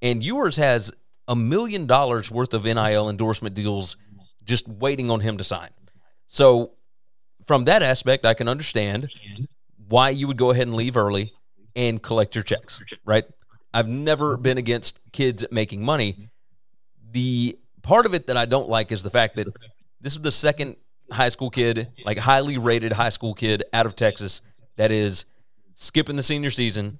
And 0.00 0.22
Ewers 0.22 0.56
has 0.56 0.90
a 1.28 1.36
million 1.36 1.86
dollars 1.86 2.30
worth 2.30 2.54
of 2.54 2.64
NIL 2.64 3.10
endorsement 3.10 3.54
deals 3.54 3.98
just 4.44 4.66
waiting 4.66 5.10
on 5.10 5.20
him 5.20 5.36
to 5.36 5.44
sign. 5.44 5.68
So 6.28 6.70
from 7.44 7.66
that 7.66 7.82
aspect, 7.82 8.24
I 8.24 8.32
can 8.32 8.48
understand 8.48 9.14
why 9.86 10.08
you 10.10 10.26
would 10.28 10.38
go 10.38 10.50
ahead 10.50 10.66
and 10.66 10.74
leave 10.74 10.96
early 10.96 11.34
and 11.78 12.02
collect 12.02 12.34
your 12.34 12.42
checks, 12.42 12.80
right? 13.04 13.24
I've 13.72 13.88
never 13.88 14.34
mm-hmm. 14.34 14.42
been 14.42 14.58
against 14.58 15.00
kids 15.12 15.44
making 15.50 15.82
money. 15.82 16.28
The 17.12 17.56
part 17.82 18.04
of 18.04 18.14
it 18.14 18.26
that 18.26 18.36
I 18.36 18.44
don't 18.44 18.68
like 18.68 18.90
is 18.92 19.02
the 19.02 19.10
fact 19.10 19.36
that 19.36 19.46
this 20.00 20.14
is 20.14 20.20
the 20.20 20.32
second 20.32 20.76
high 21.10 21.28
school 21.28 21.50
kid, 21.50 21.88
like 22.04 22.18
highly 22.18 22.58
rated 22.58 22.92
high 22.92 23.08
school 23.10 23.32
kid 23.32 23.62
out 23.72 23.86
of 23.86 23.94
Texas 23.94 24.42
that 24.76 24.90
is 24.90 25.24
skipping 25.76 26.16
the 26.16 26.22
senior 26.22 26.50
season 26.50 26.98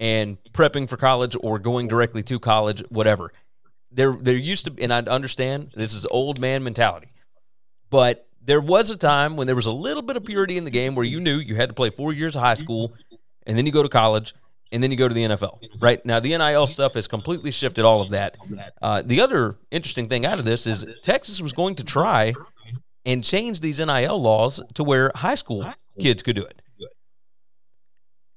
and 0.00 0.38
prepping 0.52 0.88
for 0.88 0.96
college 0.96 1.36
or 1.40 1.58
going 1.58 1.86
directly 1.86 2.22
to 2.22 2.40
college, 2.40 2.82
whatever. 2.88 3.30
There 3.92 4.12
there 4.12 4.36
used 4.36 4.64
to 4.64 4.82
and 4.82 4.92
I 4.92 5.00
understand 5.00 5.70
this 5.74 5.92
is 5.92 6.06
old 6.06 6.40
man 6.40 6.64
mentality. 6.64 7.08
But 7.90 8.26
there 8.42 8.60
was 8.60 8.90
a 8.90 8.96
time 8.96 9.36
when 9.36 9.46
there 9.46 9.56
was 9.56 9.66
a 9.66 9.72
little 9.72 10.02
bit 10.02 10.16
of 10.16 10.24
purity 10.24 10.56
in 10.56 10.64
the 10.64 10.70
game 10.70 10.94
where 10.94 11.04
you 11.04 11.20
knew 11.20 11.36
you 11.36 11.54
had 11.54 11.68
to 11.68 11.74
play 11.74 11.90
four 11.90 12.12
years 12.12 12.34
of 12.34 12.42
high 12.42 12.54
school 12.54 12.94
and 13.46 13.56
then 13.56 13.66
you 13.66 13.72
go 13.72 13.82
to 13.82 13.88
college 13.88 14.34
and 14.72 14.82
then 14.82 14.90
you 14.90 14.96
go 14.96 15.06
to 15.06 15.14
the 15.14 15.22
NFL. 15.24 15.58
Right 15.80 16.04
now, 16.04 16.18
the 16.20 16.36
NIL 16.36 16.66
stuff 16.66 16.94
has 16.94 17.06
completely 17.06 17.50
shifted 17.50 17.84
all 17.84 18.02
of 18.02 18.10
that. 18.10 18.36
Uh, 18.82 19.02
the 19.04 19.20
other 19.20 19.56
interesting 19.70 20.08
thing 20.08 20.26
out 20.26 20.38
of 20.38 20.44
this 20.44 20.66
is 20.66 20.84
Texas 21.02 21.40
was 21.40 21.52
going 21.52 21.74
to 21.76 21.84
try 21.84 22.32
and 23.06 23.22
change 23.22 23.60
these 23.60 23.78
NIL 23.78 24.20
laws 24.20 24.60
to 24.74 24.82
where 24.82 25.12
high 25.14 25.34
school 25.34 25.62
kids 26.00 26.22
could 26.22 26.36
do 26.36 26.42
it. 26.42 26.60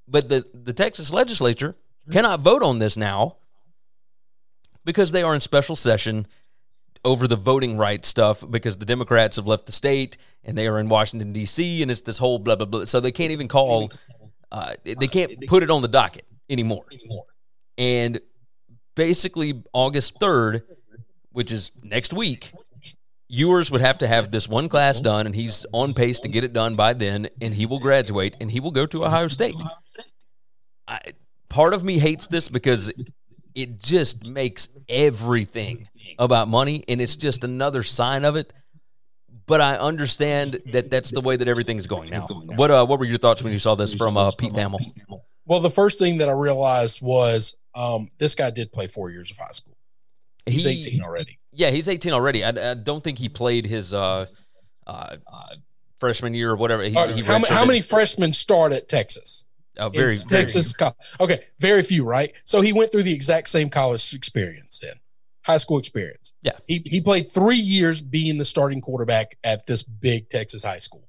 But 0.07 0.29
the, 0.29 0.45
the 0.53 0.73
Texas 0.73 1.11
legislature 1.11 1.75
cannot 2.11 2.39
vote 2.39 2.63
on 2.63 2.79
this 2.79 2.95
now 2.97 3.37
because 4.85 5.11
they 5.11 5.23
are 5.23 5.33
in 5.33 5.41
special 5.41 5.75
session 5.75 6.27
over 7.03 7.27
the 7.27 7.35
voting 7.35 7.77
rights 7.77 8.07
stuff 8.07 8.43
because 8.49 8.77
the 8.77 8.85
Democrats 8.85 9.35
have 9.35 9.47
left 9.47 9.65
the 9.65 9.71
state 9.71 10.17
and 10.43 10.57
they 10.57 10.67
are 10.67 10.79
in 10.79 10.87
Washington 10.87 11.33
D.C. 11.33 11.81
and 11.81 11.91
it's 11.91 12.01
this 12.01 12.17
whole 12.17 12.39
blah 12.39 12.55
blah 12.55 12.65
blah. 12.65 12.85
So 12.85 12.99
they 12.99 13.11
can't 13.11 13.31
even 13.31 13.47
call, 13.47 13.91
uh, 14.51 14.73
they 14.83 15.07
can't 15.07 15.31
put 15.47 15.63
it 15.63 15.69
on 15.69 15.81
the 15.81 15.87
docket 15.87 16.25
anymore. 16.49 16.85
And 17.77 18.19
basically, 18.95 19.63
August 19.73 20.15
third, 20.19 20.63
which 21.31 21.51
is 21.51 21.71
next 21.83 22.13
week, 22.13 22.53
Ewers 23.29 23.69
would 23.71 23.81
have 23.81 23.97
to 23.99 24.07
have 24.07 24.31
this 24.31 24.47
one 24.47 24.69
class 24.69 25.01
done, 25.01 25.25
and 25.25 25.35
he's 25.35 25.65
on 25.73 25.93
pace 25.93 26.19
to 26.21 26.29
get 26.29 26.43
it 26.43 26.53
done 26.53 26.75
by 26.75 26.93
then, 26.93 27.27
and 27.41 27.53
he 27.53 27.65
will 27.65 27.79
graduate 27.79 28.37
and 28.39 28.49
he 28.49 28.59
will 28.59 28.71
go 28.71 28.85
to 28.85 29.05
Ohio 29.05 29.27
State. 29.27 29.55
I, 30.87 30.99
part 31.49 31.73
of 31.73 31.83
me 31.83 31.97
hates 31.97 32.27
this 32.27 32.47
because 32.47 32.93
it 33.53 33.81
just 33.81 34.31
makes 34.31 34.69
everything 34.87 35.89
about 36.17 36.47
money, 36.47 36.85
and 36.87 37.01
it's 37.01 37.15
just 37.15 37.43
another 37.43 37.83
sign 37.83 38.23
of 38.23 38.37
it. 38.37 38.53
But 39.47 39.61
I 39.61 39.75
understand 39.77 40.57
that 40.67 40.91
that's 40.91 41.09
the 41.09 41.21
way 41.21 41.37
that 41.37 41.47
everything 41.47 41.77
is 41.77 41.87
going 41.87 42.09
now. 42.09 42.27
What 42.27 42.69
uh, 42.69 42.85
what 42.85 42.99
were 42.99 43.05
your 43.05 43.17
thoughts 43.17 43.41
when 43.41 43.53
you 43.53 43.59
saw 43.59 43.75
this 43.75 43.93
from 43.93 44.17
uh, 44.17 44.31
Pete 44.31 44.53
Thamel? 44.53 44.79
Well, 45.45 45.61
the 45.61 45.69
first 45.69 45.97
thing 45.99 46.17
that 46.17 46.27
I 46.27 46.33
realized 46.33 47.01
was 47.01 47.55
um, 47.73 48.09
this 48.17 48.35
guy 48.35 48.49
did 48.49 48.73
play 48.73 48.87
four 48.87 49.09
years 49.09 49.31
of 49.31 49.37
high 49.37 49.51
school. 49.51 49.77
He's 50.45 50.65
He- 50.65 50.79
18 50.79 51.01
already. 51.01 51.39
Yeah, 51.53 51.71
he's 51.71 51.89
18 51.89 52.13
already. 52.13 52.43
I, 52.43 52.49
I 52.71 52.73
don't 52.75 53.03
think 53.03 53.17
he 53.17 53.29
played 53.29 53.65
his 53.65 53.91
uh, 53.93 54.25
uh, 54.85 55.15
freshman 55.99 56.33
year 56.33 56.51
or 56.51 56.55
whatever. 56.55 56.83
He, 56.83 56.89
he 56.91 57.21
how, 57.21 57.43
how 57.45 57.65
many 57.65 57.81
freshmen 57.81 58.33
start 58.33 58.73
at 58.73 58.87
Texas? 58.87 59.45
Uh, 59.77 59.89
very, 59.89 60.17
very 60.27 60.43
Texas. 60.43 60.73
co- 60.73 60.91
okay, 61.19 61.39
very 61.59 61.81
few, 61.81 62.03
right? 62.03 62.33
So 62.43 62.61
he 62.61 62.73
went 62.73 62.91
through 62.91 63.03
the 63.03 63.13
exact 63.13 63.49
same 63.49 63.69
college 63.69 64.13
experience 64.13 64.79
then, 64.79 64.95
high 65.47 65.57
school 65.57 65.79
experience. 65.79 66.33
Yeah. 66.41 66.51
He, 66.67 66.83
he 66.85 67.01
played 67.01 67.31
three 67.31 67.55
years 67.55 68.01
being 68.01 68.37
the 68.37 68.45
starting 68.45 68.81
quarterback 68.81 69.37
at 69.45 69.65
this 69.65 69.81
big 69.81 70.29
Texas 70.29 70.63
high 70.63 70.79
school. 70.79 71.07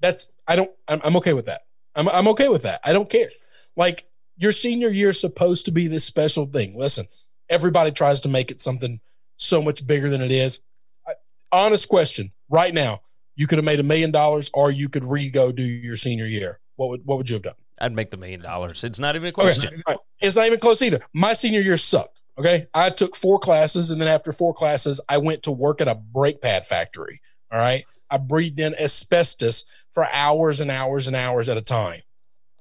That's 0.00 0.30
I 0.46 0.56
don't. 0.56 0.70
I'm, 0.86 1.00
I'm 1.02 1.16
okay 1.16 1.32
with 1.32 1.46
that. 1.46 1.62
I'm 1.94 2.08
I'm 2.08 2.28
okay 2.28 2.48
with 2.48 2.62
that. 2.62 2.80
I 2.84 2.92
don't 2.92 3.08
care. 3.08 3.28
Like 3.74 4.04
your 4.36 4.52
senior 4.52 4.88
year 4.88 5.10
is 5.10 5.20
supposed 5.20 5.64
to 5.66 5.72
be 5.72 5.86
this 5.86 6.04
special 6.04 6.44
thing. 6.44 6.74
Listen, 6.76 7.06
everybody 7.48 7.90
tries 7.90 8.20
to 8.22 8.28
make 8.28 8.50
it 8.50 8.60
something 8.60 9.00
so 9.36 9.62
much 9.62 9.86
bigger 9.86 10.10
than 10.10 10.20
it 10.20 10.30
is. 10.30 10.60
I, 11.06 11.12
honest 11.52 11.88
question, 11.88 12.32
right 12.50 12.74
now, 12.74 13.00
you 13.36 13.46
could 13.46 13.58
have 13.58 13.64
made 13.64 13.80
a 13.80 13.84
million 13.84 14.10
dollars, 14.10 14.50
or 14.52 14.70
you 14.70 14.88
could 14.88 15.04
re-go 15.04 15.52
do 15.52 15.62
your 15.62 15.96
senior 15.96 16.26
year. 16.26 16.60
What 16.76 16.90
would 16.90 17.00
what 17.06 17.16
would 17.16 17.30
you 17.30 17.34
have 17.36 17.42
done? 17.42 17.54
I'd 17.80 17.94
make 17.94 18.10
the 18.10 18.16
million 18.18 18.42
dollars. 18.42 18.84
It's 18.84 18.98
not 18.98 19.16
even 19.16 19.28
a 19.28 19.32
question. 19.32 19.72
Okay. 19.72 19.82
Right. 19.88 19.98
It's 20.20 20.36
not 20.36 20.46
even 20.46 20.58
close 20.58 20.82
either. 20.82 21.00
My 21.14 21.32
senior 21.32 21.60
year 21.60 21.76
sucked. 21.76 22.11
Okay. 22.38 22.66
I 22.74 22.90
took 22.90 23.16
four 23.16 23.38
classes, 23.38 23.90
and 23.90 24.00
then 24.00 24.08
after 24.08 24.32
four 24.32 24.54
classes, 24.54 25.00
I 25.08 25.18
went 25.18 25.42
to 25.44 25.52
work 25.52 25.80
at 25.80 25.88
a 25.88 25.94
brake 25.94 26.40
pad 26.40 26.66
factory. 26.66 27.20
All 27.50 27.58
right. 27.58 27.84
I 28.10 28.18
breathed 28.18 28.60
in 28.60 28.74
asbestos 28.74 29.86
for 29.90 30.04
hours 30.12 30.60
and 30.60 30.70
hours 30.70 31.06
and 31.06 31.16
hours 31.16 31.48
at 31.48 31.56
a 31.56 31.62
time. 31.62 32.00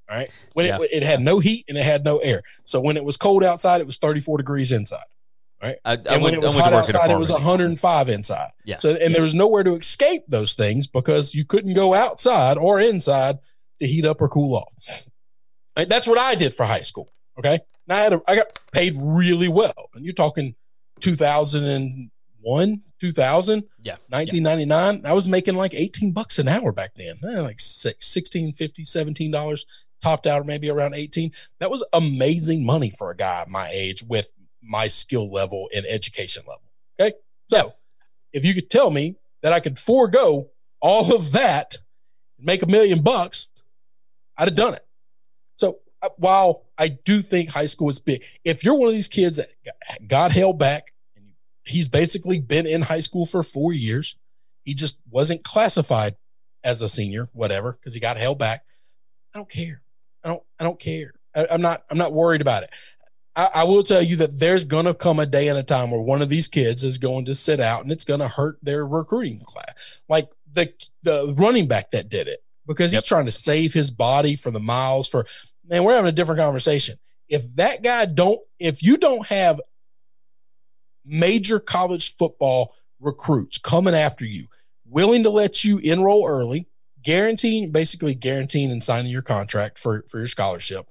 All 0.09 0.17
right. 0.17 0.29
When 0.53 0.65
yeah. 0.65 0.77
it, 0.81 0.89
it 0.91 1.03
had 1.03 1.21
no 1.21 1.39
heat 1.39 1.65
and 1.69 1.77
it 1.77 1.85
had 1.85 2.03
no 2.03 2.17
air. 2.17 2.41
So 2.65 2.79
when 2.79 2.97
it 2.97 3.03
was 3.03 3.17
cold 3.17 3.43
outside, 3.43 3.81
it 3.81 3.87
was 3.87 3.97
34 3.97 4.37
degrees 4.37 4.71
inside. 4.71 4.99
Right. 5.61 5.75
I, 5.85 5.91
I 5.91 5.95
and 5.95 6.05
when 6.05 6.23
went, 6.23 6.35
it 6.35 6.41
was 6.41 6.53
hot 6.53 6.73
outside, 6.73 7.11
it 7.11 7.17
was 7.17 7.31
105 7.31 8.09
inside. 8.09 8.49
Yeah. 8.65 8.77
So, 8.77 8.89
and 8.89 8.99
yeah. 8.99 9.09
there 9.09 9.21
was 9.21 9.35
nowhere 9.35 9.63
to 9.63 9.75
escape 9.75 10.23
those 10.27 10.55
things 10.55 10.87
because 10.87 11.35
you 11.35 11.45
couldn't 11.45 11.75
go 11.75 11.93
outside 11.93 12.57
or 12.57 12.79
inside 12.79 13.37
to 13.79 13.87
heat 13.87 14.05
up 14.05 14.21
or 14.21 14.27
cool 14.27 14.55
off. 14.55 15.07
Right? 15.77 15.87
That's 15.87 16.07
what 16.07 16.17
I 16.17 16.35
did 16.35 16.53
for 16.53 16.65
high 16.65 16.79
school. 16.79 17.09
Okay. 17.37 17.59
And 17.87 17.97
I 17.97 18.01
had 18.01 18.13
a, 18.13 18.21
I 18.27 18.35
got 18.35 18.47
paid 18.71 18.95
really 18.97 19.47
well. 19.47 19.89
And 19.93 20.05
you're 20.05 20.13
talking 20.13 20.55
2001, 21.01 22.81
2000, 22.99 23.63
yeah, 23.81 23.93
1999. 24.09 25.01
Yeah. 25.03 25.09
I 25.09 25.13
was 25.13 25.27
making 25.27 25.55
like 25.55 25.73
18 25.73 26.13
bucks 26.13 26.39
an 26.39 26.47
hour 26.47 26.71
back 26.71 26.93
then, 26.95 27.15
eh, 27.23 27.41
like 27.41 27.59
six, 27.59 28.07
16, 28.07 28.53
50, 28.53 28.85
17 28.85 29.31
dollars 29.31 29.65
topped 30.01 30.25
out 30.25 30.41
or 30.41 30.43
maybe 30.43 30.69
around 30.69 30.95
18. 30.95 31.31
That 31.59 31.69
was 31.69 31.85
amazing 31.93 32.65
money 32.65 32.89
for 32.89 33.11
a 33.11 33.15
guy 33.15 33.45
my 33.47 33.69
age 33.71 34.03
with 34.03 34.31
my 34.61 34.87
skill 34.87 35.31
level 35.31 35.69
and 35.75 35.85
education 35.87 36.43
level. 36.47 36.71
Okay. 36.99 37.15
So 37.47 37.73
if 38.33 38.45
you 38.45 38.53
could 38.53 38.69
tell 38.69 38.89
me 38.89 39.15
that 39.41 39.53
I 39.53 39.59
could 39.59 39.77
forego 39.77 40.49
all 40.81 41.15
of 41.15 41.31
that, 41.33 41.77
make 42.39 42.63
a 42.63 42.67
million 42.67 43.01
bucks, 43.01 43.51
I'd 44.37 44.47
have 44.47 44.55
done 44.55 44.73
it. 44.73 44.85
While 46.17 46.63
I 46.77 46.89
do 46.89 47.21
think 47.21 47.49
high 47.49 47.67
school 47.67 47.89
is 47.89 47.99
big, 47.99 48.23
if 48.43 48.63
you're 48.63 48.75
one 48.75 48.89
of 48.89 48.95
these 48.95 49.07
kids 49.07 49.37
that 49.37 49.49
got 50.07 50.31
held 50.31 50.57
back, 50.57 50.93
and 51.15 51.33
he's 51.63 51.87
basically 51.87 52.39
been 52.39 52.65
in 52.65 52.83
high 52.83 53.01
school 53.01 53.25
for 53.25 53.43
four 53.43 53.73
years, 53.73 54.17
he 54.63 54.73
just 54.73 54.99
wasn't 55.09 55.43
classified 55.43 56.15
as 56.63 56.81
a 56.81 56.89
senior, 56.89 57.29
whatever, 57.33 57.73
because 57.73 57.93
he 57.93 57.99
got 57.99 58.17
held 58.17 58.39
back. 58.39 58.63
I 59.33 59.39
don't 59.39 59.49
care. 59.49 59.81
I 60.23 60.29
don't. 60.29 60.43
I 60.59 60.63
don't 60.63 60.79
care. 60.79 61.13
I, 61.35 61.45
am 61.51 61.61
not. 61.61 61.83
I'm 61.89 61.97
not 61.97 62.13
worried 62.13 62.41
about 62.41 62.63
it. 62.63 62.69
I, 63.35 63.47
I 63.55 63.63
will 63.63 63.83
tell 63.83 64.01
you 64.01 64.17
that 64.17 64.39
there's 64.39 64.65
going 64.65 64.85
to 64.85 64.93
come 64.93 65.19
a 65.19 65.25
day 65.25 65.47
and 65.47 65.57
a 65.57 65.63
time 65.63 65.91
where 65.91 66.01
one 66.01 66.21
of 66.21 66.29
these 66.29 66.47
kids 66.47 66.83
is 66.83 66.97
going 66.97 67.25
to 67.25 67.35
sit 67.35 67.59
out, 67.59 67.83
and 67.83 67.91
it's 67.91 68.03
going 68.03 68.19
to 68.19 68.27
hurt 68.27 68.57
their 68.61 68.85
recruiting 68.85 69.39
class. 69.39 70.03
Like 70.09 70.29
the 70.51 70.73
the 71.03 71.33
running 71.37 71.67
back 71.67 71.91
that 71.91 72.09
did 72.09 72.27
it 72.27 72.39
because 72.67 72.93
yep. 72.93 73.01
he's 73.01 73.07
trying 73.07 73.25
to 73.25 73.31
save 73.31 73.73
his 73.73 73.91
body 73.91 74.35
for 74.35 74.51
the 74.51 74.59
miles 74.59 75.07
for 75.07 75.25
man, 75.71 75.83
we're 75.83 75.95
having 75.95 76.09
a 76.09 76.11
different 76.11 76.39
conversation. 76.39 76.97
If 77.29 77.55
that 77.55 77.81
guy 77.81 78.05
don't, 78.05 78.39
if 78.59 78.83
you 78.83 78.97
don't 78.97 79.25
have 79.27 79.59
major 81.03 81.59
college 81.59 82.15
football 82.15 82.75
recruits 82.99 83.57
coming 83.57 83.95
after 83.95 84.25
you, 84.25 84.45
willing 84.85 85.23
to 85.23 85.31
let 85.31 85.63
you 85.63 85.79
enroll 85.79 86.27
early, 86.27 86.67
guaranteeing, 87.01 87.71
basically 87.71 88.13
guaranteeing 88.13 88.69
and 88.69 88.83
signing 88.83 89.09
your 89.09 89.23
contract 89.23 89.79
for, 89.79 90.03
for 90.11 90.19
your 90.19 90.27
scholarship, 90.27 90.85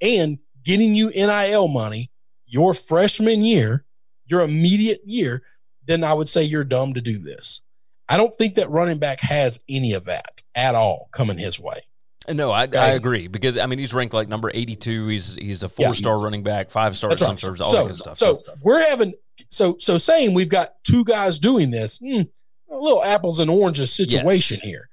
and 0.00 0.38
getting 0.64 0.94
you 0.94 1.10
NIL 1.10 1.68
money 1.68 2.10
your 2.52 2.74
freshman 2.74 3.42
year, 3.42 3.84
your 4.26 4.42
immediate 4.42 5.00
year, 5.04 5.42
then 5.86 6.04
I 6.04 6.12
would 6.12 6.28
say 6.28 6.42
you're 6.42 6.64
dumb 6.64 6.92
to 6.94 7.00
do 7.00 7.18
this. 7.18 7.62
I 8.08 8.18
don't 8.18 8.36
think 8.36 8.56
that 8.56 8.70
running 8.70 8.98
back 8.98 9.20
has 9.20 9.64
any 9.70 9.94
of 9.94 10.04
that 10.04 10.42
at 10.54 10.74
all 10.74 11.08
coming 11.12 11.38
his 11.38 11.58
way. 11.58 11.80
No, 12.28 12.50
I, 12.50 12.68
I 12.76 12.88
agree 12.90 13.26
because 13.26 13.58
I 13.58 13.66
mean 13.66 13.78
he's 13.78 13.92
ranked 13.92 14.14
like 14.14 14.28
number 14.28 14.50
eighty 14.54 14.76
two. 14.76 15.08
He's 15.08 15.34
he's 15.34 15.62
a 15.62 15.68
four 15.68 15.94
star 15.94 16.20
running 16.20 16.42
back, 16.42 16.70
five 16.70 16.96
star 16.96 17.16
some 17.16 17.36
right. 17.36 17.60
all 17.60 17.70
so, 17.70 17.82
that 17.82 17.88
good 17.88 17.96
stuff. 17.96 18.18
So, 18.18 18.38
so 18.38 18.54
we're 18.62 18.88
having 18.88 19.14
so 19.50 19.76
so 19.78 19.98
saying 19.98 20.34
we've 20.34 20.48
got 20.50 20.82
two 20.84 21.04
guys 21.04 21.38
doing 21.38 21.70
this, 21.70 21.98
hmm, 21.98 22.22
a 22.70 22.76
little 22.76 23.02
apples 23.04 23.40
and 23.40 23.50
oranges 23.50 23.92
situation 23.92 24.58
yes. 24.62 24.66
here. 24.66 24.88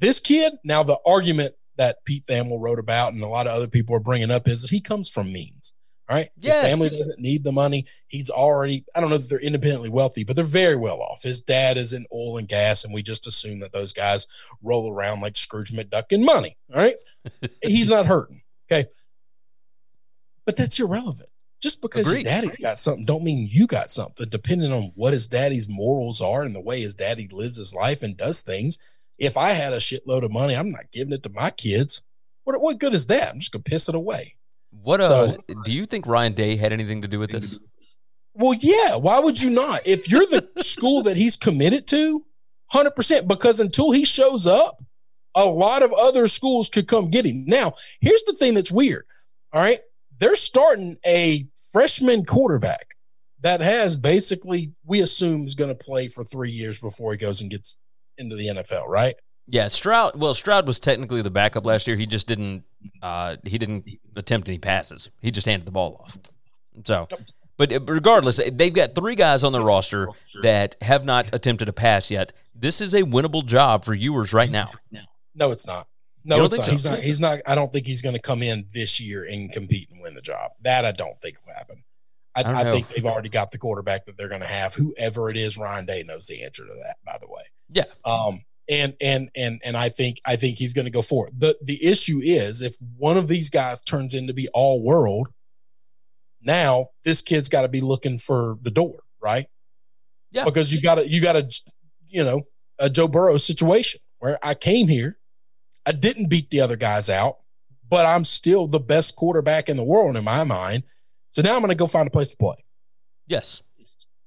This 0.00 0.20
kid, 0.20 0.54
now 0.64 0.82
the 0.82 0.98
argument 1.06 1.54
that 1.76 2.04
Pete 2.04 2.24
Thamel 2.26 2.60
wrote 2.60 2.78
about 2.78 3.12
and 3.12 3.22
a 3.22 3.28
lot 3.28 3.46
of 3.46 3.54
other 3.54 3.68
people 3.68 3.96
are 3.96 4.00
bringing 4.00 4.30
up 4.30 4.48
is 4.48 4.70
he 4.70 4.80
comes 4.80 5.08
from 5.08 5.32
means. 5.32 5.72
All 6.08 6.16
right. 6.16 6.28
Yes. 6.38 6.54
His 6.54 6.64
family 6.64 6.88
doesn't 6.90 7.18
need 7.18 7.44
the 7.44 7.52
money. 7.52 7.86
He's 8.08 8.28
already, 8.28 8.84
I 8.94 9.00
don't 9.00 9.08
know 9.08 9.16
that 9.16 9.30
they're 9.30 9.40
independently 9.40 9.88
wealthy, 9.88 10.22
but 10.24 10.36
they're 10.36 10.44
very 10.44 10.76
well 10.76 11.00
off. 11.00 11.22
His 11.22 11.40
dad 11.40 11.78
is 11.78 11.94
in 11.94 12.04
oil 12.12 12.36
and 12.36 12.46
gas, 12.46 12.84
and 12.84 12.92
we 12.92 13.02
just 13.02 13.26
assume 13.26 13.60
that 13.60 13.72
those 13.72 13.94
guys 13.94 14.26
roll 14.62 14.92
around 14.92 15.20
like 15.20 15.36
Scrooge 15.36 15.72
McDuck 15.72 16.04
in 16.10 16.24
money. 16.24 16.58
All 16.74 16.80
right. 16.80 16.96
He's 17.62 17.88
not 17.88 18.06
hurting. 18.06 18.42
Okay. 18.70 18.88
But 20.44 20.56
that's 20.56 20.78
irrelevant. 20.78 21.30
Just 21.62 21.80
because 21.80 22.06
Agreed. 22.06 22.26
your 22.26 22.32
daddy's 22.34 22.58
got 22.58 22.78
something 22.78 23.06
don't 23.06 23.24
mean 23.24 23.48
you 23.50 23.66
got 23.66 23.90
something. 23.90 24.28
Depending 24.28 24.70
on 24.70 24.92
what 24.96 25.14
his 25.14 25.26
daddy's 25.26 25.66
morals 25.66 26.20
are 26.20 26.42
and 26.42 26.54
the 26.54 26.60
way 26.60 26.82
his 26.82 26.94
daddy 26.94 27.26
lives 27.32 27.56
his 27.56 27.74
life 27.74 28.02
and 28.02 28.14
does 28.14 28.42
things. 28.42 28.78
If 29.18 29.38
I 29.38 29.50
had 29.52 29.72
a 29.72 29.78
shitload 29.78 30.24
of 30.24 30.32
money, 30.32 30.54
I'm 30.54 30.70
not 30.70 30.92
giving 30.92 31.14
it 31.14 31.22
to 31.22 31.30
my 31.30 31.48
kids. 31.48 32.02
What, 32.42 32.60
what 32.60 32.78
good 32.78 32.92
is 32.92 33.06
that? 33.06 33.30
I'm 33.30 33.38
just 33.38 33.50
gonna 33.50 33.62
piss 33.62 33.88
it 33.88 33.94
away. 33.94 34.34
What 34.82 35.00
uh, 35.00 35.08
so, 35.08 35.38
do 35.64 35.72
you 35.72 35.86
think 35.86 36.06
Ryan 36.06 36.34
Day 36.34 36.56
had 36.56 36.72
anything 36.72 37.02
to 37.02 37.08
do 37.08 37.18
with 37.18 37.30
this? 37.30 37.58
Well, 38.34 38.54
yeah. 38.58 38.96
Why 38.96 39.18
would 39.20 39.40
you 39.40 39.50
not? 39.50 39.80
If 39.86 40.10
you're 40.10 40.26
the 40.26 40.48
school 40.58 41.02
that 41.04 41.16
he's 41.16 41.36
committed 41.36 41.86
to, 41.88 42.24
hundred 42.66 42.96
percent. 42.96 43.28
Because 43.28 43.60
until 43.60 43.92
he 43.92 44.04
shows 44.04 44.46
up, 44.46 44.82
a 45.34 45.44
lot 45.44 45.82
of 45.82 45.92
other 45.92 46.26
schools 46.28 46.68
could 46.68 46.88
come 46.88 47.10
get 47.10 47.26
him. 47.26 47.44
Now, 47.46 47.72
here's 48.00 48.22
the 48.24 48.34
thing 48.34 48.54
that's 48.54 48.70
weird. 48.70 49.04
All 49.52 49.60
right, 49.60 49.80
they're 50.18 50.36
starting 50.36 50.96
a 51.06 51.46
freshman 51.72 52.24
quarterback 52.24 52.96
that 53.40 53.60
has 53.60 53.96
basically 53.96 54.72
we 54.84 55.00
assume 55.00 55.42
is 55.42 55.54
going 55.54 55.74
to 55.74 55.84
play 55.84 56.08
for 56.08 56.24
three 56.24 56.50
years 56.50 56.80
before 56.80 57.12
he 57.12 57.18
goes 57.18 57.40
and 57.40 57.50
gets 57.50 57.76
into 58.18 58.36
the 58.36 58.48
NFL. 58.48 58.86
Right? 58.88 59.14
Yeah, 59.46 59.68
Stroud. 59.68 60.18
Well, 60.18 60.34
Stroud 60.34 60.66
was 60.66 60.80
technically 60.80 61.22
the 61.22 61.30
backup 61.30 61.66
last 61.66 61.86
year. 61.86 61.96
He 61.96 62.06
just 62.06 62.26
didn't. 62.26 62.64
Uh, 63.02 63.36
he 63.44 63.58
didn't 63.58 63.86
attempt 64.16 64.48
any 64.48 64.58
passes. 64.58 65.10
He 65.20 65.30
just 65.30 65.46
handed 65.46 65.66
the 65.66 65.72
ball 65.72 66.00
off. 66.02 66.18
So, 66.84 67.06
but 67.56 67.70
regardless, 67.88 68.40
they've 68.52 68.72
got 68.72 68.94
three 68.94 69.14
guys 69.14 69.44
on 69.44 69.52
their 69.52 69.62
roster 69.62 70.08
that 70.42 70.76
have 70.80 71.04
not 71.04 71.32
attempted 71.34 71.68
a 71.68 71.72
pass 71.72 72.10
yet. 72.10 72.32
This 72.54 72.80
is 72.80 72.94
a 72.94 73.02
winnable 73.02 73.44
job 73.44 73.84
for 73.84 73.94
Ewers 73.94 74.32
right 74.32 74.50
now. 74.50 74.68
No, 75.34 75.50
it's 75.50 75.66
not. 75.66 75.86
No, 76.24 76.44
it's 76.44 76.56
not. 76.56 76.64
So? 76.64 76.70
He's 76.70 76.84
not. 76.86 77.00
He's 77.00 77.20
not. 77.20 77.38
I 77.46 77.54
don't 77.54 77.72
think 77.72 77.86
he's 77.86 78.00
going 78.00 78.14
to 78.14 78.22
come 78.22 78.42
in 78.42 78.66
this 78.72 78.98
year 78.98 79.24
and 79.24 79.52
compete 79.52 79.90
and 79.90 80.00
win 80.02 80.14
the 80.14 80.22
job. 80.22 80.52
That 80.62 80.84
I 80.84 80.92
don't 80.92 81.18
think 81.18 81.36
will 81.46 81.54
happen. 81.54 81.84
I, 82.34 82.42
I, 82.42 82.60
I 82.60 82.64
think 82.64 82.88
they've 82.88 83.04
already 83.04 83.28
got 83.28 83.52
the 83.52 83.58
quarterback 83.58 84.06
that 84.06 84.16
they're 84.16 84.28
going 84.28 84.40
to 84.40 84.46
have. 84.46 84.74
Whoever 84.74 85.30
it 85.30 85.36
is, 85.36 85.56
Ryan 85.56 85.84
Day 85.84 86.02
knows 86.06 86.26
the 86.26 86.42
answer 86.42 86.64
to 86.64 86.74
that. 86.74 86.96
By 87.04 87.18
the 87.20 87.28
way. 87.28 87.42
Yeah. 87.70 87.84
Um 88.04 88.40
and 88.68 88.94
and 89.00 89.28
and 89.36 89.60
and 89.64 89.76
I 89.76 89.88
think 89.88 90.18
I 90.26 90.36
think 90.36 90.56
he's 90.56 90.72
going 90.72 90.86
to 90.86 90.90
go 90.90 91.02
for 91.02 91.28
it. 91.28 91.38
the 91.38 91.56
The 91.62 91.84
issue 91.84 92.20
is 92.22 92.62
if 92.62 92.74
one 92.96 93.16
of 93.16 93.28
these 93.28 93.50
guys 93.50 93.82
turns 93.82 94.14
into 94.14 94.32
be 94.32 94.48
all 94.54 94.84
world, 94.84 95.28
now 96.42 96.88
this 97.04 97.22
kid's 97.22 97.48
got 97.48 97.62
to 97.62 97.68
be 97.68 97.80
looking 97.80 98.18
for 98.18 98.56
the 98.62 98.70
door, 98.70 99.00
right? 99.22 99.46
Yeah, 100.30 100.44
because 100.44 100.72
you 100.72 100.80
got 100.80 100.96
to 100.96 101.08
you 101.08 101.20
got 101.20 101.32
to 101.34 101.48
you 102.08 102.24
know 102.24 102.42
a 102.78 102.90
Joe 102.90 103.08
Burrow 103.08 103.36
situation 103.36 104.00
where 104.18 104.38
I 104.42 104.54
came 104.54 104.88
here, 104.88 105.18
I 105.86 105.92
didn't 105.92 106.30
beat 106.30 106.50
the 106.50 106.60
other 106.60 106.76
guys 106.76 107.10
out, 107.10 107.36
but 107.88 108.06
I'm 108.06 108.24
still 108.24 108.66
the 108.66 108.80
best 108.80 109.16
quarterback 109.16 109.68
in 109.68 109.76
the 109.76 109.84
world 109.84 110.16
in 110.16 110.24
my 110.24 110.44
mind. 110.44 110.84
So 111.30 111.42
now 111.42 111.54
I'm 111.54 111.60
going 111.60 111.70
to 111.70 111.74
go 111.74 111.86
find 111.86 112.06
a 112.06 112.10
place 112.10 112.30
to 112.30 112.36
play. 112.36 112.56
Yes, 113.26 113.62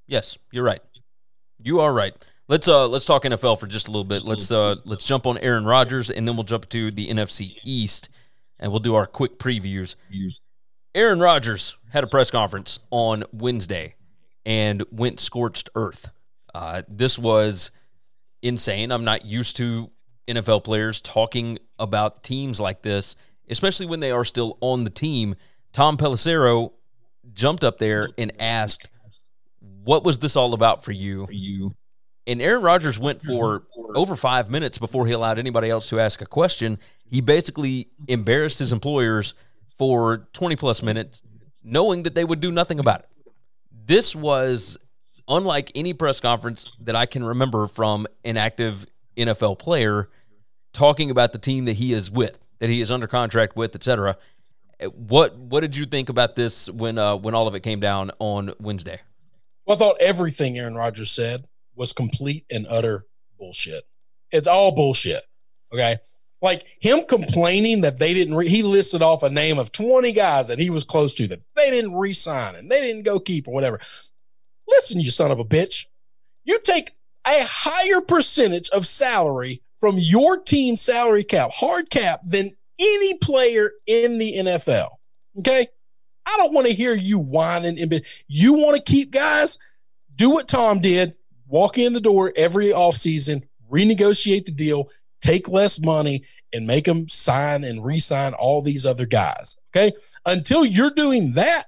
yes, 0.07 0.38
you're 0.51 0.63
right. 0.63 0.81
You 1.59 1.79
are 1.79 1.93
right. 1.93 2.13
Let's 2.50 2.68
uh 2.68 2.88
let's 2.88 3.04
talk 3.04 3.24
NFL 3.24 3.60
for 3.60 3.68
just 3.68 3.88
a 3.88 3.91
little 3.91 4.06
bit. 4.06 4.24
Let's 4.24 4.52
uh 4.52 4.76
let's 4.86 5.04
jump 5.06 5.26
on 5.28 5.38
Aaron 5.39 5.66
Rodgers 5.66 6.10
and 6.10 6.28
then 6.28 6.36
we'll 6.36 6.43
jump 6.45 6.70
to 6.70 6.91
the 6.91 7.10
NFC 7.10 7.58
East 7.64 8.10
and 8.60 8.72
we'll 8.72 8.80
do 8.80 8.95
our 8.95 9.06
quick 9.06 9.38
previews. 9.38 9.95
Aaron 10.95 11.20
Rodgers 11.20 11.78
had 11.91 12.04
a 12.04 12.08
press 12.08 12.32
conference 12.32 12.80
on 12.89 13.24
Wednesday 13.34 13.95
and 14.45 14.84
went 14.91 15.20
scorched 15.20 15.70
earth. 15.76 16.10
Uh, 16.56 16.84
this 16.88 17.20
was 17.20 17.70
insane. 18.41 18.91
I'm 18.91 19.04
not 19.04 19.26
used 19.26 19.58
to 19.58 19.91
NFL 20.28 20.64
players 20.64 21.02
talking 21.02 21.60
about 21.78 22.24
teams 22.24 22.60
like 22.60 22.82
this, 22.82 23.16
especially 23.50 23.86
when 23.86 24.00
they 24.00 24.12
are 24.12 24.26
still 24.26 24.58
on 24.62 24.86
the 24.86 24.89
team. 24.89 25.36
Tom 25.74 25.98
Pelissero 25.98 26.72
jumped 27.34 27.64
up 27.64 27.78
there 27.78 28.10
and 28.18 28.32
asked, 28.39 28.89
"What 29.60 30.04
was 30.06 30.20
this 30.20 30.38
all 30.38 30.54
about 30.54 30.84
for 30.84 30.93
you?" 30.93 31.28
And 32.28 32.41
Aaron 32.41 32.61
Rodgers 32.61 32.99
went 32.99 33.21
for 33.21 33.61
over 33.95 34.17
five 34.17 34.49
minutes 34.49 34.78
before 34.78 35.07
he 35.07 35.13
allowed 35.13 35.39
anybody 35.39 35.69
else 35.69 35.88
to 35.89 35.99
ask 35.99 36.21
a 36.21 36.25
question. 36.25 36.78
He 37.09 37.21
basically 37.21 37.88
embarrassed 38.09 38.59
his 38.59 38.73
employers 38.73 39.34
for 39.78 40.28
20 40.34 40.57
plus 40.57 40.84
minutes, 40.84 41.21
knowing 41.63 42.03
that 42.03 42.15
they 42.15 42.25
would 42.25 42.41
do 42.41 42.51
nothing 42.51 42.80
about 42.80 43.01
it. 43.01 43.09
This 43.86 44.13
was 44.13 44.78
unlike 45.30 45.71
any 45.73 45.93
press 45.93 46.19
conference 46.19 46.65
that 46.82 46.97
I 46.97 47.05
can 47.05 47.23
remember 47.23 47.65
from 47.67 48.05
an 48.25 48.36
active 48.36 48.86
NFL 49.15 49.57
player 49.57 50.09
talking 50.73 51.09
about 51.09 51.32
the 51.32 51.39
team 51.39 51.63
that 51.65 51.73
he 51.73 51.93
is 51.93 52.11
with, 52.11 52.38
that 52.59 52.69
he 52.69 52.82
is 52.82 52.91
under 52.91 53.07
contract 53.07 53.55
with, 53.55 53.73
etc. 53.73 54.17
What 54.93 55.38
what 55.38 55.61
did 55.61 55.78
you 55.78 55.86
think 55.86 56.09
about 56.09 56.36
this 56.36 56.69
when 56.69 56.97
uh, 56.97 57.15
when 57.15 57.34
all 57.34 57.47
of 57.47 57.55
it 57.55 57.61
came 57.61 57.80
down 57.80 58.11
on 58.19 58.53
Wednesday? 58.59 58.99
Well, 59.65 59.78
I 59.78 59.80
thought 59.80 59.95
everything 60.01 60.57
Aaron 60.57 60.75
Rodgers 60.75 61.09
said 61.09 61.45
was 61.78 61.93
complete 61.93 62.45
and 62.51 62.65
utter 62.69 63.05
bullshit. 63.39 63.84
It's 64.32 64.47
all 64.47 64.73
bullshit. 64.73 65.21
Okay. 65.73 65.97
Like 66.41 66.65
him 66.80 67.03
complaining 67.07 67.82
that 67.82 67.99
they 67.99 68.13
didn't, 68.13 68.36
re- 68.36 68.47
he 68.47 68.63
listed 68.63 69.01
off 69.01 69.23
a 69.23 69.30
name 69.30 69.57
of 69.57 69.71
20 69.71 70.11
guys 70.11 70.47
that 70.49 70.59
he 70.59 70.69
was 70.69 70.84
close 70.84 71.15
to 71.15 71.28
that 71.28 71.41
they 71.55 71.71
didn't 71.71 71.95
re 71.95 72.13
sign 72.13 72.55
and 72.55 72.69
they 72.69 72.82
didn't 72.82 73.05
go 73.05 73.19
keep 73.19 73.47
or 73.47 73.53
whatever. 73.53 73.80
Listen, 74.67 74.99
you 74.99 75.11
son 75.11 75.32
of 75.32 75.39
a 75.39 75.45
bitch. 75.45 75.86
You 76.43 76.59
take 76.63 76.91
a 77.25 77.43
higher 77.45 78.01
percentage 78.01 78.69
of 78.69 78.86
salary 78.86 79.61
from 79.80 79.97
your 79.97 80.41
team 80.41 80.75
salary 80.75 81.23
cap, 81.23 81.51
hard 81.53 81.89
cap, 81.89 82.21
than 82.25 82.51
any 82.80 83.17
player 83.17 83.71
in 83.86 84.19
the 84.19 84.34
NFL. 84.38 84.89
Okay. 85.39 85.67
I 86.28 86.38
don't 86.38 86.53
want 86.53 86.67
to 86.67 86.73
hear 86.73 86.93
you 86.93 87.19
whining. 87.19 87.80
And 87.80 88.05
you 88.28 88.53
want 88.53 88.75
to 88.78 88.91
keep 88.91 89.11
guys, 89.11 89.57
do 90.15 90.30
what 90.30 90.47
Tom 90.47 90.80
did, 90.80 91.15
walk 91.48 91.78
in 91.78 91.93
the 91.93 92.02
door 92.02 92.34
every 92.36 92.68
offseason, 92.68 93.43
renegotiate 93.72 94.45
the 94.45 94.52
deal, 94.52 94.89
take 95.22 95.48
less 95.48 95.80
money, 95.80 96.24
and 96.54 96.68
make 96.68 96.86
them 96.86 97.08
sign 97.08 97.64
and 97.64 97.84
re-sign 97.84 98.34
all 98.34 98.62
these 98.62 98.86
other 98.86 99.06
guys. 99.06 99.58
Okay. 99.76 99.95
Until 100.26 100.66
you're 100.66 100.91
doing 100.91 101.34
that, 101.34 101.64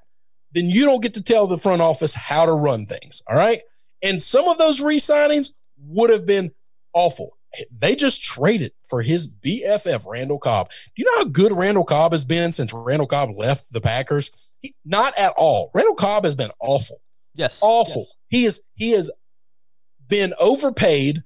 then 0.52 0.66
you 0.66 0.86
don't 0.86 1.02
get 1.02 1.14
to 1.16 1.24
tell 1.24 1.48
the 1.48 1.58
front 1.58 1.82
office 1.82 2.14
how 2.14 2.46
to 2.46 2.54
run 2.54 2.86
things. 2.86 3.22
All 3.28 3.38
right. 3.38 3.62
And 4.02 4.22
some 4.22 4.48
of 4.48 4.58
those 4.58 4.82
re-signings 4.82 5.54
would 5.78 6.10
have 6.10 6.26
been 6.26 6.52
awful. 6.94 7.38
They 7.72 7.96
just 7.96 8.24
traded 8.24 8.74
for 8.88 9.02
his 9.02 9.28
BFF, 9.28 10.08
Randall 10.08 10.40
Cobb. 10.40 10.70
Do 10.70 10.92
you 10.98 11.06
know 11.06 11.24
how 11.24 11.26
good 11.26 11.52
Randall 11.52 11.84
Cobb 11.84 12.12
has 12.12 12.24
been 12.24 12.52
since 12.52 12.72
Randall 12.74 13.08
Cobb 13.08 13.32
left 13.36 13.74
the 13.74 13.82
Packers? 13.82 14.52
He, 14.62 14.76
not 14.86 15.14
at 15.18 15.34
all. 15.36 15.72
Randall 15.74 15.96
Cobb 15.96 16.26
has 16.26 16.36
been 16.36 16.52
awful. 16.62 17.02
Yes. 17.34 17.60
Awful. 17.62 18.02
Yes. 18.02 18.14
He 18.28 18.46
is 18.46 18.62
he 18.76 18.92
has 18.92 19.10
been 20.10 20.34
overpaid 20.39 21.24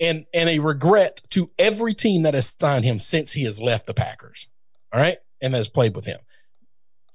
and 0.00 0.26
and 0.32 0.48
a 0.48 0.60
regret 0.60 1.22
to 1.30 1.50
every 1.58 1.94
team 1.94 2.22
that 2.22 2.34
has 2.34 2.54
signed 2.58 2.84
him 2.84 2.98
since 2.98 3.32
he 3.32 3.42
has 3.44 3.60
left 3.60 3.86
the 3.86 3.94
Packers. 3.94 4.46
All 4.92 5.00
right? 5.00 5.18
And 5.42 5.54
has 5.54 5.68
played 5.68 5.96
with 5.96 6.06
him. 6.06 6.18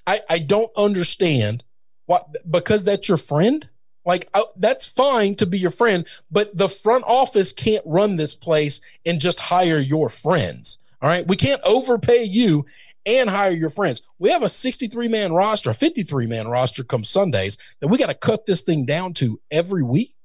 I 0.06 0.20
I 0.30 0.40
don't 0.40 0.72
understand 0.76 1.64
what 2.06 2.26
because 2.50 2.84
that's 2.84 3.08
your 3.08 3.18
friend 3.18 3.70
like 4.06 4.30
that's 4.58 4.88
fine 4.88 5.36
to 5.36 5.46
be 5.46 5.58
your 5.58 5.72
friend, 5.72 6.06
but 6.30 6.56
the 6.58 6.68
front 6.68 7.06
office 7.08 7.52
can't 7.52 7.84
run 7.86 8.18
this 8.18 8.36
place 8.36 8.82
and 9.06 9.20
just 9.20 9.40
hire 9.40 9.80
your 9.80 10.10
friends. 10.10 10.78
All 11.02 11.10
right, 11.10 11.28
we 11.28 11.36
can't 11.36 11.62
overpay 11.66 12.24
you 12.24 12.66
and 13.06 13.30
hire 13.30 13.52
your 13.52 13.70
friends. 13.70 14.02
We 14.20 14.30
have 14.32 14.44
a 14.44 14.50
63 14.50 15.08
man 15.08 15.34
roster, 15.34 15.70
a 15.70 15.74
53 15.74 16.28
man 16.28 16.48
roster 16.48 16.84
come 16.84 17.04
Sundays 17.04 17.58
that 17.82 17.88
we 17.88 17.98
got 17.98 18.08
to 18.08 18.14
cut 18.14 18.46
this 18.46 18.62
thing 18.62 18.86
down 18.86 19.14
to 19.16 19.40
every 19.52 19.84
week. 19.84 20.16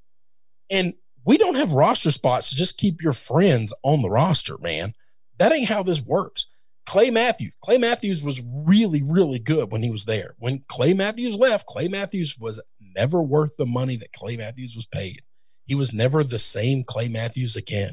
And 0.71 0.95
we 1.25 1.39
don't 1.39 1.57
have 1.57 1.73
roster 1.73 2.11
spots 2.11 2.51
to 2.51 2.57
just 2.57 2.79
keep 2.79 3.03
your 3.03 3.13
friends 3.13 3.73
on 3.83 4.03
the 4.03 4.11
roster, 4.11 4.57
man. 4.59 4.95
That 5.39 5.53
ain't 5.53 5.69
how 5.69 5.83
this 5.83 6.03
works. 6.03 6.47
Clay 6.87 7.11
Matthews. 7.11 7.55
Clay 7.61 7.77
Matthews 7.77 8.23
was 8.23 8.43
really, 8.47 9.03
really 9.03 9.39
good 9.39 9.71
when 9.71 9.83
he 9.83 9.91
was 9.91 10.07
there. 10.07 10.35
When 10.39 10.65
Clay 10.69 10.95
Matthews 10.95 11.37
left, 11.37 11.67
Clay 11.67 11.87
Matthews 11.87 12.39
was 12.39 12.63
never 12.81 13.21
worth 13.21 13.57
the 13.59 13.67
money 13.67 13.97
that 13.97 14.13
Clay 14.13 14.39
Matthews 14.39 14.75
was 14.75 14.87
paid. 14.87 15.21
He 15.67 15.75
was 15.75 15.93
never 15.93 16.25
the 16.25 16.39
same 16.39 16.83
Clay 16.85 17.09
Matthews 17.09 17.57
again. 17.57 17.93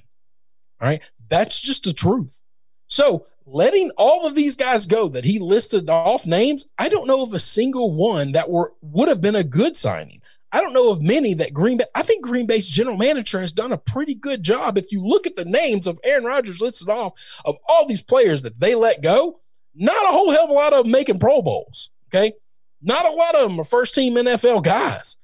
All 0.79 0.87
right. 0.87 1.11
That's 1.29 1.61
just 1.61 1.83
the 1.83 1.91
truth. 1.91 2.39
So 2.87 3.27
letting 3.45 3.91
all 3.97 4.25
of 4.25 4.35
these 4.35 4.55
guys 4.55 4.85
go 4.85 5.07
that 5.09 5.25
he 5.25 5.39
listed 5.39 5.89
off 5.89 6.25
names, 6.25 6.65
I 6.77 6.89
don't 6.89 7.07
know 7.07 7.23
of 7.23 7.33
a 7.33 7.39
single 7.39 7.93
one 7.93 8.31
that 8.33 8.49
were 8.49 8.73
would 8.81 9.07
have 9.07 9.21
been 9.21 9.35
a 9.35 9.43
good 9.43 9.77
signing. 9.77 10.21
I 10.51 10.61
don't 10.61 10.73
know 10.73 10.91
of 10.91 11.01
many 11.01 11.33
that 11.35 11.53
Green 11.53 11.77
Bay, 11.77 11.85
I 11.93 12.01
think 12.01 12.23
Green 12.23 12.47
Bay's 12.47 12.69
general 12.69 12.97
manager 12.97 13.41
has 13.41 13.51
done 13.51 13.73
a 13.73 13.77
pretty 13.77 14.15
good 14.15 14.41
job. 14.41 14.77
If 14.77 14.91
you 14.91 15.03
look 15.03 15.27
at 15.27 15.35
the 15.35 15.45
names 15.45 15.85
of 15.85 15.99
Aaron 16.03 16.23
Rodgers 16.23 16.61
listed 16.61 16.89
off 16.89 17.41
of 17.45 17.55
all 17.67 17.85
these 17.87 18.01
players 18.01 18.41
that 18.43 18.59
they 18.59 18.73
let 18.73 19.03
go, 19.03 19.41
not 19.73 20.05
a 20.09 20.13
whole 20.13 20.31
hell 20.31 20.45
of 20.45 20.49
a 20.49 20.53
lot 20.53 20.73
of 20.73 20.83
them 20.83 20.91
making 20.91 21.19
Pro 21.19 21.41
Bowls. 21.41 21.89
Okay. 22.07 22.33
Not 22.81 23.05
a 23.05 23.11
lot 23.11 23.35
of 23.35 23.49
them 23.49 23.59
are 23.59 23.65
first 23.65 23.95
team 23.95 24.15
NFL 24.15 24.63
guys. 24.63 25.17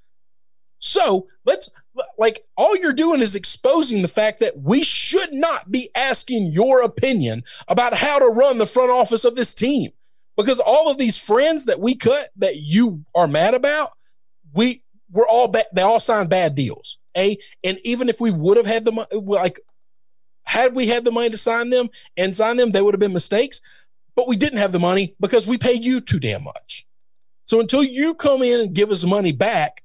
So 0.80 1.28
let's 1.46 1.70
like 2.18 2.46
all 2.58 2.76
you're 2.78 2.94
doing 2.94 3.22
is 3.22 3.36
exposing 3.36 4.02
the 4.02 4.08
fact 4.08 4.40
that 4.40 4.58
we 4.58 4.84
should 4.84 5.32
not 5.34 5.70
be 5.72 5.90
asking 5.96 6.52
your 6.52 6.84
opinion 6.84 7.44
about 7.68 7.94
how 7.94 8.20
to 8.20 8.34
run 8.34 8.58
the 8.58 8.66
front 8.66 8.92
office 8.92 9.26
of 9.26 9.36
this 9.36 9.54
team 9.54 9.92
because 10.38 10.60
all 10.60 10.90
of 10.90 10.98
these 10.98 11.18
friends 11.18 11.66
that 11.66 11.80
we 11.80 11.96
cut 11.96 12.30
that 12.38 12.58
you 12.58 13.04
are 13.16 13.28
mad 13.28 13.54
about, 13.54 13.90
we 14.54 14.84
we're 15.12 15.28
all 15.28 15.48
bad. 15.48 15.66
They 15.74 15.82
all 15.82 16.00
signed 16.00 16.30
bad 16.30 16.56
deals. 16.56 16.98
A 17.18 17.38
and 17.64 17.78
even 17.84 18.10
if 18.10 18.22
we 18.22 18.32
would 18.32 18.58
have 18.58 18.66
had 18.66 18.86
the 18.86 18.92
money 18.92 19.08
like, 19.14 19.60
had 20.44 20.74
we 20.74 20.88
had 20.88 21.04
the 21.04 21.12
money 21.12 21.30
to 21.30 21.38
sign 21.38 21.70
them 21.70 21.90
and 22.18 22.36
sign 22.36 22.58
them, 22.58 22.72
they 22.72 22.82
would 22.82 22.94
have 22.94 23.00
been 23.00 23.14
mistakes. 23.14 23.62
But 24.16 24.28
we 24.28 24.36
didn't 24.36 24.60
have 24.60 24.72
the 24.72 24.80
money 24.80 25.16
because 25.20 25.48
we 25.48 25.58
paid 25.58 25.84
you 25.84 26.02
too 26.02 26.20
damn 26.20 26.44
much. 26.44 26.86
So 27.46 27.60
until 27.60 27.84
you 27.84 28.14
come 28.14 28.42
in 28.42 28.62
and 28.62 28.74
give 28.74 28.92
us 28.92 29.06
money 29.06 29.32
back, 29.32 29.84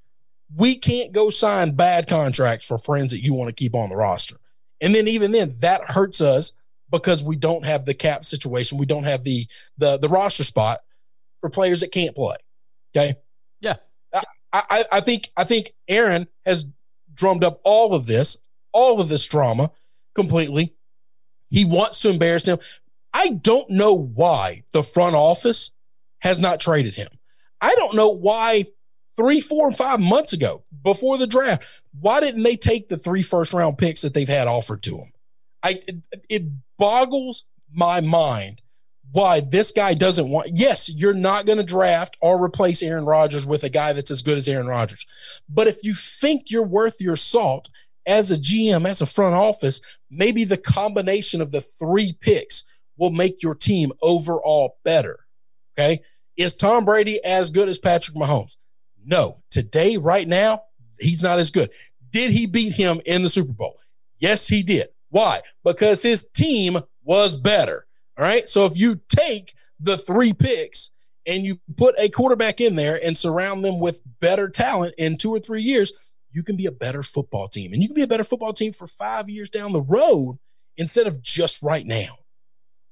we 0.54 0.76
can't 0.76 1.12
go 1.12 1.30
sign 1.30 1.72
bad 1.72 2.06
contracts 2.06 2.66
for 2.66 2.78
friends 2.78 3.10
that 3.10 3.24
you 3.24 3.34
want 3.34 3.48
to 3.48 3.54
keep 3.54 3.74
on 3.74 3.88
the 3.88 3.96
roster. 3.96 4.36
And 4.80 4.94
then 4.94 5.08
even 5.08 5.32
then, 5.32 5.54
that 5.60 5.82
hurts 5.82 6.20
us 6.20 6.52
because 6.90 7.22
we 7.22 7.36
don't 7.36 7.64
have 7.64 7.84
the 7.84 7.94
cap 7.94 8.24
situation. 8.24 8.78
We 8.78 8.86
don't 8.86 9.04
have 9.04 9.24
the 9.24 9.46
the 9.78 9.98
the 9.98 10.08
roster 10.08 10.44
spot 10.44 10.80
for 11.40 11.50
players 11.50 11.80
that 11.80 11.92
can't 11.92 12.14
play. 12.14 12.36
Okay. 12.94 13.14
Yeah. 13.60 13.76
I, 14.14 14.22
I, 14.52 14.84
I 14.92 15.00
think 15.00 15.30
I 15.36 15.44
think 15.44 15.72
Aaron 15.88 16.26
has 16.44 16.66
drummed 17.14 17.44
up 17.44 17.60
all 17.64 17.94
of 17.94 18.06
this, 18.06 18.36
all 18.72 19.00
of 19.00 19.08
this 19.08 19.26
drama 19.26 19.70
completely. 20.14 20.74
He 21.48 21.64
wants 21.64 22.00
to 22.00 22.10
embarrass 22.10 22.46
him. 22.46 22.58
I 23.12 23.30
don't 23.30 23.70
know 23.70 23.94
why 23.94 24.62
the 24.72 24.82
front 24.82 25.14
office 25.14 25.70
has 26.20 26.38
not 26.38 26.60
traded 26.60 26.94
him. 26.94 27.08
I 27.60 27.74
don't 27.76 27.94
know 27.94 28.10
why 28.10 28.66
three, 29.16 29.40
four, 29.40 29.66
and 29.66 29.76
five 29.76 30.00
months 30.00 30.32
ago 30.32 30.64
before 30.82 31.18
the 31.18 31.26
draft, 31.26 31.82
why 31.98 32.20
didn't 32.20 32.42
they 32.42 32.56
take 32.56 32.88
the 32.88 32.98
three 32.98 33.22
first 33.22 33.52
round 33.52 33.78
picks 33.78 34.02
that 34.02 34.14
they've 34.14 34.28
had 34.28 34.46
offered 34.46 34.82
to 34.84 34.96
them? 34.96 35.12
I 35.62 35.80
it, 35.86 35.96
it 36.28 36.42
boggles 36.78 37.44
my 37.72 38.00
mind 38.00 38.60
why 39.12 39.40
this 39.40 39.72
guy 39.72 39.94
doesn't 39.94 40.28
want. 40.28 40.50
Yes, 40.52 40.90
you're 40.90 41.14
not 41.14 41.46
going 41.46 41.58
to 41.58 41.64
draft 41.64 42.16
or 42.20 42.42
replace 42.42 42.82
Aaron 42.82 43.06
Rodgers 43.06 43.46
with 43.46 43.64
a 43.64 43.70
guy 43.70 43.92
that's 43.92 44.10
as 44.10 44.22
good 44.22 44.38
as 44.38 44.48
Aaron 44.48 44.66
Rodgers. 44.66 45.06
But 45.48 45.68
if 45.68 45.78
you 45.82 45.94
think 45.94 46.50
you're 46.50 46.62
worth 46.62 47.00
your 47.00 47.16
salt 47.16 47.70
as 48.06 48.30
a 48.30 48.36
GM, 48.36 48.86
as 48.86 49.00
a 49.00 49.06
front 49.06 49.34
office, 49.34 49.80
maybe 50.10 50.44
the 50.44 50.56
combination 50.56 51.40
of 51.40 51.50
the 51.50 51.60
three 51.60 52.12
picks 52.20 52.64
will 52.96 53.10
make 53.10 53.42
your 53.42 53.54
team 53.54 53.90
overall 54.02 54.76
better. 54.84 55.20
Okay. 55.78 56.00
Is 56.36 56.54
Tom 56.54 56.84
Brady 56.84 57.22
as 57.24 57.50
good 57.50 57.68
as 57.68 57.78
Patrick 57.78 58.16
Mahomes? 58.16 58.56
No. 59.06 59.42
Today, 59.50 59.96
right 59.96 60.26
now, 60.26 60.62
he's 60.98 61.22
not 61.22 61.38
as 61.38 61.50
good. 61.50 61.70
Did 62.10 62.32
he 62.32 62.46
beat 62.46 62.74
him 62.74 63.00
in 63.06 63.22
the 63.22 63.28
Super 63.30 63.52
Bowl? 63.52 63.78
Yes, 64.18 64.48
he 64.48 64.62
did. 64.62 64.88
Why? 65.10 65.40
Because 65.64 66.02
his 66.02 66.28
team 66.28 66.78
was 67.04 67.36
better. 67.36 67.86
All 68.18 68.24
right. 68.24 68.48
So 68.50 68.66
if 68.66 68.76
you 68.76 69.00
take 69.08 69.54
the 69.78 69.96
three 69.96 70.32
picks 70.32 70.90
and 71.26 71.42
you 71.42 71.56
put 71.76 71.94
a 71.98 72.08
quarterback 72.08 72.60
in 72.60 72.76
there 72.76 72.98
and 73.04 73.16
surround 73.16 73.64
them 73.64 73.80
with 73.80 74.00
better 74.20 74.48
talent 74.48 74.94
in 74.98 75.16
two 75.16 75.30
or 75.30 75.38
three 75.38 75.62
years, 75.62 76.14
you 76.32 76.42
can 76.42 76.56
be 76.56 76.66
a 76.66 76.72
better 76.72 77.02
football 77.02 77.48
team. 77.48 77.72
And 77.72 77.82
you 77.82 77.88
can 77.88 77.94
be 77.94 78.02
a 78.02 78.08
better 78.08 78.24
football 78.24 78.52
team 78.52 78.72
for 78.72 78.86
five 78.86 79.30
years 79.30 79.50
down 79.50 79.72
the 79.72 79.82
road 79.82 80.38
instead 80.76 81.06
of 81.06 81.22
just 81.22 81.62
right 81.62 81.86
now. 81.86 82.16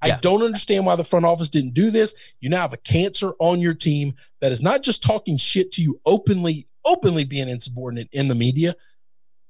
Yeah. 0.06 0.16
I 0.16 0.20
don't 0.20 0.42
understand 0.42 0.86
why 0.86 0.96
the 0.96 1.04
front 1.04 1.24
office 1.24 1.48
didn't 1.48 1.74
do 1.74 1.90
this. 1.90 2.34
You 2.40 2.50
now 2.50 2.62
have 2.62 2.72
a 2.72 2.78
cancer 2.78 3.32
on 3.38 3.60
your 3.60 3.74
team 3.74 4.14
that 4.40 4.52
is 4.52 4.62
not 4.62 4.82
just 4.82 5.02
talking 5.02 5.36
shit 5.36 5.72
to 5.72 5.82
you 5.82 6.00
openly, 6.06 6.66
openly 6.84 7.24
being 7.24 7.48
insubordinate 7.48 8.08
in 8.12 8.28
the 8.28 8.34
media. 8.34 8.74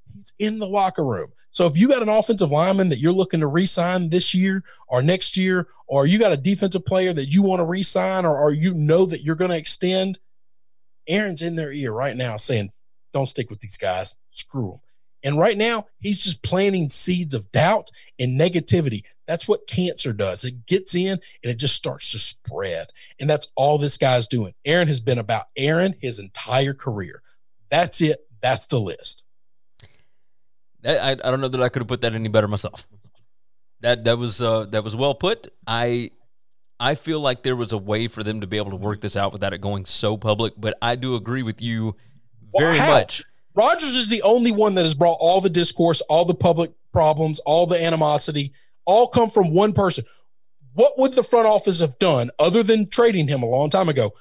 He's 0.07 0.33
in 0.39 0.59
the 0.59 0.67
locker 0.67 1.03
room. 1.03 1.31
So 1.51 1.65
if 1.65 1.77
you 1.77 1.87
got 1.87 2.01
an 2.01 2.09
offensive 2.09 2.51
lineman 2.51 2.89
that 2.89 2.99
you're 2.99 3.11
looking 3.11 3.39
to 3.39 3.47
re-sign 3.47 4.09
this 4.09 4.33
year 4.33 4.63
or 4.87 5.01
next 5.01 5.35
year, 5.35 5.67
or 5.87 6.05
you 6.05 6.19
got 6.19 6.31
a 6.31 6.37
defensive 6.37 6.85
player 6.85 7.13
that 7.13 7.33
you 7.33 7.41
want 7.41 7.59
to 7.59 7.65
re-sign, 7.65 8.25
or, 8.25 8.37
or 8.37 8.51
you 8.51 8.73
know 8.73 9.05
that 9.05 9.23
you're 9.23 9.35
going 9.35 9.51
to 9.51 9.57
extend, 9.57 10.19
Aaron's 11.07 11.41
in 11.41 11.55
their 11.55 11.71
ear 11.71 11.91
right 11.91 12.15
now 12.15 12.37
saying, 12.37 12.69
"Don't 13.13 13.27
stick 13.27 13.49
with 13.49 13.59
these 13.59 13.77
guys. 13.77 14.15
Screw 14.31 14.71
them." 14.71 14.79
And 15.25 15.39
right 15.39 15.57
now, 15.57 15.87
he's 15.99 16.23
just 16.23 16.43
planting 16.43 16.89
seeds 16.89 17.33
of 17.33 17.51
doubt 17.51 17.89
and 18.19 18.39
negativity. 18.39 19.03
That's 19.27 19.47
what 19.47 19.67
cancer 19.67 20.13
does. 20.13 20.45
It 20.45 20.67
gets 20.67 20.93
in 20.93 21.13
and 21.13 21.51
it 21.51 21.57
just 21.57 21.75
starts 21.75 22.11
to 22.11 22.19
spread. 22.19 22.87
And 23.19 23.27
that's 23.27 23.51
all 23.55 23.79
this 23.79 23.97
guy's 23.97 24.27
doing. 24.27 24.53
Aaron 24.63 24.87
has 24.87 25.01
been 25.01 25.17
about 25.17 25.45
Aaron 25.57 25.95
his 25.99 26.19
entire 26.19 26.75
career. 26.75 27.23
That's 27.71 28.01
it. 28.01 28.19
That's 28.39 28.67
the 28.67 28.79
list. 28.79 29.25
I, 30.85 31.11
I 31.11 31.15
don't 31.15 31.41
know 31.41 31.47
that 31.47 31.61
I 31.61 31.69
could 31.69 31.81
have 31.81 31.87
put 31.87 32.01
that 32.01 32.13
any 32.13 32.29
better 32.29 32.47
myself. 32.47 32.87
That 33.81 34.03
that 34.05 34.19
was 34.19 34.41
uh, 34.41 34.65
that 34.65 34.83
was 34.83 34.95
well 34.95 35.15
put. 35.15 35.47
I 35.65 36.11
I 36.79 36.93
feel 36.95 37.19
like 37.19 37.41
there 37.41 37.55
was 37.55 37.71
a 37.71 37.77
way 37.77 38.07
for 38.07 38.23
them 38.23 38.41
to 38.41 38.47
be 38.47 38.57
able 38.57 38.71
to 38.71 38.77
work 38.77 39.01
this 39.01 39.15
out 39.15 39.33
without 39.33 39.53
it 39.53 39.61
going 39.61 39.85
so 39.85 40.17
public. 40.17 40.53
But 40.55 40.77
I 40.81 40.95
do 40.95 41.15
agree 41.15 41.41
with 41.41 41.61
you 41.61 41.95
very 42.57 42.77
well, 42.77 42.99
much. 42.99 43.23
Rodgers 43.55 43.95
is 43.95 44.09
the 44.09 44.21
only 44.21 44.51
one 44.51 44.75
that 44.75 44.83
has 44.83 44.95
brought 44.95 45.17
all 45.19 45.41
the 45.41 45.49
discourse, 45.49 46.01
all 46.01 46.25
the 46.25 46.35
public 46.35 46.71
problems, 46.91 47.39
all 47.39 47.65
the 47.65 47.81
animosity, 47.81 48.51
all 48.85 49.07
come 49.07 49.29
from 49.29 49.53
one 49.53 49.73
person. 49.73 50.03
What 50.73 50.93
would 50.97 51.13
the 51.13 51.23
front 51.23 51.47
office 51.47 51.79
have 51.79 51.97
done 51.99 52.29
other 52.37 52.61
than 52.61 52.89
trading 52.89 53.27
him 53.27 53.43
a 53.43 53.47
long 53.47 53.69
time 53.69 53.87
ago? 53.87 54.11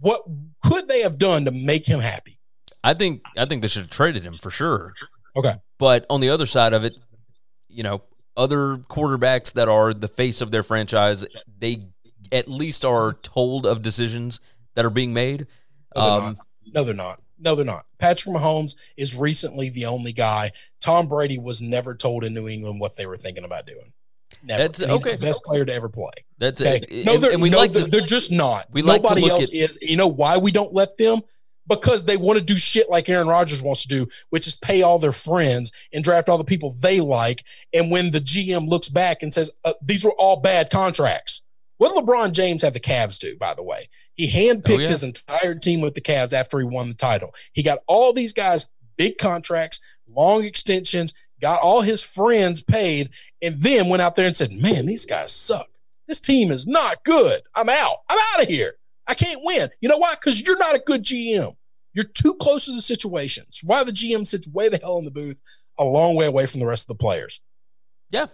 What 0.00 0.22
could 0.64 0.88
they 0.88 1.00
have 1.02 1.18
done 1.18 1.44
to 1.44 1.50
make 1.50 1.86
him 1.86 2.00
happy? 2.00 2.38
I 2.82 2.94
think 2.94 3.22
I 3.36 3.44
think 3.44 3.62
they 3.62 3.68
should 3.68 3.82
have 3.82 3.90
traded 3.90 4.22
him 4.22 4.32
for 4.32 4.50
sure. 4.50 4.94
Okay. 5.36 5.54
But 5.78 6.06
on 6.08 6.20
the 6.20 6.30
other 6.30 6.46
side 6.46 6.72
of 6.72 6.84
it, 6.84 6.96
you 7.68 7.82
know, 7.82 8.02
other 8.36 8.78
quarterbacks 8.78 9.52
that 9.52 9.68
are 9.68 9.92
the 9.92 10.08
face 10.08 10.40
of 10.40 10.50
their 10.50 10.62
franchise, 10.62 11.24
they 11.58 11.88
at 12.32 12.48
least 12.48 12.84
are 12.84 13.12
told 13.12 13.66
of 13.66 13.82
decisions 13.82 14.40
that 14.74 14.84
are 14.84 14.90
being 14.90 15.12
made. 15.12 15.46
No, 15.94 16.02
they're, 16.02 16.12
um, 16.12 16.24
not. 16.24 16.46
no, 16.74 16.84
they're 16.84 16.94
not. 16.94 17.20
No, 17.38 17.54
they're 17.54 17.64
not. 17.64 17.84
Patrick 17.98 18.34
Mahomes 18.34 18.74
is 18.96 19.14
recently 19.14 19.70
the 19.70 19.86
only 19.86 20.12
guy. 20.12 20.50
Tom 20.80 21.08
Brady 21.08 21.38
was 21.38 21.60
never 21.60 21.94
told 21.94 22.24
in 22.24 22.34
New 22.34 22.48
England 22.48 22.80
what 22.80 22.96
they 22.96 23.06
were 23.06 23.16
thinking 23.16 23.44
about 23.44 23.66
doing. 23.66 23.92
Never. 24.42 24.62
That's 24.62 24.80
he's 24.80 24.90
okay. 24.90 25.16
the 25.16 25.20
best 25.20 25.42
player 25.44 25.64
to 25.64 25.72
ever 25.72 25.88
play. 25.88 26.10
That's 26.38 26.60
okay. 26.60 26.84
it. 26.88 27.06
No, 27.06 27.16
they're, 27.16 27.32
and 27.32 27.42
we 27.42 27.50
no, 27.50 27.58
like 27.58 27.72
they're, 27.72 27.84
to, 27.84 27.90
they're 27.90 28.00
just 28.00 28.30
not. 28.30 28.66
We 28.70 28.82
Nobody 28.82 29.22
like 29.22 29.30
else 29.30 29.48
at, 29.48 29.54
is. 29.54 29.78
You 29.82 29.96
know 29.96 30.08
why 30.08 30.38
we 30.38 30.52
don't 30.52 30.72
let 30.72 30.96
them? 30.96 31.20
Because 31.66 32.04
they 32.04 32.16
want 32.16 32.38
to 32.38 32.44
do 32.44 32.56
shit 32.56 32.88
like 32.88 33.10
Aaron 33.10 33.28
Rodgers 33.28 33.62
wants 33.62 33.82
to 33.82 33.88
do, 33.88 34.06
which 34.30 34.46
is 34.46 34.54
pay 34.54 34.82
all 34.82 34.98
their 34.98 35.12
friends 35.12 35.70
and 35.92 36.02
draft 36.02 36.30
all 36.30 36.38
the 36.38 36.44
people 36.44 36.74
they 36.80 37.00
like. 37.00 37.44
And 37.74 37.90
when 37.90 38.10
the 38.10 38.20
GM 38.20 38.68
looks 38.68 38.88
back 38.88 39.22
and 39.22 39.34
says, 39.34 39.50
uh, 39.66 39.74
these 39.82 40.02
were 40.02 40.14
all 40.16 40.40
bad 40.40 40.70
contracts, 40.70 41.42
what 41.78 41.94
did 41.94 42.04
LeBron 42.04 42.32
James 42.32 42.62
have 42.62 42.74
the 42.74 42.80
Cavs 42.80 43.18
do, 43.18 43.36
by 43.38 43.54
the 43.54 43.62
way? 43.62 43.88
He 44.14 44.30
handpicked 44.30 44.76
oh, 44.76 44.80
yeah. 44.80 44.88
his 44.88 45.04
entire 45.04 45.54
team 45.54 45.80
with 45.80 45.94
the 45.94 46.00
Cavs 46.00 46.32
after 46.32 46.58
he 46.58 46.64
won 46.64 46.88
the 46.88 46.94
title. 46.94 47.34
He 47.52 47.62
got 47.62 47.78
all 47.86 48.12
these 48.12 48.32
guys 48.32 48.66
big 48.96 49.16
contracts, 49.16 49.80
long 50.08 50.44
extensions, 50.44 51.14
got 51.40 51.62
all 51.62 51.80
his 51.80 52.02
friends 52.02 52.62
paid, 52.62 53.10
and 53.40 53.54
then 53.58 53.88
went 53.88 54.02
out 54.02 54.16
there 54.16 54.26
and 54.26 54.36
said, 54.36 54.52
Man, 54.52 54.86
these 54.86 55.06
guys 55.06 55.32
suck. 55.32 55.68
This 56.06 56.20
team 56.20 56.50
is 56.50 56.66
not 56.66 57.04
good. 57.04 57.40
I'm 57.54 57.68
out. 57.68 57.96
I'm 58.10 58.18
out 58.34 58.42
of 58.42 58.48
here. 58.48 58.72
I 59.06 59.14
can't 59.14 59.40
win. 59.44 59.68
You 59.80 59.88
know 59.88 59.98
why? 59.98 60.14
Because 60.20 60.40
you're 60.42 60.58
not 60.58 60.76
a 60.76 60.82
good 60.84 61.04
GM. 61.04 61.54
You're 61.94 62.04
too 62.04 62.34
close 62.34 62.66
to 62.66 62.72
the 62.72 62.82
situations. 62.82 63.60
Why 63.64 63.84
the 63.84 63.92
GM 63.92 64.26
sits 64.26 64.48
way 64.48 64.68
the 64.68 64.78
hell 64.78 64.98
in 64.98 65.04
the 65.04 65.10
booth, 65.10 65.40
a 65.78 65.84
long 65.84 66.14
way 66.14 66.26
away 66.26 66.46
from 66.46 66.60
the 66.60 66.66
rest 66.66 66.90
of 66.90 66.96
the 66.96 67.02
players. 67.02 67.40
Yeah. 68.10 68.26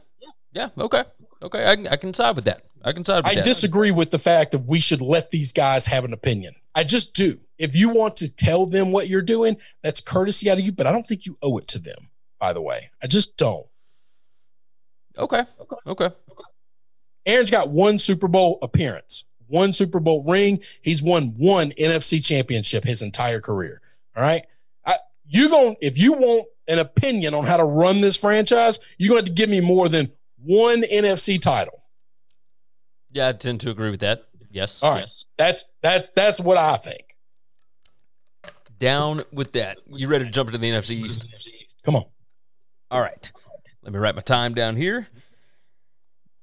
Yeah. 0.53 0.69
Okay. 0.79 1.05
Okay. 1.45 1.65
I, 1.65 1.73
I 1.93 1.97
can 1.97 2.15
side 2.15 2.37
with 2.37 2.47
that. 2.47 2.63
I 2.83 2.93
can 2.93 3.05
side. 3.05 3.25
I 3.27 3.35
that. 3.35 3.41
I 3.41 3.45
disagree 3.45 3.91
with 3.91 4.11
the 4.11 4.19
fact 4.19 4.53
that 4.53 4.65
we 4.67 4.81
should 4.81 5.03
let 5.03 5.31
these 5.31 5.53
guys 5.53 5.85
have 5.87 6.05
an 6.05 6.15
opinion. 6.15 6.55
I 6.75 6.85
just 6.85 7.15
do. 7.15 7.39
If 7.59 7.77
you 7.77 7.91
want 7.91 8.17
to 8.17 8.35
tell 8.35 8.67
them 8.67 8.93
what 8.93 9.09
you're 9.09 9.23
doing, 9.23 9.57
that's 9.83 10.01
courtesy 10.01 10.51
out 10.51 10.59
of 10.59 10.65
you. 10.65 10.73
But 10.73 10.87
I 10.87 10.93
don't 10.93 11.07
think 11.07 11.27
you 11.27 11.37
owe 11.43 11.59
it 11.59 11.69
to 11.69 11.79
them. 11.79 12.09
By 12.41 12.53
the 12.53 12.63
way, 12.63 12.91
I 13.03 13.07
just 13.07 13.37
don't. 13.37 13.67
Okay. 15.17 15.45
Okay. 15.61 15.77
Okay. 15.87 16.09
Aaron's 17.27 17.51
got 17.51 17.71
one 17.71 17.99
Super 17.99 18.29
Bowl 18.29 18.59
appearance, 18.63 19.25
one 19.47 19.73
Super 19.73 20.01
Bowl 20.01 20.25
ring. 20.25 20.61
He's 20.83 21.03
won 21.03 21.35
one 21.37 21.71
NFC 21.73 22.25
championship 22.25 22.85
his 22.85 23.03
entire 23.03 23.41
career. 23.41 23.81
All 24.17 24.23
right. 24.23 24.45
I, 24.85 24.95
you 25.27 25.49
going 25.49 25.77
if 25.81 25.99
you 25.99 26.15
want 26.15 26.47
an 26.69 26.79
opinion 26.79 27.35
on 27.35 27.45
how 27.45 27.59
to 27.59 27.65
run 27.65 28.01
this 28.01 28.17
franchise, 28.17 28.79
you're 28.99 29.11
going 29.11 29.25
to 29.25 29.31
have 29.31 29.37
to 29.37 29.41
give 29.43 29.51
me 29.51 29.61
more 29.61 29.89
than 29.89 30.11
one 30.45 30.83
NFC 30.83 31.41
title. 31.41 31.83
Yeah, 33.11 33.29
I 33.29 33.33
tend 33.33 33.61
to 33.63 33.71
agree 33.71 33.91
with 33.91 34.01
that. 34.01 34.25
Yes. 34.51 34.83
All 34.83 34.93
right. 34.93 35.01
Yes. 35.01 35.27
That's 35.37 35.65
that's 35.83 36.11
that's 36.11 36.41
what 36.41 36.59
I 36.59 36.77
think. 36.77 37.03
Down 38.79 39.23
with 39.33 39.53
that. 39.53 39.79
You 39.89 40.09
ready 40.09 40.25
to 40.25 40.31
jump 40.31 40.49
into 40.49 40.59
the 40.59 40.71
NFC 40.71 40.91
East? 40.91 41.27
Come 41.85 41.97
on. 41.97 42.05
All 42.91 43.01
right. 43.01 43.31
Let 43.83 43.93
me 43.93 43.99
write 43.99 44.15
my 44.15 44.21
time 44.21 44.55
down 44.55 44.77
here. 44.77 45.07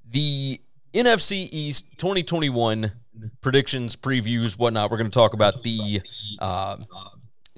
The 0.09 0.59
NFC 0.93 1.47
East 1.51 1.97
2021 1.97 2.91
predictions, 3.41 3.95
previews, 3.95 4.57
whatnot. 4.57 4.91
We're 4.91 4.97
going 4.97 5.09
to 5.09 5.17
talk 5.17 5.33
about 5.33 5.63
the 5.63 6.01
uh, 6.39 6.77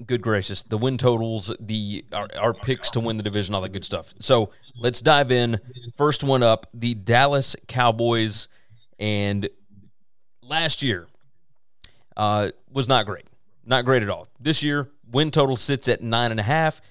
good 0.06 0.22
gracious, 0.22 0.64
the 0.64 0.78
win 0.78 0.98
totals, 0.98 1.52
the 1.60 2.06
our, 2.12 2.28
our, 2.38 2.54
picks 2.54 2.92
to 2.92 3.00
win 3.00 3.18
the 3.18 3.24
division, 3.24 3.54
all 3.54 3.62
that 3.62 3.72
good 3.72 3.86
stuff. 3.86 4.14
So 4.20 4.50
let's 4.78 5.02
dive 5.02 5.32
in. 5.32 5.60
First 5.98 6.24
one 6.24 6.44
up, 6.44 6.68
the 6.74 6.94
Dallas 6.94 7.56
Cowboys 7.68 8.48
and 9.00 9.48
last 10.42 10.82
year 10.82 11.08
uh, 12.18 12.50
was 12.72 12.88
not 12.88 13.06
great. 13.06 13.26
Not 13.66 13.86
great 13.86 14.04
at 14.04 14.10
all. 14.10 14.28
This 14.40 14.64
year, 14.64 14.90
win 15.12 15.32
total 15.32 15.56
sits 15.56 15.88
at 15.88 16.02
nine 16.02 16.32
and 16.32 16.40
a 16.40 16.44
half. 16.44 16.82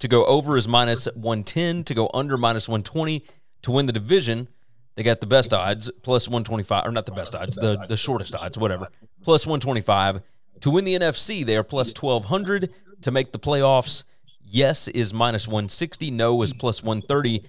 To 0.00 0.08
go 0.08 0.24
over 0.24 0.56
is 0.56 0.66
minus 0.66 1.06
110. 1.14 1.84
To 1.84 1.94
go 1.94 2.10
under, 2.14 2.36
minus 2.36 2.68
120. 2.68 3.24
To 3.62 3.70
win 3.70 3.86
the 3.86 3.92
division, 3.92 4.48
they 4.94 5.02
got 5.02 5.20
the 5.20 5.26
best 5.26 5.52
odds, 5.52 5.90
plus 6.02 6.28
125, 6.28 6.86
or 6.86 6.92
not 6.92 7.06
the 7.06 7.12
best 7.12 7.34
odds, 7.34 7.56
the, 7.56 7.84
the 7.88 7.96
shortest 7.96 8.34
odds, 8.34 8.58
whatever, 8.58 8.88
plus 9.22 9.46
125. 9.46 10.22
To 10.60 10.70
win 10.70 10.84
the 10.84 10.94
NFC, 10.94 11.44
they 11.44 11.56
are 11.56 11.62
plus 11.62 11.88
1,200. 11.88 12.72
To 13.02 13.10
make 13.10 13.32
the 13.32 13.38
playoffs, 13.38 14.04
yes 14.40 14.88
is 14.88 15.12
minus 15.12 15.46
160. 15.46 16.10
No 16.10 16.40
is 16.42 16.54
plus 16.54 16.82
130. 16.82 17.44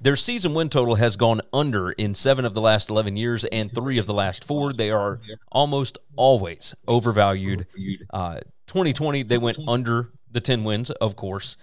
Their 0.00 0.16
season 0.16 0.54
win 0.54 0.68
total 0.68 0.96
has 0.96 1.16
gone 1.16 1.40
under 1.52 1.92
in 1.92 2.14
seven 2.14 2.44
of 2.44 2.52
the 2.54 2.60
last 2.60 2.90
11 2.90 3.16
years 3.16 3.44
and 3.46 3.74
three 3.74 3.98
of 3.98 4.06
the 4.06 4.14
last 4.14 4.44
four. 4.44 4.72
They 4.72 4.90
are 4.90 5.20
almost 5.52 5.98
always 6.16 6.74
overvalued. 6.86 7.66
Uh, 8.12 8.40
2020, 8.66 9.22
they 9.22 9.38
went 9.38 9.58
under 9.66 10.10
the 10.30 10.40
10 10.40 10.64
wins, 10.64 10.90
of 10.90 11.16
course. 11.16 11.56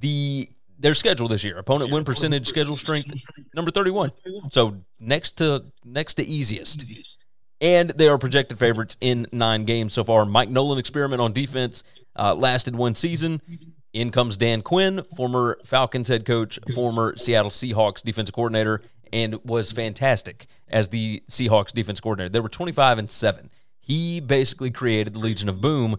The 0.00 0.48
their 0.80 0.94
schedule 0.94 1.26
this 1.26 1.42
year, 1.42 1.58
opponent 1.58 1.92
win 1.92 2.04
percentage, 2.04 2.46
schedule 2.46 2.76
strength, 2.76 3.12
number 3.54 3.70
31. 3.70 4.12
So 4.50 4.76
next 5.00 5.32
to 5.38 5.64
next 5.84 6.14
to 6.14 6.24
easiest. 6.24 6.80
And 7.60 7.90
they 7.90 8.08
are 8.08 8.18
projected 8.18 8.58
favorites 8.58 8.96
in 9.00 9.26
nine 9.32 9.64
games 9.64 9.92
so 9.92 10.04
far. 10.04 10.24
Mike 10.24 10.48
Nolan 10.48 10.78
experiment 10.78 11.20
on 11.20 11.32
defense 11.32 11.82
uh, 12.16 12.34
lasted 12.34 12.76
one 12.76 12.94
season. 12.94 13.40
In 13.92 14.10
comes 14.10 14.36
Dan 14.36 14.62
Quinn, 14.62 15.02
former 15.16 15.58
Falcons 15.64 16.08
head 16.08 16.24
coach, 16.24 16.58
former 16.74 17.16
Seattle 17.16 17.50
Seahawks 17.50 18.02
defensive 18.02 18.34
coordinator, 18.34 18.82
and 19.12 19.42
was 19.44 19.72
fantastic 19.72 20.46
as 20.70 20.90
the 20.90 21.22
Seahawks 21.28 21.72
defense 21.72 21.98
coordinator. 21.98 22.28
They 22.28 22.40
were 22.40 22.48
25 22.48 22.98
and 22.98 23.10
7. 23.10 23.50
He 23.80 24.20
basically 24.20 24.70
created 24.70 25.14
the 25.14 25.18
Legion 25.18 25.48
of 25.48 25.60
Boom. 25.60 25.96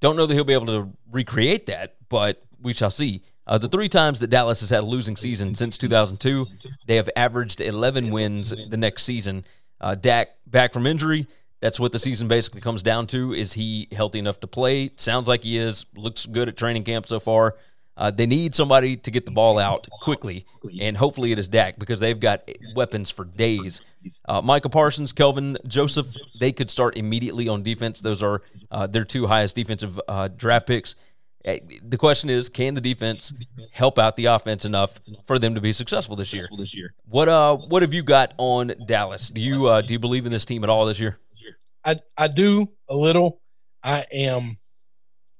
Don't 0.00 0.16
know 0.16 0.26
that 0.26 0.34
he'll 0.34 0.44
be 0.44 0.52
able 0.52 0.66
to 0.66 0.92
recreate 1.10 1.66
that, 1.66 1.96
but 2.08 2.44
we 2.60 2.74
shall 2.74 2.90
see. 2.90 3.22
Uh, 3.46 3.58
the 3.58 3.68
three 3.68 3.88
times 3.88 4.20
that 4.20 4.28
Dallas 4.28 4.60
has 4.60 4.70
had 4.70 4.82
a 4.82 4.86
losing 4.86 5.16
season 5.16 5.54
since 5.54 5.76
2002, 5.78 6.46
they 6.86 6.96
have 6.96 7.08
averaged 7.16 7.60
11 7.60 8.10
wins 8.10 8.54
the 8.68 8.76
next 8.76 9.04
season. 9.04 9.44
Uh, 9.84 9.94
Dak 9.94 10.30
back 10.46 10.72
from 10.72 10.86
injury. 10.86 11.26
That's 11.60 11.78
what 11.78 11.92
the 11.92 11.98
season 11.98 12.26
basically 12.26 12.62
comes 12.62 12.82
down 12.82 13.06
to. 13.08 13.34
Is 13.34 13.52
he 13.52 13.86
healthy 13.92 14.18
enough 14.18 14.40
to 14.40 14.46
play? 14.46 14.90
Sounds 14.96 15.28
like 15.28 15.42
he 15.42 15.58
is. 15.58 15.84
Looks 15.94 16.24
good 16.24 16.48
at 16.48 16.56
training 16.56 16.84
camp 16.84 17.06
so 17.06 17.20
far. 17.20 17.56
Uh, 17.94 18.10
they 18.10 18.24
need 18.24 18.54
somebody 18.54 18.96
to 18.96 19.10
get 19.10 19.26
the 19.26 19.30
ball 19.30 19.58
out 19.58 19.86
quickly, 20.00 20.46
and 20.80 20.96
hopefully 20.96 21.32
it 21.32 21.38
is 21.38 21.48
Dak 21.48 21.78
because 21.78 22.00
they've 22.00 22.18
got 22.18 22.50
weapons 22.74 23.10
for 23.10 23.26
days. 23.26 23.82
Uh, 24.24 24.40
Micah 24.40 24.70
Parsons, 24.70 25.12
Kelvin 25.12 25.58
Joseph, 25.68 26.08
they 26.40 26.50
could 26.50 26.70
start 26.70 26.96
immediately 26.96 27.46
on 27.46 27.62
defense. 27.62 28.00
Those 28.00 28.22
are 28.22 28.42
uh, 28.70 28.86
their 28.86 29.04
two 29.04 29.26
highest 29.26 29.54
defensive 29.54 30.00
uh, 30.08 30.28
draft 30.28 30.66
picks. 30.66 30.96
Uh, 31.46 31.56
the 31.82 31.98
question 31.98 32.30
is, 32.30 32.48
can 32.48 32.74
the 32.74 32.80
defense 32.80 33.32
help 33.70 33.98
out 33.98 34.16
the 34.16 34.26
offense 34.26 34.64
enough 34.64 34.98
for 35.26 35.38
them 35.38 35.54
to 35.54 35.60
be 35.60 35.72
successful 35.72 36.16
this 36.16 36.32
year? 36.32 36.48
What 37.04 37.28
uh, 37.28 37.56
what 37.56 37.82
have 37.82 37.92
you 37.92 38.02
got 38.02 38.32
on 38.38 38.72
Dallas? 38.86 39.28
Do 39.28 39.40
you 39.40 39.66
uh, 39.66 39.82
do 39.82 39.92
you 39.92 39.98
believe 39.98 40.24
in 40.24 40.32
this 40.32 40.44
team 40.44 40.64
at 40.64 40.70
all 40.70 40.86
this 40.86 40.98
year? 40.98 41.18
I 41.84 41.96
I 42.16 42.28
do 42.28 42.68
a 42.88 42.96
little. 42.96 43.40
I 43.82 44.04
am. 44.12 44.58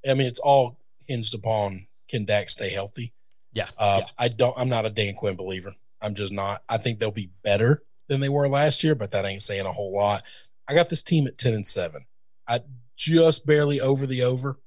I 0.07 0.13
mean, 0.13 0.27
it's 0.27 0.39
all 0.39 0.79
hinged 1.07 1.33
upon 1.33 1.87
can 2.07 2.25
Dak 2.25 2.49
stay 2.49 2.69
healthy. 2.69 3.13
Yeah. 3.53 3.67
Uh, 3.77 4.01
yeah. 4.01 4.07
I 4.19 4.27
don't. 4.27 4.55
I'm 4.57 4.69
not 4.69 4.85
a 4.85 4.89
Dan 4.89 5.15
Quinn 5.15 5.35
believer. 5.35 5.73
I'm 6.01 6.13
just 6.13 6.31
not. 6.31 6.61
I 6.69 6.77
think 6.77 6.99
they'll 6.99 7.09
be 7.11 7.31
better 7.43 7.81
than 8.09 8.19
they 8.19 8.29
were 8.29 8.47
last 8.47 8.83
year, 8.83 8.93
but 8.93 9.11
that 9.11 9.25
ain't 9.25 9.41
saying 9.41 9.65
a 9.65 9.71
whole 9.71 9.95
lot. 9.95 10.21
I 10.67 10.75
got 10.75 10.89
this 10.89 11.01
team 11.01 11.25
at 11.25 11.37
ten 11.37 11.53
and 11.53 11.65
seven. 11.65 12.05
I 12.47 12.59
just 12.95 13.47
barely 13.47 13.81
over 13.81 14.05
the 14.05 14.21
over. 14.21 14.59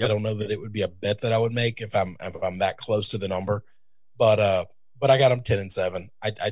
I 0.00 0.08
don't 0.08 0.22
know 0.22 0.34
that 0.34 0.50
it 0.50 0.60
would 0.60 0.72
be 0.72 0.82
a 0.82 0.88
bet 0.88 1.20
that 1.20 1.32
I 1.32 1.38
would 1.38 1.52
make 1.52 1.80
if 1.80 1.94
I'm 1.94 2.16
if 2.20 2.34
I'm 2.42 2.58
that 2.58 2.78
close 2.78 3.08
to 3.08 3.18
the 3.18 3.28
number, 3.28 3.62
but 4.18 4.38
uh, 4.38 4.64
but 4.98 5.10
I 5.10 5.18
got 5.18 5.28
them 5.28 5.42
ten 5.42 5.58
and 5.58 5.72
seven. 5.72 6.10
I 6.22 6.32
I 6.42 6.50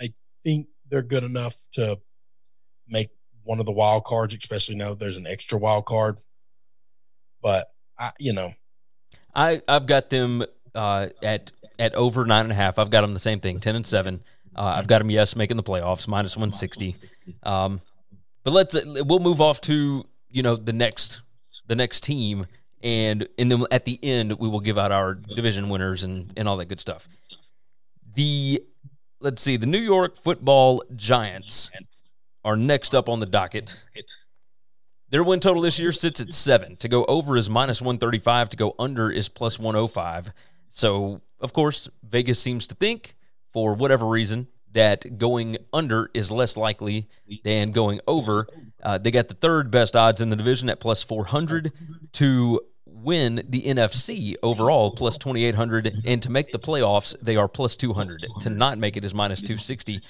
I 0.00 0.08
think 0.42 0.68
they're 0.88 1.02
good 1.02 1.24
enough 1.24 1.56
to 1.72 2.00
make 2.88 3.10
one 3.44 3.60
of 3.60 3.66
the 3.66 3.72
wild 3.72 4.04
cards, 4.04 4.34
especially 4.34 4.74
now 4.74 4.90
that 4.90 4.98
there's 4.98 5.16
an 5.16 5.26
extra 5.26 5.58
wild 5.58 5.86
card. 5.86 6.20
But 7.42 7.68
I, 7.98 8.10
you 8.18 8.32
know, 8.32 8.52
I 9.34 9.62
I've 9.68 9.86
got 9.86 10.10
them 10.10 10.44
uh, 10.74 11.08
at 11.22 11.52
at 11.78 11.94
over 11.94 12.24
nine 12.24 12.46
and 12.46 12.52
a 12.52 12.56
half. 12.56 12.78
I've 12.78 12.90
got 12.90 13.02
them 13.02 13.14
the 13.14 13.20
same 13.20 13.40
thing, 13.40 13.58
ten 13.58 13.76
and 13.76 13.86
seven. 13.86 14.22
Uh, 14.54 14.74
I've 14.76 14.86
got 14.86 14.98
them 14.98 15.10
yes 15.10 15.36
making 15.36 15.56
the 15.56 15.62
playoffs 15.62 16.08
minus 16.08 16.36
one 16.36 16.50
sixty. 16.50 16.96
Um, 17.42 17.80
but 18.42 18.52
let's 18.52 18.74
we'll 18.84 19.20
move 19.20 19.40
off 19.40 19.60
to 19.62 20.04
you 20.30 20.42
know 20.42 20.56
the 20.56 20.72
next 20.72 21.20
the 21.66 21.74
next 21.74 22.02
team, 22.02 22.46
and 22.82 23.28
and 23.38 23.50
then 23.50 23.64
at 23.70 23.84
the 23.84 23.98
end 24.02 24.38
we 24.38 24.48
will 24.48 24.60
give 24.60 24.78
out 24.78 24.92
our 24.92 25.14
division 25.14 25.68
winners 25.68 26.02
and 26.02 26.32
and 26.36 26.48
all 26.48 26.56
that 26.56 26.66
good 26.66 26.80
stuff. 26.80 27.08
The 28.14 28.62
let's 29.20 29.42
see, 29.42 29.56
the 29.56 29.66
New 29.66 29.78
York 29.78 30.16
Football 30.16 30.82
Giants 30.94 31.70
are 32.44 32.56
next 32.56 32.94
up 32.94 33.08
on 33.08 33.20
the 33.20 33.26
docket. 33.26 33.76
Their 35.10 35.22
win 35.22 35.40
total 35.40 35.62
this 35.62 35.78
year 35.78 35.92
sits 35.92 36.20
at 36.20 36.32
seven. 36.32 36.72
To 36.74 36.88
go 36.88 37.04
over 37.04 37.36
is 37.36 37.48
minus 37.48 37.80
135. 37.80 38.50
To 38.50 38.56
go 38.56 38.74
under 38.78 39.10
is 39.10 39.28
plus 39.28 39.58
105. 39.58 40.32
So, 40.68 41.20
of 41.40 41.52
course, 41.52 41.88
Vegas 42.02 42.40
seems 42.40 42.66
to 42.66 42.74
think, 42.74 43.14
for 43.52 43.74
whatever 43.74 44.06
reason, 44.06 44.48
that 44.72 45.16
going 45.16 45.56
under 45.72 46.10
is 46.12 46.30
less 46.30 46.56
likely 46.56 47.08
than 47.44 47.70
going 47.70 48.00
over. 48.06 48.48
Uh, 48.82 48.98
they 48.98 49.10
got 49.10 49.28
the 49.28 49.34
third 49.34 49.70
best 49.70 49.96
odds 49.96 50.20
in 50.20 50.28
the 50.28 50.36
division 50.36 50.68
at 50.68 50.80
plus 50.80 51.02
400 51.02 51.72
to 52.12 52.60
win 52.86 53.44
the 53.48 53.62
NFC 53.62 54.34
overall, 54.42 54.90
plus 54.90 55.16
2,800. 55.18 56.02
And 56.04 56.22
to 56.22 56.30
make 56.30 56.52
the 56.52 56.58
playoffs, 56.58 57.14
they 57.20 57.36
are 57.36 57.48
plus 57.48 57.76
200. 57.76 58.24
To 58.40 58.50
not 58.50 58.78
make 58.78 58.96
it 58.96 59.04
is 59.04 59.14
minus 59.14 59.40
260. 59.40 60.00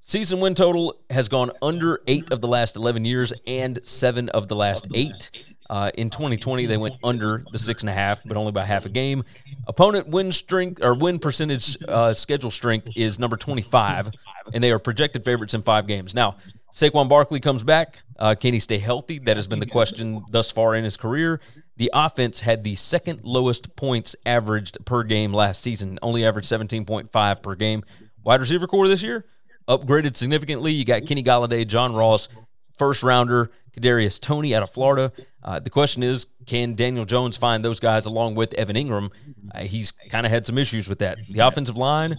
Season 0.00 0.40
win 0.40 0.54
total 0.54 1.00
has 1.10 1.28
gone 1.28 1.52
under 1.62 2.00
eight 2.06 2.32
of 2.32 2.40
the 2.40 2.48
last 2.48 2.74
11 2.76 3.04
years 3.04 3.32
and 3.46 3.78
seven 3.84 4.28
of 4.30 4.48
the 4.48 4.56
last 4.56 4.88
eight. 4.94 5.30
Uh, 5.68 5.90
in 5.94 6.10
2020, 6.10 6.66
they 6.66 6.76
went 6.76 6.96
under 7.04 7.44
the 7.52 7.58
six 7.58 7.84
and 7.84 7.90
a 7.90 7.92
half, 7.92 8.24
but 8.26 8.36
only 8.36 8.50
by 8.50 8.64
half 8.64 8.86
a 8.86 8.88
game. 8.88 9.22
Opponent 9.68 10.08
win 10.08 10.32
strength 10.32 10.82
or 10.82 10.94
win 10.94 11.20
percentage 11.20 11.76
uh, 11.86 12.12
schedule 12.12 12.50
strength 12.50 12.96
is 12.96 13.20
number 13.20 13.36
25, 13.36 14.10
and 14.52 14.64
they 14.64 14.72
are 14.72 14.80
projected 14.80 15.24
favorites 15.24 15.54
in 15.54 15.62
five 15.62 15.86
games. 15.86 16.12
Now, 16.12 16.38
Saquon 16.72 17.08
Barkley 17.08 17.40
comes 17.40 17.62
back. 17.62 18.02
Uh, 18.18 18.34
can 18.34 18.54
he 18.54 18.60
stay 18.60 18.78
healthy? 18.78 19.18
That 19.18 19.36
has 19.36 19.46
been 19.46 19.60
the 19.60 19.66
question 19.66 20.24
thus 20.30 20.50
far 20.50 20.74
in 20.74 20.84
his 20.84 20.96
career. 20.96 21.40
The 21.76 21.90
offense 21.94 22.40
had 22.40 22.62
the 22.62 22.74
second 22.76 23.22
lowest 23.24 23.74
points 23.76 24.14
averaged 24.26 24.84
per 24.84 25.02
game 25.02 25.32
last 25.32 25.62
season, 25.62 25.98
only 26.02 26.24
averaged 26.24 26.50
17.5 26.50 27.42
per 27.42 27.54
game. 27.54 27.82
Wide 28.22 28.40
receiver 28.40 28.66
corps 28.66 28.88
this 28.88 29.02
year 29.02 29.24
upgraded 29.66 30.16
significantly. 30.16 30.72
You 30.72 30.84
got 30.84 31.06
Kenny 31.06 31.22
Golladay, 31.22 31.66
John 31.66 31.94
Ross, 31.94 32.28
first 32.76 33.02
rounder, 33.02 33.50
Kadarius 33.72 34.20
Toney 34.20 34.54
out 34.54 34.62
of 34.62 34.70
Florida. 34.70 35.12
Uh, 35.42 35.60
the 35.60 35.70
question 35.70 36.02
is, 36.02 36.26
can 36.44 36.74
Daniel 36.74 37.04
Jones 37.04 37.36
find 37.36 37.64
those 37.64 37.80
guys 37.80 38.04
along 38.04 38.34
with 38.34 38.52
Evan 38.54 38.76
Engram? 38.76 39.10
Uh, 39.54 39.60
he's 39.60 39.92
kind 39.92 40.26
of 40.26 40.32
had 40.32 40.44
some 40.44 40.58
issues 40.58 40.88
with 40.88 40.98
that. 40.98 41.18
The 41.26 41.40
offensive 41.40 41.76
line 41.76 42.16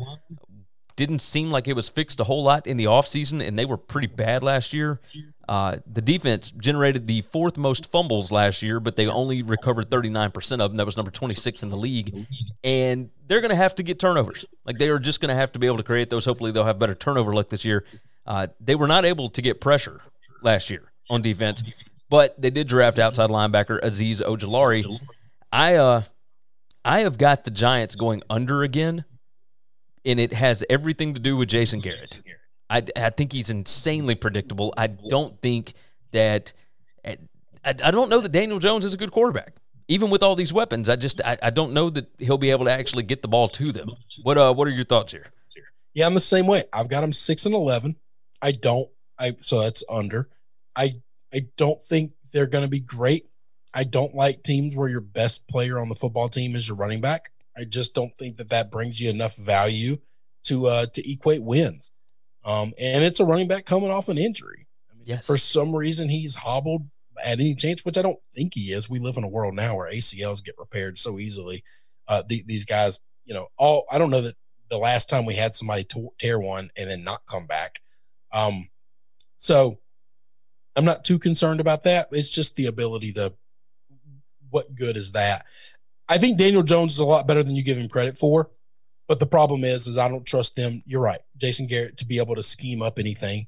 didn't 1.01 1.19
seem 1.19 1.49
like 1.49 1.67
it 1.67 1.75
was 1.75 1.89
fixed 1.89 2.19
a 2.19 2.23
whole 2.23 2.43
lot 2.43 2.67
in 2.67 2.77
the 2.77 2.85
offseason, 2.85 3.45
and 3.45 3.57
they 3.57 3.65
were 3.65 3.77
pretty 3.77 4.07
bad 4.07 4.43
last 4.43 4.71
year. 4.71 5.01
Uh, 5.49 5.77
the 5.91 6.01
defense 6.01 6.51
generated 6.51 7.07
the 7.07 7.21
fourth 7.21 7.57
most 7.57 7.91
fumbles 7.91 8.31
last 8.31 8.61
year, 8.61 8.79
but 8.79 8.95
they 8.95 9.07
only 9.07 9.41
recovered 9.41 9.89
39% 9.89 10.51
of 10.61 10.69
them. 10.69 10.77
That 10.77 10.85
was 10.85 10.95
number 10.95 11.11
26 11.11 11.63
in 11.63 11.69
the 11.69 11.75
league. 11.75 12.27
And 12.63 13.09
they're 13.27 13.41
going 13.41 13.49
to 13.49 13.55
have 13.55 13.73
to 13.75 13.83
get 13.83 13.99
turnovers. 13.99 14.45
Like 14.63 14.77
they 14.77 14.89
are 14.89 14.99
just 14.99 15.19
going 15.19 15.29
to 15.29 15.35
have 15.35 15.51
to 15.53 15.59
be 15.59 15.65
able 15.65 15.77
to 15.77 15.83
create 15.83 16.09
those. 16.11 16.23
Hopefully, 16.25 16.51
they'll 16.51 16.65
have 16.65 16.77
better 16.77 16.95
turnover 16.95 17.33
luck 17.33 17.49
this 17.49 17.65
year. 17.65 17.83
Uh, 18.25 18.47
they 18.59 18.75
were 18.75 18.87
not 18.87 19.03
able 19.03 19.27
to 19.29 19.41
get 19.41 19.59
pressure 19.59 19.99
last 20.43 20.69
year 20.69 20.91
on 21.09 21.23
defense, 21.23 21.63
but 22.09 22.39
they 22.39 22.51
did 22.51 22.67
draft 22.67 22.99
outside 22.99 23.31
linebacker 23.31 23.81
Azeez 23.81 24.21
Ojulari. 24.21 24.99
I, 25.51 25.75
uh, 25.75 26.03
I 26.85 26.99
have 26.99 27.17
got 27.17 27.43
the 27.43 27.51
Giants 27.51 27.95
going 27.95 28.21
under 28.29 28.61
again 28.61 29.05
and 30.05 30.19
it 30.19 30.33
has 30.33 30.63
everything 30.69 31.13
to 31.13 31.19
do 31.19 31.37
with 31.37 31.49
Jason 31.49 31.79
Garrett. 31.79 32.21
I, 32.69 32.83
I 32.95 33.09
think 33.09 33.33
he's 33.33 33.49
insanely 33.49 34.15
predictable. 34.15 34.73
I 34.77 34.87
don't 34.87 35.39
think 35.41 35.73
that 36.11 36.53
I, 37.63 37.75
I 37.83 37.91
don't 37.91 38.09
know 38.09 38.19
that 38.19 38.31
Daniel 38.31 38.59
Jones 38.59 38.85
is 38.85 38.93
a 38.93 38.97
good 38.97 39.11
quarterback. 39.11 39.55
Even 39.87 40.09
with 40.09 40.23
all 40.23 40.35
these 40.35 40.53
weapons, 40.53 40.87
I 40.87 40.95
just 40.95 41.21
I, 41.23 41.37
I 41.41 41.49
don't 41.49 41.73
know 41.73 41.89
that 41.89 42.07
he'll 42.17 42.37
be 42.37 42.51
able 42.51 42.65
to 42.65 42.71
actually 42.71 43.03
get 43.03 43.21
the 43.21 43.27
ball 43.27 43.47
to 43.49 43.71
them. 43.71 43.91
What 44.23 44.37
uh 44.37 44.53
what 44.53 44.67
are 44.67 44.71
your 44.71 44.85
thoughts 44.85 45.11
here? 45.11 45.27
Yeah, 45.93 46.07
I'm 46.07 46.13
the 46.13 46.21
same 46.21 46.47
way. 46.47 46.63
I've 46.71 46.87
got 46.87 47.03
him 47.03 47.11
six 47.11 47.45
and 47.45 47.53
eleven. 47.53 47.97
I 48.41 48.53
don't 48.53 48.89
I 49.19 49.35
so 49.39 49.59
that's 49.61 49.83
under. 49.89 50.27
I 50.75 51.01
I 51.33 51.47
don't 51.57 51.81
think 51.81 52.13
they're 52.31 52.47
gonna 52.47 52.69
be 52.69 52.79
great. 52.79 53.27
I 53.73 53.83
don't 53.83 54.15
like 54.15 54.43
teams 54.43 54.75
where 54.75 54.89
your 54.89 55.01
best 55.01 55.47
player 55.47 55.77
on 55.79 55.89
the 55.89 55.95
football 55.95 56.29
team 56.29 56.55
is 56.55 56.67
your 56.69 56.77
running 56.77 57.01
back. 57.01 57.31
I 57.57 57.65
just 57.65 57.93
don't 57.93 58.15
think 58.17 58.37
that 58.37 58.49
that 58.49 58.71
brings 58.71 58.99
you 58.99 59.09
enough 59.09 59.35
value 59.37 59.97
to 60.43 60.67
uh, 60.67 60.85
to 60.93 61.11
equate 61.11 61.43
wins. 61.43 61.91
Um, 62.43 62.73
and 62.81 63.03
it's 63.03 63.19
a 63.19 63.25
running 63.25 63.47
back 63.47 63.65
coming 63.65 63.91
off 63.91 64.09
an 64.09 64.17
injury. 64.17 64.67
I 64.91 64.95
mean, 64.95 65.05
yes. 65.07 65.27
For 65.27 65.37
some 65.37 65.75
reason, 65.75 66.09
he's 66.09 66.35
hobbled 66.35 66.87
at 67.23 67.39
any 67.39 67.55
chance, 67.55 67.85
which 67.85 67.97
I 67.97 68.01
don't 68.01 68.19
think 68.33 68.53
he 68.53 68.71
is. 68.71 68.89
We 68.89 68.99
live 68.99 69.17
in 69.17 69.23
a 69.23 69.29
world 69.29 69.55
now 69.55 69.75
where 69.75 69.91
ACLs 69.91 70.43
get 70.43 70.55
repaired 70.57 70.97
so 70.97 71.19
easily. 71.19 71.63
Uh, 72.07 72.23
the, 72.27 72.43
these 72.45 72.65
guys, 72.65 72.99
you 73.25 73.33
know, 73.33 73.47
all 73.57 73.85
I 73.91 73.97
don't 73.97 74.09
know 74.09 74.21
that 74.21 74.35
the 74.69 74.77
last 74.77 75.09
time 75.09 75.25
we 75.25 75.35
had 75.35 75.55
somebody 75.55 75.85
tear 76.17 76.39
one 76.39 76.69
and 76.77 76.89
then 76.89 77.03
not 77.03 77.25
come 77.29 77.45
back. 77.45 77.79
Um, 78.33 78.69
so 79.37 79.79
I'm 80.75 80.85
not 80.85 81.03
too 81.03 81.19
concerned 81.19 81.59
about 81.59 81.83
that. 81.83 82.07
It's 82.11 82.29
just 82.29 82.55
the 82.55 82.65
ability 82.65 83.13
to. 83.13 83.33
What 84.49 84.75
good 84.75 84.97
is 84.97 85.13
that? 85.13 85.45
I 86.11 86.17
think 86.17 86.37
Daniel 86.37 86.61
Jones 86.61 86.91
is 86.91 86.99
a 86.99 87.05
lot 87.05 87.25
better 87.25 87.41
than 87.41 87.55
you 87.55 87.63
give 87.63 87.77
him 87.77 87.87
credit 87.87 88.17
for. 88.17 88.49
But 89.07 89.19
the 89.19 89.25
problem 89.25 89.63
is, 89.63 89.87
is 89.87 89.97
I 89.97 90.09
don't 90.09 90.25
trust 90.25 90.57
them. 90.57 90.83
You're 90.85 91.01
right, 91.01 91.19
Jason 91.37 91.67
Garrett, 91.67 91.97
to 91.97 92.05
be 92.05 92.17
able 92.17 92.35
to 92.35 92.43
scheme 92.43 92.81
up 92.81 92.99
anything 92.99 93.47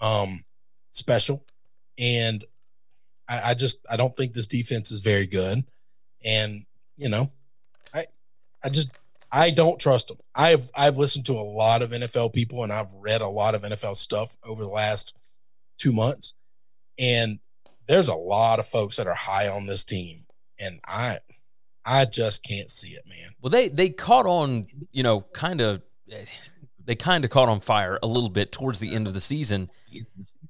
um, 0.00 0.44
special, 0.90 1.44
and 1.98 2.44
I, 3.28 3.50
I 3.50 3.54
just 3.54 3.84
I 3.90 3.96
don't 3.96 4.16
think 4.16 4.32
this 4.32 4.46
defense 4.46 4.92
is 4.92 5.00
very 5.00 5.26
good. 5.26 5.64
And 6.24 6.64
you 6.96 7.08
know, 7.08 7.32
I 7.92 8.06
I 8.62 8.68
just 8.68 8.92
I 9.32 9.50
don't 9.50 9.80
trust 9.80 10.08
them. 10.08 10.18
I've 10.36 10.70
I've 10.76 10.98
listened 10.98 11.26
to 11.26 11.34
a 11.34 11.42
lot 11.42 11.82
of 11.82 11.90
NFL 11.90 12.32
people 12.32 12.62
and 12.62 12.72
I've 12.72 12.92
read 12.94 13.22
a 13.22 13.28
lot 13.28 13.56
of 13.56 13.62
NFL 13.62 13.96
stuff 13.96 14.36
over 14.44 14.62
the 14.62 14.68
last 14.68 15.16
two 15.78 15.92
months, 15.92 16.34
and 16.96 17.40
there's 17.88 18.08
a 18.08 18.14
lot 18.14 18.60
of 18.60 18.66
folks 18.66 18.96
that 18.96 19.08
are 19.08 19.14
high 19.14 19.48
on 19.48 19.66
this 19.66 19.84
team, 19.84 20.26
and 20.60 20.78
I 20.86 21.18
I 21.86 22.04
just 22.04 22.42
can't 22.42 22.70
see 22.70 22.90
it, 22.90 23.04
man. 23.06 23.30
Well, 23.40 23.50
they 23.50 23.68
they 23.68 23.90
caught 23.90 24.26
on, 24.26 24.66
you 24.92 25.02
know, 25.02 25.20
kind 25.32 25.60
of 25.60 25.82
they 26.84 26.94
kind 26.94 27.24
of 27.24 27.30
caught 27.30 27.48
on 27.48 27.60
fire 27.60 27.98
a 28.02 28.06
little 28.06 28.28
bit 28.28 28.52
towards 28.52 28.78
the 28.78 28.94
end 28.94 29.06
of 29.06 29.14
the 29.14 29.20
season. 29.20 29.70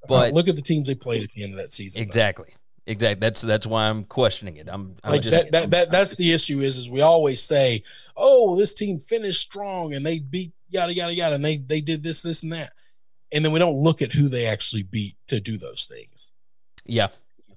But 0.07 0.33
look 0.33 0.47
at 0.47 0.55
the 0.55 0.61
teams 0.61 0.87
they 0.87 0.95
played 0.95 1.23
at 1.23 1.31
the 1.31 1.43
end 1.43 1.53
of 1.53 1.57
that 1.57 1.71
season. 1.71 2.01
Exactly. 2.01 2.47
Though. 2.49 2.91
Exactly. 2.91 3.19
That's 3.19 3.41
that's 3.41 3.65
why 3.65 3.87
I'm 3.87 4.03
questioning 4.03 4.57
it. 4.57 4.67
I'm, 4.71 4.95
I'm 5.03 5.13
like 5.13 5.21
just 5.21 5.43
that, 5.43 5.51
that, 5.51 5.71
that, 5.71 5.91
That's 5.91 6.15
the 6.15 6.31
issue. 6.31 6.59
Is 6.59 6.77
is 6.77 6.89
we 6.89 7.01
always 7.01 7.41
say, 7.41 7.81
"Oh, 8.15 8.55
this 8.55 8.73
team 8.73 8.99
finished 8.99 9.41
strong 9.41 9.93
and 9.93 10.05
they 10.05 10.19
beat 10.19 10.51
yada 10.69 10.93
yada 10.93 11.13
yada, 11.13 11.35
and 11.35 11.43
they 11.43 11.57
they 11.57 11.81
did 11.81 12.03
this 12.03 12.21
this 12.21 12.43
and 12.43 12.53
that," 12.53 12.73
and 13.31 13.43
then 13.43 13.51
we 13.51 13.59
don't 13.59 13.77
look 13.77 14.03
at 14.03 14.13
who 14.13 14.29
they 14.29 14.45
actually 14.45 14.83
beat 14.83 15.15
to 15.27 15.39
do 15.39 15.57
those 15.57 15.85
things. 15.85 16.33
Yeah, 16.85 17.07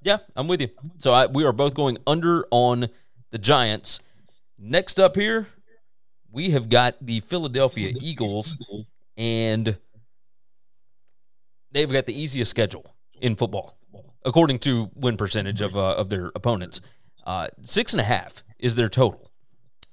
yeah, 0.03 0.19
I'm 0.35 0.49
with 0.49 0.63
you. 0.63 0.71
So 0.99 1.13
I, 1.13 1.27
we 1.27 1.45
are 1.45 1.53
both 1.53 1.75
going 1.75 1.99
under 2.07 2.47
on 2.51 2.89
the 3.31 3.39
Giants. 3.39 4.01
Next 4.59 4.99
up 4.99 5.17
here, 5.17 5.47
we 6.31 6.51
have 6.51 6.69
got 6.69 6.97
the 7.01 7.21
Philadelphia 7.21 7.93
Eagles, 8.01 8.57
and 9.17 9.79
they've 11.73 11.91
got 11.91 12.07
the 12.07 12.21
easiest 12.21 12.51
schedule 12.51 12.95
in 13.21 13.37
football, 13.37 13.79
according 14.25 14.59
to 14.61 14.91
win 14.95 15.17
percentage 15.17 15.61
of 15.61 15.77
uh, 15.77 15.95
of 15.95 16.09
their 16.09 16.33
opponents. 16.35 16.81
Uh, 17.25 17.49
six 17.63 17.93
and 17.93 18.01
a 18.01 18.05
half 18.05 18.43
is 18.59 18.75
their 18.75 18.89
total. 18.89 19.31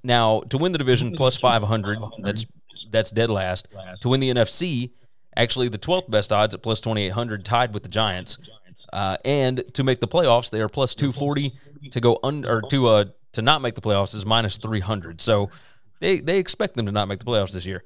Now, 0.03 0.41
to 0.49 0.57
win 0.57 0.71
the 0.71 0.77
division, 0.77 1.15
plus 1.15 1.37
five 1.37 1.63
hundred. 1.63 1.99
That's 2.21 2.45
that's 2.89 3.11
dead 3.11 3.29
last. 3.29 3.67
To 4.01 4.09
win 4.09 4.19
the 4.19 4.33
NFC, 4.33 4.91
actually 5.35 5.69
the 5.69 5.77
twelfth 5.77 6.09
best 6.09 6.31
odds 6.31 6.53
at 6.53 6.61
plus 6.61 6.81
twenty 6.81 7.05
eight 7.05 7.13
hundred, 7.13 7.45
tied 7.45 7.73
with 7.73 7.83
the 7.83 7.89
Giants. 7.89 8.37
Uh, 8.91 9.15
and 9.23 9.63
to 9.73 9.83
make 9.83 9.99
the 9.99 10.07
playoffs, 10.07 10.49
they 10.49 10.59
are 10.59 10.69
plus 10.69 10.95
two 10.95 11.11
forty. 11.11 11.53
To 11.91 12.01
go 12.01 12.19
under 12.23 12.61
to 12.69 12.87
uh 12.87 13.05
to 13.35 13.41
not 13.41 13.61
make 13.61 13.75
the 13.75 13.81
playoffs 13.81 14.15
is 14.15 14.25
minus 14.25 14.57
300. 14.57 15.21
So 15.21 15.49
they, 15.99 16.19
they 16.19 16.39
expect 16.39 16.75
them 16.75 16.85
to 16.87 16.91
not 16.91 17.07
make 17.07 17.19
the 17.19 17.25
playoffs 17.25 17.51
this 17.51 17.65
year. 17.65 17.83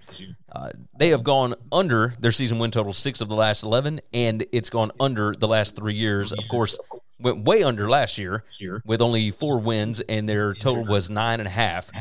Uh, 0.51 0.69
they 0.97 1.09
have 1.09 1.23
gone 1.23 1.53
under 1.71 2.13
their 2.19 2.31
season 2.31 2.57
win 2.59 2.71
total 2.71 2.91
six 2.93 3.21
of 3.21 3.29
the 3.29 3.35
last 3.35 3.63
11, 3.63 4.01
and 4.13 4.45
it's 4.51 4.69
gone 4.69 4.91
under 4.99 5.33
the 5.37 5.47
last 5.47 5.75
three 5.75 5.93
years. 5.93 6.31
Of 6.31 6.47
course, 6.49 6.77
went 7.19 7.43
way 7.43 7.63
under 7.63 7.87
last 7.89 8.17
year 8.17 8.43
with 8.85 9.01
only 9.01 9.29
four 9.31 9.59
wins, 9.59 9.99
and 10.01 10.27
their 10.27 10.53
total 10.55 10.85
was 10.85 11.09
nine 11.09 11.39
and 11.39 11.47
a 11.47 11.51
half. 11.51 11.91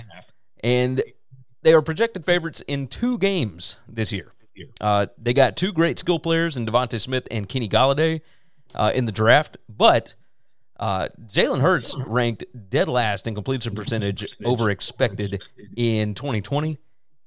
And 0.64 1.02
they 1.62 1.74
are 1.74 1.82
projected 1.82 2.24
favorites 2.24 2.62
in 2.66 2.86
two 2.86 3.18
games 3.18 3.78
this 3.88 4.12
year. 4.12 4.32
Uh, 4.80 5.06
they 5.18 5.34
got 5.34 5.56
two 5.56 5.72
great 5.72 5.98
skill 5.98 6.18
players 6.18 6.56
in 6.56 6.66
DeVonta 6.66 7.00
Smith 7.00 7.28
and 7.30 7.48
Kenny 7.48 7.68
Golladay 7.68 8.22
uh, 8.74 8.90
in 8.94 9.04
the 9.04 9.12
draft, 9.12 9.56
but 9.68 10.14
uh, 10.78 11.08
Jalen 11.26 11.60
Hurts 11.60 11.96
ranked 12.06 12.44
dead 12.70 12.88
last 12.88 13.26
in 13.26 13.34
completion 13.34 13.74
percentage 13.74 14.36
over 14.44 14.70
expected 14.70 15.42
in 15.76 16.14
2020, 16.14 16.78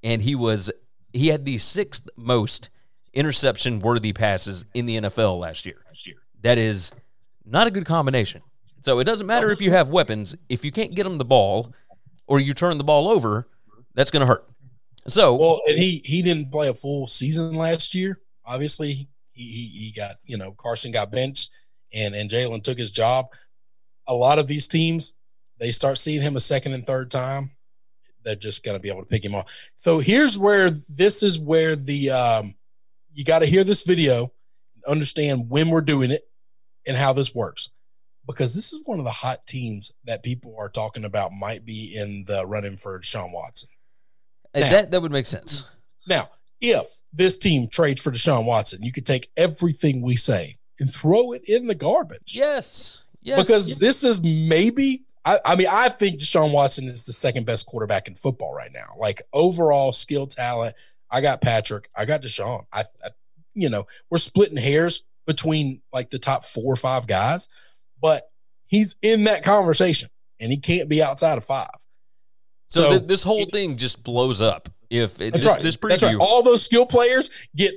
and 0.04 0.22
he 0.22 0.36
was 0.36 0.72
he 1.14 1.28
had 1.28 1.46
the 1.46 1.58
sixth 1.58 2.08
most 2.18 2.70
interception 3.14 3.80
worthy 3.80 4.14
passes 4.14 4.66
in 4.74 4.86
the 4.86 4.98
NFL 4.98 5.40
last 5.40 5.66
year. 5.66 5.84
That 6.42 6.58
is 6.58 6.92
not 7.46 7.68
a 7.68 7.72
good 7.72 7.86
combination. 7.86 8.42
So 8.84 9.00
it 9.00 9.04
doesn't 9.04 9.28
matter 9.28 9.52
if 9.52 9.62
you 9.62 9.72
have 9.72 9.90
weapons 9.90 10.36
if 10.50 10.66
you 10.66 10.72
can't 10.72 10.96
get 10.96 11.04
them 11.04 11.18
the 11.18 11.26
ball 11.26 11.74
or 12.28 12.40
you 12.40 12.54
turn 12.54 12.78
the 12.78 12.84
ball 12.84 13.10
over, 13.10 13.48
that's 13.94 14.10
going 14.10 14.22
to 14.22 14.28
hurt. 14.28 14.48
So 15.08 15.36
Well, 15.36 15.60
and 15.68 15.78
he 15.78 16.02
he 16.06 16.22
didn't 16.22 16.52
play 16.52 16.70
a 16.70 16.74
full 16.74 17.08
season 17.08 17.54
last 17.54 17.94
year. 17.94 18.20
Obviously, 18.46 18.94
he 18.94 19.08
he, 19.34 19.68
he 19.68 19.94
got 19.96 20.16
you 20.26 20.38
know 20.38 20.52
Carson 20.52 20.92
got 20.92 21.12
benched, 21.12 21.50
and 21.94 22.16
and 22.16 22.30
Jalen 22.30 22.64
took 22.64 22.78
his 22.78 22.92
job. 22.92 23.28
A 24.08 24.14
lot 24.14 24.40
of 24.40 24.48
these 24.48 24.68
teams 24.68 25.14
they 25.62 25.72
start 25.72 26.00
seeing 26.00 26.24
him 26.24 26.36
a 26.36 26.42
second 26.42 26.74
and 26.74 26.86
third 26.86 27.12
time, 27.12 27.52
they're 28.24 28.36
just 28.36 28.66
going 28.66 28.76
to 28.76 28.82
be 28.82 28.90
able 28.90 29.02
to 29.02 29.08
pick 29.08 29.24
him 29.24 29.36
off. 29.36 29.72
So 29.78 30.00
here's 30.00 30.38
where 30.38 30.72
this 30.72 31.22
is 31.22 31.40
where 31.40 31.76
the 31.76 32.10
um, 32.10 32.56
you 33.14 33.24
got 33.24 33.40
to 33.40 33.46
hear 33.46 33.64
this 33.64 33.84
video, 33.84 34.34
understand 34.88 35.50
when 35.50 35.70
we're 35.70 35.82
doing 35.82 36.10
it, 36.10 36.24
and 36.88 36.98
how 36.98 37.14
this 37.14 37.36
works. 37.36 37.70
Because 38.26 38.56
this 38.56 38.74
is 38.74 38.82
one 38.86 38.98
of 38.98 39.06
the 39.06 39.12
hot 39.12 39.46
teams 39.48 39.92
that 40.06 40.24
people 40.24 40.56
are 40.58 40.70
talking 40.70 41.06
about 41.06 41.32
might 41.32 41.64
be 41.64 41.96
in 41.96 42.24
the 42.28 42.46
running 42.46 42.76
for 42.78 43.00
Deshaun 43.00 43.32
Watson. 43.32 43.70
now- 44.56 44.72
that 44.72 44.92
that 44.92 45.02
would 45.02 45.12
make 45.12 45.28
sense. 45.28 45.64
Now, 46.08 46.30
if 46.60 46.88
this 47.14 47.38
team 47.38 47.68
trades 47.68 48.02
for 48.02 48.12
Deshaun 48.12 48.46
Watson, 48.46 48.82
you 48.82 48.92
could 48.92 49.06
take 49.06 49.30
everything 49.38 50.02
we 50.02 50.16
say 50.16 50.58
and 50.82 50.92
throw 50.92 51.32
it 51.32 51.44
in 51.48 51.68
the 51.68 51.76
garbage. 51.76 52.36
Yes. 52.36 53.22
Yes. 53.24 53.40
Because 53.40 53.78
this 53.78 54.04
is 54.04 54.22
maybe, 54.24 55.04
I, 55.24 55.38
I 55.46 55.56
mean, 55.56 55.68
I 55.72 55.90
think 55.90 56.20
Deshaun 56.20 56.52
Watson 56.52 56.86
is 56.86 57.06
the 57.06 57.14
second 57.14 57.46
best 57.46 57.68
quarterback 57.68 58.08
in 58.08 58.16
football 58.16 58.56
right 58.56 58.72
now. 58.74 58.88
Like 58.98 59.22
overall 59.32 59.94
skill 59.94 60.26
talent, 60.26 60.74
I 61.12 61.22
got 61.22 61.40
Patrick, 61.40 61.88
I 61.96 62.06
got 62.06 62.24
Deshaun. 62.24 62.66
I, 62.74 62.82
I 63.06 63.10
you 63.54 63.70
know, 63.70 63.86
we're 64.10 64.18
splitting 64.18 64.58
hairs 64.58 65.04
between 65.28 65.84
like 65.94 66.10
the 66.10 66.18
top 66.18 66.44
four 66.44 66.74
or 66.74 66.78
five 66.78 67.06
guys, 67.06 67.48
but 68.02 68.24
he's 68.66 68.96
in 69.04 69.26
that 69.26 69.44
conversation 69.44 70.10
and 70.40 70.52
he 70.52 70.58
can't 70.58 70.90
be 70.90 71.04
outside 71.04 71.38
of 71.38 71.46
five. 71.46 71.70
so 72.66 72.98
th- 72.98 73.08
this 73.08 73.22
whole 73.22 73.46
thing 73.46 73.78
just 73.78 74.04
blows 74.04 74.42
up 74.42 74.68
if 74.90 75.22
it, 75.22 75.34
That's 75.34 75.46
this, 75.46 75.54
right. 75.54 75.64
this 75.64 75.78
That's 75.80 76.04
right. 76.04 76.16
All 76.20 76.42
those 76.42 76.64
skill 76.64 76.88
players 76.88 77.30
get 77.56 77.74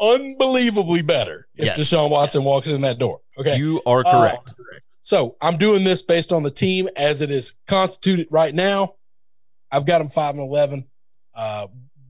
unbelievably 0.00 1.02
better 1.02 1.46
if 1.56 1.66
Yes. 1.66 1.78
Deshaun 1.78 2.10
Watson 2.10 2.44
walks 2.44 2.66
in 2.66 2.80
that 2.82 2.98
door. 2.98 3.20
Okay. 3.38 3.56
You 3.56 3.82
are 3.86 4.02
Uh, 4.06 4.10
correct. 4.20 4.54
so 5.00 5.36
I'm 5.40 5.56
doing 5.56 5.84
this 5.84 6.02
based 6.02 6.32
on 6.32 6.42
the 6.42 6.50
team 6.50 6.88
as 6.96 7.22
it 7.22 7.30
is 7.30 7.54
constituted 7.66 8.28
right 8.30 8.54
now. 8.54 8.94
I've 9.70 9.86
got 9.86 9.98
them 9.98 10.08
five 10.08 10.34
and 10.34 10.40
eleven. 10.40 10.86
Uh, 11.34 11.66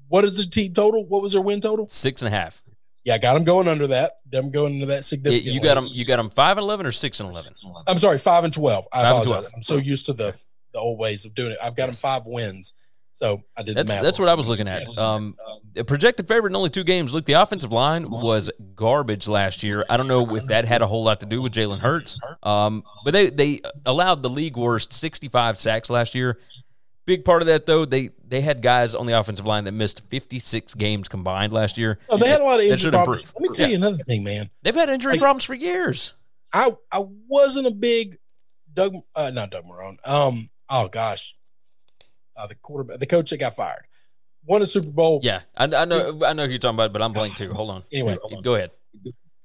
what 0.08 0.24
is 0.24 0.36
the 0.36 0.46
team 0.46 0.72
total? 0.72 1.04
What 1.06 1.22
was 1.22 1.32
their 1.32 1.42
win 1.42 1.60
total? 1.60 1.88
Six 1.88 2.22
and 2.22 2.32
a 2.32 2.36
half. 2.36 2.62
Yeah, 3.04 3.14
I 3.14 3.18
got 3.18 3.34
them 3.34 3.44
going 3.44 3.68
under 3.68 3.86
that. 3.88 4.14
Them 4.28 4.50
going 4.50 4.74
into 4.74 4.86
that 4.86 5.04
significant. 5.04 5.52
You 5.54 5.60
got 5.60 5.74
them. 5.74 5.86
You 5.90 6.04
got 6.04 6.16
them 6.16 6.30
five 6.30 6.58
and 6.58 6.64
eleven 6.64 6.86
or 6.86 6.92
six 6.92 7.20
and 7.20 7.28
eleven. 7.28 7.54
I'm 7.86 7.98
sorry, 7.98 8.18
five 8.18 8.44
and 8.44 8.52
twelve. 8.52 8.86
I 8.92 9.02
Five 9.02 9.06
apologize. 9.12 9.26
12. 9.42 9.46
I'm 9.56 9.62
so 9.62 9.76
used 9.76 10.06
to 10.06 10.12
the 10.12 10.38
the 10.72 10.78
old 10.80 10.98
ways 10.98 11.24
of 11.24 11.34
doing 11.34 11.52
it. 11.52 11.58
I've 11.62 11.76
got 11.76 11.86
them 11.86 11.94
five 11.94 12.22
wins. 12.26 12.74
So 13.16 13.42
I 13.56 13.62
did 13.62 13.74
That's 13.78 13.88
the 13.88 13.94
math. 13.94 14.02
that's 14.04 14.18
what 14.18 14.28
I 14.28 14.34
was 14.34 14.46
looking 14.46 14.68
at. 14.68 14.86
Um, 14.98 15.36
a 15.74 15.84
projected 15.84 16.28
favorite 16.28 16.50
in 16.50 16.56
only 16.56 16.68
two 16.68 16.84
games. 16.84 17.14
Look, 17.14 17.24
the 17.24 17.32
offensive 17.32 17.72
line 17.72 18.10
was 18.10 18.50
garbage 18.74 19.26
last 19.26 19.62
year. 19.62 19.86
I 19.88 19.96
don't 19.96 20.06
know 20.06 20.36
if 20.36 20.44
that 20.48 20.66
had 20.66 20.82
a 20.82 20.86
whole 20.86 21.02
lot 21.02 21.20
to 21.20 21.26
do 21.26 21.40
with 21.40 21.52
Jalen 21.54 21.78
Hurts. 21.78 22.18
Um, 22.42 22.84
but 23.06 23.12
they 23.12 23.30
they 23.30 23.62
allowed 23.86 24.22
the 24.22 24.28
league 24.28 24.58
worst 24.58 24.92
65 24.92 25.58
sacks 25.58 25.88
last 25.88 26.14
year. 26.14 26.38
Big 27.06 27.24
part 27.24 27.40
of 27.40 27.46
that 27.46 27.64
though, 27.64 27.86
they 27.86 28.10
they 28.28 28.42
had 28.42 28.60
guys 28.60 28.94
on 28.94 29.06
the 29.06 29.18
offensive 29.18 29.46
line 29.46 29.64
that 29.64 29.72
missed 29.72 30.02
56 30.10 30.74
games 30.74 31.08
combined 31.08 31.54
last 31.54 31.78
year. 31.78 31.98
Oh, 32.10 32.18
they 32.18 32.28
had 32.28 32.42
a 32.42 32.44
lot 32.44 32.60
of 32.60 32.66
injury 32.66 32.90
problems. 32.90 33.16
improve. 33.16 33.32
Let 33.40 33.48
me 33.50 33.54
tell 33.54 33.70
you 33.70 33.76
another 33.76 33.96
thing, 33.96 34.24
man. 34.24 34.50
They've 34.62 34.74
had 34.74 34.90
injury 34.90 35.12
Like- 35.12 35.20
problems 35.20 35.44
for 35.44 35.54
years. 35.54 36.12
I 36.52 36.70
I 36.92 37.02
wasn't 37.28 37.66
a 37.66 37.70
big 37.74 38.18
Doug 38.74 38.94
uh 39.14 39.30
not 39.32 39.48
Doug 39.52 39.64
Marrone. 39.64 39.96
Um 40.06 40.50
oh 40.68 40.88
gosh. 40.88 41.34
Uh, 42.36 42.46
the 42.46 42.54
quarterback 42.56 42.98
the 42.98 43.06
coach 43.06 43.30
that 43.30 43.38
got 43.38 43.54
fired. 43.54 43.84
Won 44.44 44.62
a 44.62 44.66
Super 44.66 44.88
Bowl. 44.90 45.20
Yeah, 45.22 45.40
I, 45.56 45.64
I 45.64 45.84
know 45.86 46.20
I 46.24 46.32
know 46.32 46.44
who 46.44 46.50
you're 46.50 46.58
talking 46.58 46.76
about, 46.76 46.92
but 46.92 47.02
I'm 47.02 47.12
blank 47.12 47.36
too. 47.36 47.52
Hold 47.52 47.70
on. 47.70 47.82
Anyway. 47.90 48.16
go 48.42 48.54
ahead. 48.54 48.70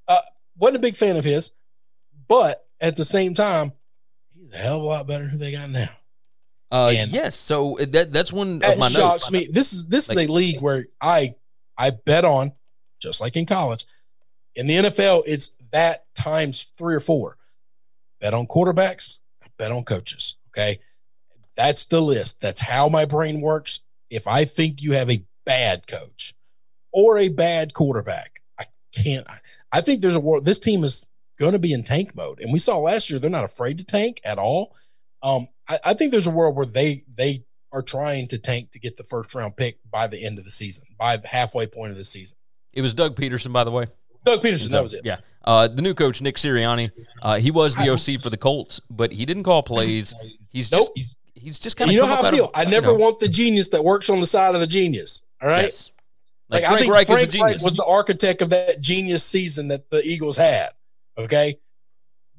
Uh, 0.07 0.17
wasn't 0.57 0.77
a 0.77 0.81
big 0.81 0.95
fan 0.95 1.15
of 1.17 1.23
his, 1.23 1.51
but 2.27 2.65
at 2.79 2.97
the 2.97 3.05
same 3.05 3.33
time, 3.33 3.71
he's 4.35 4.51
a 4.53 4.57
hell 4.57 4.77
of 4.77 4.83
a 4.83 4.85
lot 4.85 5.07
better 5.07 5.23
than 5.23 5.31
who 5.31 5.37
they 5.37 5.51
got 5.51 5.69
now. 5.69 5.89
Uh, 6.71 6.93
And- 6.95 7.11
yes, 7.11 7.35
so 7.35 7.77
that 7.91 8.11
that's 8.13 8.31
one 8.31 8.61
of 8.63 8.77
my 8.77 8.87
shocks 8.89 9.23
notes. 9.23 9.31
me. 9.31 9.47
This 9.51 9.73
is 9.73 9.87
this 9.87 10.09
Like- 10.09 10.17
is 10.19 10.27
a 10.27 10.31
league 10.31 10.61
where 10.61 10.85
I 11.01 11.35
I 11.77 11.89
bet 11.91 12.25
on, 12.25 12.51
just 13.01 13.21
like 13.21 13.35
in 13.35 13.45
college. 13.45 13.85
In 14.55 14.67
the 14.67 14.75
NFL, 14.75 15.23
it's 15.25 15.55
that 15.71 16.05
times 16.13 16.63
three 16.77 16.93
or 16.93 16.99
four. 16.99 17.37
Bet 18.19 18.33
on 18.33 18.45
quarterbacks, 18.45 19.19
bet 19.57 19.71
on 19.71 19.83
coaches. 19.83 20.35
Okay. 20.49 20.79
That's 21.55 21.85
the 21.85 22.01
list. 22.01 22.41
That's 22.41 22.61
how 22.61 22.89
my 22.89 23.05
brain 23.05 23.41
works. 23.41 23.81
If 24.09 24.27
I 24.27 24.45
think 24.45 24.81
you 24.81 24.93
have 24.93 25.09
a 25.09 25.23
bad 25.45 25.87
coach 25.87 26.33
or 26.91 27.17
a 27.17 27.29
bad 27.29 27.73
quarterback, 27.73 28.39
I 28.59 28.65
can't. 28.93 29.27
I, 29.29 29.37
I 29.71 29.81
think 29.81 30.01
there's 30.01 30.15
a 30.15 30.19
world. 30.19 30.45
This 30.45 30.59
team 30.59 30.83
is 30.83 31.07
going 31.39 31.53
to 31.53 31.59
be 31.59 31.73
in 31.73 31.83
tank 31.83 32.15
mode, 32.15 32.39
and 32.39 32.51
we 32.51 32.59
saw 32.59 32.77
last 32.77 33.09
year 33.09 33.19
they're 33.19 33.29
not 33.29 33.43
afraid 33.43 33.77
to 33.77 33.85
tank 33.85 34.19
at 34.23 34.37
all. 34.37 34.75
Um, 35.23 35.47
I, 35.69 35.77
I 35.87 35.93
think 35.93 36.11
there's 36.11 36.27
a 36.27 36.31
world 36.31 36.55
where 36.55 36.65
they 36.65 37.03
they 37.13 37.45
are 37.71 37.81
trying 37.81 38.27
to 38.27 38.37
tank 38.37 38.71
to 38.71 38.79
get 38.79 38.97
the 38.97 39.03
first 39.03 39.33
round 39.33 39.55
pick 39.55 39.79
by 39.89 40.07
the 40.07 40.25
end 40.25 40.37
of 40.37 40.45
the 40.45 40.51
season, 40.51 40.85
by 40.97 41.17
the 41.17 41.27
halfway 41.27 41.67
point 41.67 41.91
of 41.91 41.97
the 41.97 42.03
season. 42.03 42.37
It 42.73 42.81
was 42.81 42.93
Doug 42.93 43.15
Pederson, 43.15 43.53
by 43.53 43.63
the 43.63 43.71
way. 43.71 43.85
Doug 44.25 44.41
Pederson, 44.41 44.69
that 44.71 44.83
was 44.83 44.93
it. 44.93 45.01
Yeah. 45.03 45.17
Uh, 45.43 45.67
the 45.67 45.81
new 45.81 45.93
coach, 45.93 46.21
Nick 46.21 46.35
Sirianni, 46.35 46.91
uh, 47.23 47.39
he 47.39 47.49
was 47.49 47.75
the 47.75 47.89
OC 47.89 48.21
for 48.21 48.29
the 48.29 48.37
Colts, 48.37 48.79
but 48.89 49.11
he 49.11 49.25
didn't 49.25 49.43
call 49.43 49.63
plays. 49.63 50.13
He's 50.51 50.71
Nope. 50.71 50.81
just 50.81 50.91
he's, 50.95 51.17
he's 51.41 51.59
just 51.59 51.75
kind 51.77 51.89
of 51.89 51.95
you 51.95 52.01
know 52.01 52.07
how 52.07 52.21
I 52.23 52.31
feel. 52.31 52.49
I 52.55 52.65
never 52.65 52.93
want 52.93 53.19
the 53.19 53.27
genius 53.27 53.69
that 53.69 53.83
works 53.83 54.09
on 54.09 54.19
the 54.19 54.27
side 54.27 54.53
of 54.55 54.61
the 54.61 54.67
genius. 54.67 55.23
All 55.41 55.49
right. 55.49 55.63
Yes. 55.63 55.91
Like, 56.49 56.63
Like, 56.63 56.63
I 56.63 56.67
Frank 56.67 56.81
think 56.81 56.93
Reich 56.93 57.07
Frank 57.07 57.21
is 57.21 57.27
a 57.27 57.31
genius. 57.31 57.51
Reich 57.55 57.63
was 57.63 57.75
the 57.75 57.85
architect 57.85 58.41
of 58.41 58.49
that 58.51 58.79
genius 58.81 59.23
season 59.23 59.67
that 59.69 59.89
the 59.89 60.01
Eagles 60.05 60.37
had. 60.37 60.69
Okay. 61.17 61.57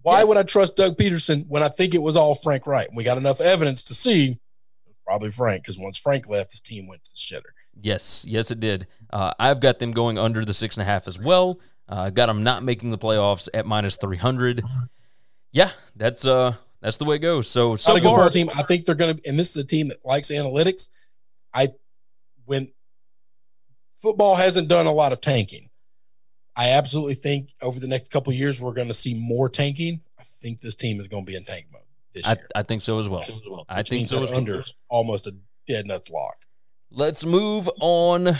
Why 0.02 0.18
Yes. 0.20 0.28
would 0.28 0.36
I 0.36 0.42
trust 0.42 0.76
Doug 0.76 0.96
Pederson 0.96 1.46
when 1.48 1.62
I 1.62 1.68
think 1.68 1.94
it 1.94 2.02
was 2.02 2.16
all 2.16 2.34
Frank 2.34 2.66
Reich? 2.66 2.88
We 2.94 3.04
got 3.04 3.18
enough 3.18 3.40
evidence 3.40 3.84
to 3.84 3.94
see 3.94 4.38
probably 5.06 5.30
Frank 5.30 5.62
because 5.62 5.78
once 5.78 5.98
Frank 5.98 6.28
left, 6.28 6.52
his 6.52 6.60
team 6.60 6.86
went 6.88 7.04
to 7.04 7.12
the 7.12 7.18
shitter. 7.18 7.50
yes, 7.80 8.24
yes, 8.28 8.50
it 8.50 8.60
did. 8.60 8.86
Uh, 9.12 9.32
I've 9.38 9.60
got 9.60 9.78
them 9.78 9.90
going 9.92 10.18
under 10.18 10.44
the 10.44 10.54
six 10.54 10.76
and 10.76 10.82
a 10.82 10.84
half 10.84 11.06
as 11.08 11.20
well. 11.20 11.58
Uh, 11.88 12.10
got 12.10 12.26
them 12.26 12.42
not 12.42 12.62
making 12.62 12.90
the 12.90 12.98
playoffs 12.98 13.48
at 13.54 13.66
minus 13.66 13.96
three 13.96 14.16
hundred. 14.16 14.62
Yeah, 15.52 15.70
that's 15.96 16.24
uh 16.24 16.54
that's 16.82 16.96
the 16.96 17.04
way 17.04 17.16
it 17.16 17.20
goes. 17.20 17.48
So 17.48 17.76
so 17.76 17.92
Not 17.92 17.98
a 17.98 18.00
good 18.00 18.08
far, 18.08 18.16
football 18.24 18.30
team. 18.30 18.50
I 18.56 18.62
think 18.64 18.84
they're 18.84 18.94
going 18.94 19.16
to, 19.16 19.28
and 19.28 19.38
this 19.38 19.50
is 19.50 19.56
a 19.56 19.66
team 19.66 19.88
that 19.88 20.04
likes 20.04 20.30
analytics. 20.30 20.88
I, 21.54 21.68
when 22.44 22.68
football 23.96 24.34
hasn't 24.34 24.68
done 24.68 24.86
a 24.86 24.92
lot 24.92 25.12
of 25.12 25.20
tanking, 25.20 25.70
I 26.56 26.70
absolutely 26.70 27.14
think 27.14 27.50
over 27.62 27.78
the 27.78 27.88
next 27.88 28.10
couple 28.10 28.32
of 28.32 28.38
years 28.38 28.60
we're 28.60 28.72
going 28.72 28.88
to 28.88 28.94
see 28.94 29.14
more 29.14 29.48
tanking. 29.48 30.00
I 30.18 30.24
think 30.24 30.60
this 30.60 30.74
team 30.74 31.00
is 31.00 31.08
going 31.08 31.24
to 31.24 31.30
be 31.30 31.36
in 31.36 31.44
tank 31.44 31.66
mode 31.72 31.82
this 32.12 32.26
I, 32.26 32.32
year. 32.32 32.48
I 32.54 32.62
think 32.62 32.82
so 32.82 32.98
as 32.98 33.08
well. 33.08 33.24
I 33.68 33.82
think 33.82 34.08
so 34.08 34.22
as 34.22 34.30
well. 34.30 34.38
under 34.38 34.58
is 34.58 34.74
almost 34.88 35.26
a 35.26 35.36
dead 35.66 35.86
nuts 35.86 36.10
lock. 36.10 36.44
Let's 36.90 37.24
move 37.24 37.70
on. 37.80 38.36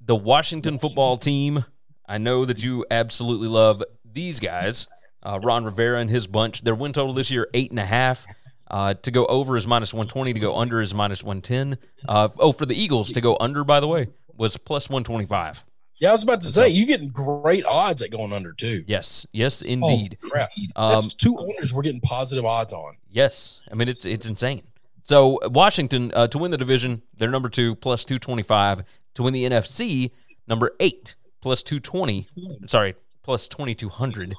The 0.00 0.14
Washington 0.14 0.78
football 0.78 1.16
team. 1.16 1.64
I 2.08 2.18
know 2.18 2.44
that 2.44 2.62
you 2.62 2.84
absolutely 2.90 3.48
love 3.48 3.82
these 4.04 4.38
guys. 4.38 4.86
Uh, 5.26 5.40
Ron 5.42 5.64
Rivera 5.64 5.98
and 5.98 6.08
his 6.08 6.26
bunch. 6.26 6.62
Their 6.62 6.74
win 6.74 6.92
total 6.92 7.12
this 7.12 7.30
year 7.30 7.48
eight 7.52 7.70
and 7.70 7.80
a 7.80 7.84
half. 7.84 8.26
Uh, 8.70 8.94
to 8.94 9.10
go 9.10 9.26
over 9.26 9.56
is 9.56 9.66
minus 9.66 9.92
one 9.92 10.06
twenty. 10.06 10.32
To 10.32 10.40
go 10.40 10.56
under 10.56 10.80
is 10.80 10.94
minus 10.94 11.22
one 11.22 11.40
ten. 11.40 11.78
Uh, 12.08 12.28
oh, 12.38 12.52
for 12.52 12.66
the 12.66 12.80
Eagles 12.80 13.12
to 13.12 13.20
go 13.20 13.36
under, 13.40 13.64
by 13.64 13.80
the 13.80 13.88
way, 13.88 14.08
was 14.36 14.56
plus 14.56 14.88
one 14.88 15.04
twenty 15.04 15.26
five. 15.26 15.64
Yeah, 15.98 16.10
I 16.10 16.12
was 16.12 16.22
about 16.22 16.42
to 16.42 16.48
say 16.48 16.68
you're 16.68 16.86
getting 16.86 17.08
great 17.08 17.64
odds 17.64 18.02
at 18.02 18.10
going 18.10 18.32
under 18.32 18.52
too. 18.52 18.84
Yes, 18.86 19.26
yes, 19.32 19.62
indeed. 19.62 20.16
crap! 20.30 20.50
Um, 20.74 20.92
That's 20.92 21.14
two 21.14 21.36
owners 21.38 21.72
we're 21.72 21.82
getting 21.82 22.02
positive 22.02 22.44
odds 22.44 22.72
on. 22.72 22.94
Yes, 23.10 23.62
I 23.70 23.74
mean 23.74 23.88
it's 23.88 24.04
it's 24.04 24.26
insane. 24.26 24.62
So 25.04 25.38
Washington 25.44 26.12
uh, 26.14 26.26
to 26.28 26.38
win 26.38 26.50
the 26.50 26.58
division, 26.58 27.02
they're 27.16 27.30
number 27.30 27.48
two 27.48 27.76
plus 27.76 28.04
two 28.04 28.18
twenty 28.18 28.42
five. 28.42 28.82
To 29.14 29.22
win 29.22 29.32
the 29.32 29.48
NFC, 29.48 30.22
number 30.46 30.72
eight 30.80 31.14
plus 31.40 31.62
two 31.62 31.80
twenty. 31.80 32.26
Sorry, 32.66 32.94
plus 33.26 33.48
2200. 33.48 34.34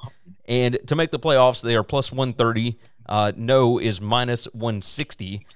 And 0.46 0.78
to 0.86 0.96
make 0.96 1.10
the 1.10 1.18
playoffs, 1.18 1.62
they 1.62 1.76
are 1.76 1.84
plus 1.84 2.10
130. 2.10 2.76
Uh, 3.06 3.32
no 3.36 3.78
is 3.78 4.00
minus 4.00 4.46
160. 4.46 5.46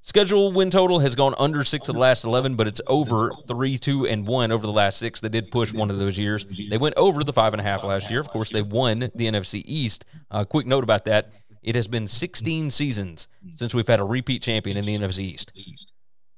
Schedule 0.00 0.52
win 0.52 0.70
total 0.70 1.00
has 1.00 1.14
gone 1.14 1.34
under 1.38 1.64
six 1.64 1.88
of 1.90 1.94
the 1.94 2.00
last 2.00 2.24
11, 2.24 2.56
but 2.56 2.66
it's 2.66 2.80
over 2.86 3.30
three, 3.46 3.76
two, 3.76 4.06
and 4.06 4.26
one 4.26 4.50
over 4.50 4.66
the 4.66 4.72
last 4.72 4.98
six. 4.98 5.20
They 5.20 5.28
did 5.28 5.50
push 5.50 5.74
one 5.74 5.90
of 5.90 5.98
those 5.98 6.16
years. 6.16 6.46
They 6.46 6.78
went 6.78 6.96
over 6.96 7.22
the 7.22 7.32
five 7.32 7.52
and 7.52 7.60
a 7.60 7.62
half 7.62 7.84
last 7.84 8.10
year. 8.10 8.20
Of 8.20 8.28
course, 8.28 8.48
they 8.48 8.62
won 8.62 9.00
the 9.00 9.26
NFC 9.26 9.62
East. 9.66 10.06
Uh, 10.30 10.44
quick 10.46 10.66
note 10.66 10.82
about 10.82 11.04
that 11.04 11.30
it 11.62 11.74
has 11.74 11.86
been 11.86 12.08
16 12.08 12.70
seasons 12.70 13.28
since 13.56 13.74
we've 13.74 13.86
had 13.86 14.00
a 14.00 14.04
repeat 14.04 14.42
champion 14.42 14.78
in 14.78 14.86
the 14.86 14.96
NFC 14.96 15.20
East. 15.20 15.52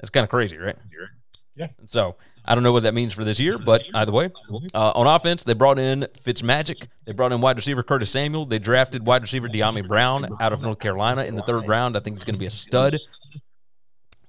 That's 0.00 0.10
kind 0.10 0.24
of 0.24 0.30
crazy, 0.30 0.58
right? 0.58 0.76
Yeah. 1.60 1.66
So 1.86 2.16
I 2.46 2.54
don't 2.54 2.64
know 2.64 2.72
what 2.72 2.84
that 2.84 2.94
means 2.94 3.12
for 3.12 3.22
this 3.22 3.38
year, 3.38 3.58
but 3.58 3.84
either 3.94 4.12
way, 4.12 4.30
uh, 4.74 4.92
on 4.94 5.06
offense, 5.06 5.42
they 5.42 5.52
brought 5.52 5.78
in 5.78 6.06
Fitzmagic. 6.24 6.88
They 7.04 7.12
brought 7.12 7.32
in 7.32 7.40
wide 7.42 7.56
receiver 7.56 7.82
Curtis 7.82 8.10
Samuel. 8.10 8.46
They 8.46 8.58
drafted 8.58 9.06
wide 9.06 9.20
receiver 9.22 9.46
Dyami 9.48 9.86
Brown 9.86 10.36
out 10.40 10.52
of 10.54 10.62
North 10.62 10.78
Carolina 10.78 11.24
in 11.24 11.34
the 11.34 11.42
third 11.42 11.68
round. 11.68 11.96
I 11.96 12.00
think 12.00 12.16
he's 12.16 12.24
going 12.24 12.34
to 12.34 12.38
be 12.40 12.46
a 12.46 12.50
stud. 12.50 12.96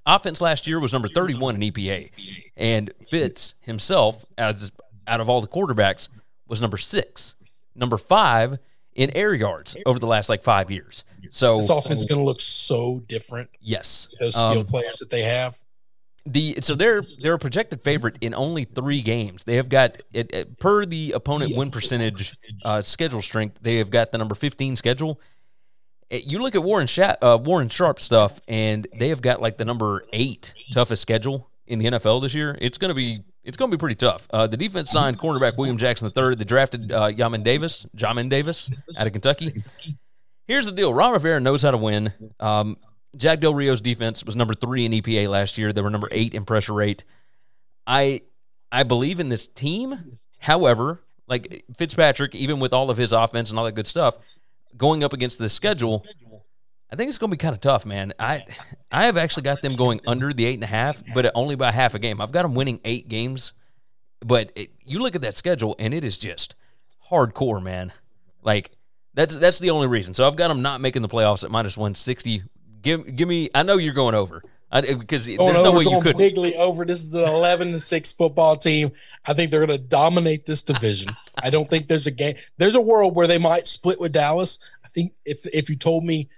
Offense 0.05 0.41
last 0.41 0.67
year 0.67 0.79
was 0.79 0.91
number 0.91 1.07
31 1.07 1.55
in 1.61 1.71
EPA, 1.71 2.09
and 2.57 2.91
Fitz 3.07 3.55
himself, 3.61 4.25
as 4.37 4.71
out 5.07 5.21
of 5.21 5.29
all 5.29 5.41
the 5.41 5.47
quarterbacks, 5.47 6.09
was 6.47 6.59
number 6.59 6.77
six. 6.77 7.35
Number 7.75 7.97
five 7.97 8.57
in 8.93 9.09
air 9.15 9.33
yards 9.33 9.77
over 9.85 9.99
the 9.99 10.07
last 10.07 10.27
like 10.27 10.43
five 10.43 10.69
years. 10.69 11.05
So 11.29 11.57
This 11.57 11.69
offense 11.69 12.01
is 12.01 12.05
going 12.07 12.19
to 12.19 12.25
look 12.25 12.41
so 12.41 12.99
different. 13.07 13.49
yes, 13.61 14.09
Those 14.19 14.35
Um, 14.35 14.65
players 14.65 14.95
that 14.99 15.09
they 15.09 15.21
have. 15.21 15.55
The 16.25 16.59
so 16.61 16.75
they're 16.75 17.01
they're 17.21 17.33
a 17.33 17.39
projected 17.39 17.81
favorite 17.83 18.17
in 18.21 18.33
only 18.35 18.63
three 18.65 19.01
games. 19.01 19.43
They 19.43 19.55
have 19.55 19.69
got 19.69 19.97
it, 20.13 20.33
it- 20.33 20.59
per 20.59 20.85
the 20.85 21.13
opponent 21.13 21.55
win 21.55 21.71
percentage 21.71 22.35
uh, 22.63 22.81
schedule 22.81 23.21
strength. 23.21 23.57
They 23.61 23.75
have 23.77 23.89
got 23.89 24.11
the 24.11 24.17
number 24.17 24.35
fifteen 24.35 24.75
schedule. 24.75 25.19
It- 26.09 26.25
you 26.25 26.39
look 26.39 26.55
at 26.55 26.63
Warren 26.63 26.87
Sha- 26.87 27.15
uh, 27.21 27.37
Warren 27.41 27.69
Sharp 27.69 27.99
stuff, 27.99 28.39
and 28.47 28.87
they 28.99 29.09
have 29.09 29.21
got 29.21 29.41
like 29.41 29.57
the 29.57 29.65
number 29.65 30.03
eight 30.13 30.53
toughest 30.71 31.01
schedule 31.01 31.49
in 31.67 31.79
the 31.79 31.85
NFL 31.85 32.21
this 32.21 32.33
year. 32.35 32.57
It's 32.61 32.77
gonna 32.77 32.93
be 32.93 33.23
it's 33.43 33.57
gonna 33.57 33.71
be 33.71 33.77
pretty 33.77 33.95
tough. 33.95 34.27
Uh, 34.31 34.45
the 34.45 34.57
defense 34.57 34.91
signed 34.91 35.17
cornerback 35.17 35.57
William 35.57 35.77
Jackson 35.77 36.11
III. 36.15 36.35
They 36.35 36.43
drafted 36.43 36.91
uh, 36.91 37.09
Yamin 37.09 37.43
Davis, 37.43 37.87
Jamin 37.97 38.29
Davis 38.29 38.69
out 38.95 39.07
of 39.07 39.13
Kentucky. 39.13 39.63
Here's 40.47 40.65
the 40.67 40.71
deal: 40.71 40.93
Ron 40.93 41.13
Rivera 41.13 41.39
knows 41.39 41.63
how 41.63 41.71
to 41.71 41.77
win. 41.77 42.13
Um, 42.39 42.77
Jack 43.15 43.39
Del 43.39 43.53
Rio's 43.53 43.81
defense 43.81 44.23
was 44.23 44.35
number 44.35 44.53
three 44.53 44.85
in 44.85 44.91
EPA 44.91 45.27
last 45.27 45.57
year. 45.57 45.73
They 45.73 45.81
were 45.81 45.89
number 45.89 46.07
eight 46.11 46.33
in 46.33 46.45
pressure 46.45 46.73
rate. 46.73 47.03
I 47.85 48.21
I 48.71 48.83
believe 48.83 49.19
in 49.19 49.29
this 49.29 49.47
team. 49.47 50.17
However, 50.39 51.01
like 51.27 51.65
Fitzpatrick, 51.77 52.35
even 52.35 52.59
with 52.59 52.73
all 52.73 52.89
of 52.89 52.97
his 52.97 53.11
offense 53.11 53.49
and 53.49 53.59
all 53.59 53.65
that 53.65 53.73
good 53.73 53.87
stuff, 53.87 54.17
going 54.77 55.03
up 55.03 55.13
against 55.13 55.39
this 55.39 55.53
schedule, 55.53 56.05
I 56.91 56.95
think 56.95 57.09
it's 57.09 57.17
going 57.17 57.31
to 57.31 57.37
be 57.37 57.41
kind 57.41 57.53
of 57.53 57.61
tough, 57.61 57.85
man. 57.85 58.13
I 58.19 58.43
I 58.91 59.05
have 59.05 59.17
actually 59.17 59.43
got 59.43 59.61
them 59.61 59.75
going 59.75 60.01
under 60.07 60.31
the 60.31 60.45
eight 60.45 60.55
and 60.55 60.63
a 60.63 60.67
half, 60.67 61.03
but 61.13 61.31
only 61.35 61.55
by 61.55 61.71
half 61.71 61.95
a 61.95 61.99
game. 61.99 62.21
I've 62.21 62.31
got 62.31 62.43
them 62.43 62.53
winning 62.53 62.79
eight 62.85 63.07
games, 63.07 63.53
but 64.19 64.51
it, 64.55 64.71
you 64.85 64.99
look 64.99 65.15
at 65.15 65.21
that 65.21 65.35
schedule 65.35 65.75
and 65.79 65.93
it 65.93 66.03
is 66.03 66.19
just 66.19 66.55
hardcore, 67.09 67.61
man. 67.61 67.93
Like 68.41 68.71
that's 69.13 69.35
that's 69.35 69.59
the 69.59 69.69
only 69.69 69.87
reason. 69.87 70.13
So 70.13 70.25
I've 70.25 70.35
got 70.35 70.47
them 70.47 70.61
not 70.61 70.81
making 70.81 71.01
the 71.01 71.09
playoffs 71.09 71.43
at 71.43 71.51
minus 71.51 71.77
one 71.77 71.95
sixty. 71.95 72.43
Give 72.81 73.15
give 73.15 73.27
me. 73.27 73.49
I 73.53 73.63
know 73.63 73.77
you're 73.77 73.93
going 73.93 74.15
over 74.15 74.43
I, 74.71 74.81
because 74.81 75.27
Going 75.27 75.37
there's 75.37 75.63
no 75.63 75.69
over, 75.69 75.77
way 75.79 75.83
you 75.85 76.01
could. 76.01 76.17
bigly 76.17 76.55
over. 76.55 76.85
This 76.85 77.03
is 77.03 77.13
an 77.13 77.23
11 77.27 77.73
to 77.73 77.79
6 77.79 78.13
football 78.13 78.55
team. 78.55 78.91
I 79.27 79.33
think 79.33 79.51
they're 79.51 79.65
going 79.65 79.77
to 79.77 79.85
dominate 79.85 80.45
this 80.45 80.63
division. 80.63 81.15
I 81.43 81.49
don't 81.49 81.69
think 81.69 81.87
there's 81.87 82.07
a 82.07 82.11
game. 82.11 82.35
There's 82.57 82.75
a 82.75 82.81
world 82.81 83.15
where 83.15 83.27
they 83.27 83.37
might 83.37 83.67
split 83.67 83.99
with 83.99 84.13
Dallas. 84.13 84.59
I 84.85 84.87
think 84.87 85.13
if 85.25 85.45
if 85.53 85.69
you 85.69 85.75
told 85.75 86.05
me, 86.05 86.29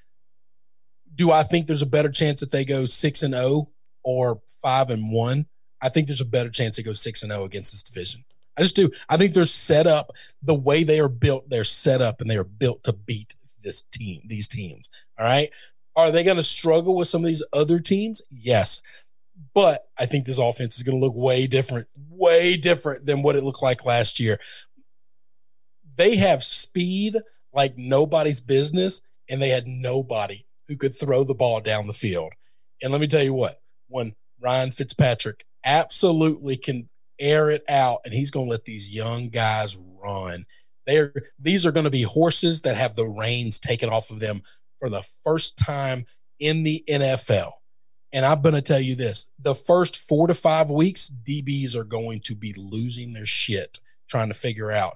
do 1.13 1.31
I 1.31 1.43
think 1.43 1.67
there's 1.67 1.83
a 1.83 1.87
better 1.87 2.09
chance 2.09 2.39
that 2.39 2.51
they 2.51 2.65
go 2.65 2.85
6 2.85 3.23
and 3.23 3.33
0 3.35 3.69
or 4.03 4.41
5 4.61 4.89
and 4.89 5.13
1? 5.13 5.45
I 5.81 5.89
think 5.89 6.07
there's 6.07 6.21
a 6.21 6.25
better 6.25 6.49
chance 6.49 6.77
they 6.77 6.83
go 6.83 6.93
6 6.93 7.23
and 7.23 7.31
0 7.31 7.43
against 7.43 7.71
this 7.71 7.83
division. 7.83 8.23
I 8.57 8.61
just 8.61 8.75
do. 8.75 8.89
I 9.09 9.17
think 9.17 9.33
they're 9.33 9.45
set 9.45 9.85
up 9.85 10.11
the 10.41 10.55
way 10.55 10.83
they 10.83 10.99
are 10.99 11.09
built. 11.09 11.49
They're 11.49 11.63
set 11.63 12.01
up 12.01 12.19
and 12.21 12.29
they 12.29 12.37
are 12.37 12.43
built 12.43 12.83
to 12.85 12.93
beat 12.93 13.35
this 13.63 13.81
team, 13.81 14.21
these 14.27 14.47
teams. 14.47 14.89
All 15.17 15.25
right. 15.25 15.49
Are 15.95 16.11
they 16.11 16.23
going 16.23 16.37
to 16.37 16.43
struggle 16.43 16.95
with 16.95 17.07
some 17.07 17.21
of 17.21 17.27
these 17.27 17.45
other 17.53 17.79
teams? 17.79 18.21
Yes. 18.31 18.81
But 19.53 19.85
I 19.99 20.05
think 20.05 20.25
this 20.25 20.39
offense 20.39 20.77
is 20.77 20.83
going 20.83 20.99
to 20.99 21.05
look 21.05 21.15
way 21.15 21.47
different, 21.47 21.87
way 22.09 22.57
different 22.57 23.05
than 23.05 23.21
what 23.21 23.35
it 23.35 23.43
looked 23.43 23.61
like 23.61 23.85
last 23.85 24.19
year. 24.19 24.39
They 25.95 26.15
have 26.15 26.43
speed 26.43 27.17
like 27.53 27.75
nobody's 27.77 28.41
business, 28.41 29.01
and 29.29 29.39
they 29.39 29.49
had 29.49 29.67
nobody 29.67 30.45
who 30.67 30.75
could 30.75 30.97
throw 30.97 31.23
the 31.23 31.35
ball 31.35 31.61
down 31.61 31.85
the 31.85 31.93
field. 31.93 32.33
And 32.81 32.91
let 32.91 32.99
me 32.99 33.07
tell 33.07 33.23
you 33.23 33.33
what, 33.33 33.55
when 33.87 34.13
Ryan 34.41 34.71
Fitzpatrick 34.71 35.45
absolutely 35.63 36.57
can 36.57 36.89
air 37.19 37.49
it 37.49 37.63
out 37.69 37.99
and 38.05 38.13
he's 38.13 38.31
going 38.31 38.47
to 38.47 38.51
let 38.51 38.65
these 38.65 38.93
young 38.93 39.29
guys 39.29 39.77
run. 39.77 40.45
They're 40.85 41.13
these 41.39 41.65
are 41.65 41.71
going 41.71 41.85
to 41.85 41.89
be 41.89 42.01
horses 42.01 42.61
that 42.61 42.75
have 42.75 42.95
the 42.95 43.07
reins 43.07 43.59
taken 43.59 43.89
off 43.89 44.11
of 44.11 44.19
them 44.19 44.41
for 44.83 44.89
the 44.89 45.01
first 45.23 45.57
time 45.57 46.05
in 46.41 46.63
the 46.63 46.83
NFL. 46.89 47.53
And 48.11 48.25
I'm 48.25 48.41
going 48.41 48.53
to 48.53 48.61
tell 48.61 48.81
you 48.81 48.97
this 48.97 49.31
the 49.39 49.55
first 49.55 49.95
four 49.95 50.27
to 50.27 50.33
five 50.33 50.69
weeks, 50.69 51.09
DBs 51.23 51.73
are 51.73 51.85
going 51.85 52.19
to 52.25 52.35
be 52.35 52.53
losing 52.57 53.13
their 53.13 53.25
shit 53.25 53.79
trying 54.09 54.27
to 54.27 54.33
figure 54.33 54.73
out 54.73 54.95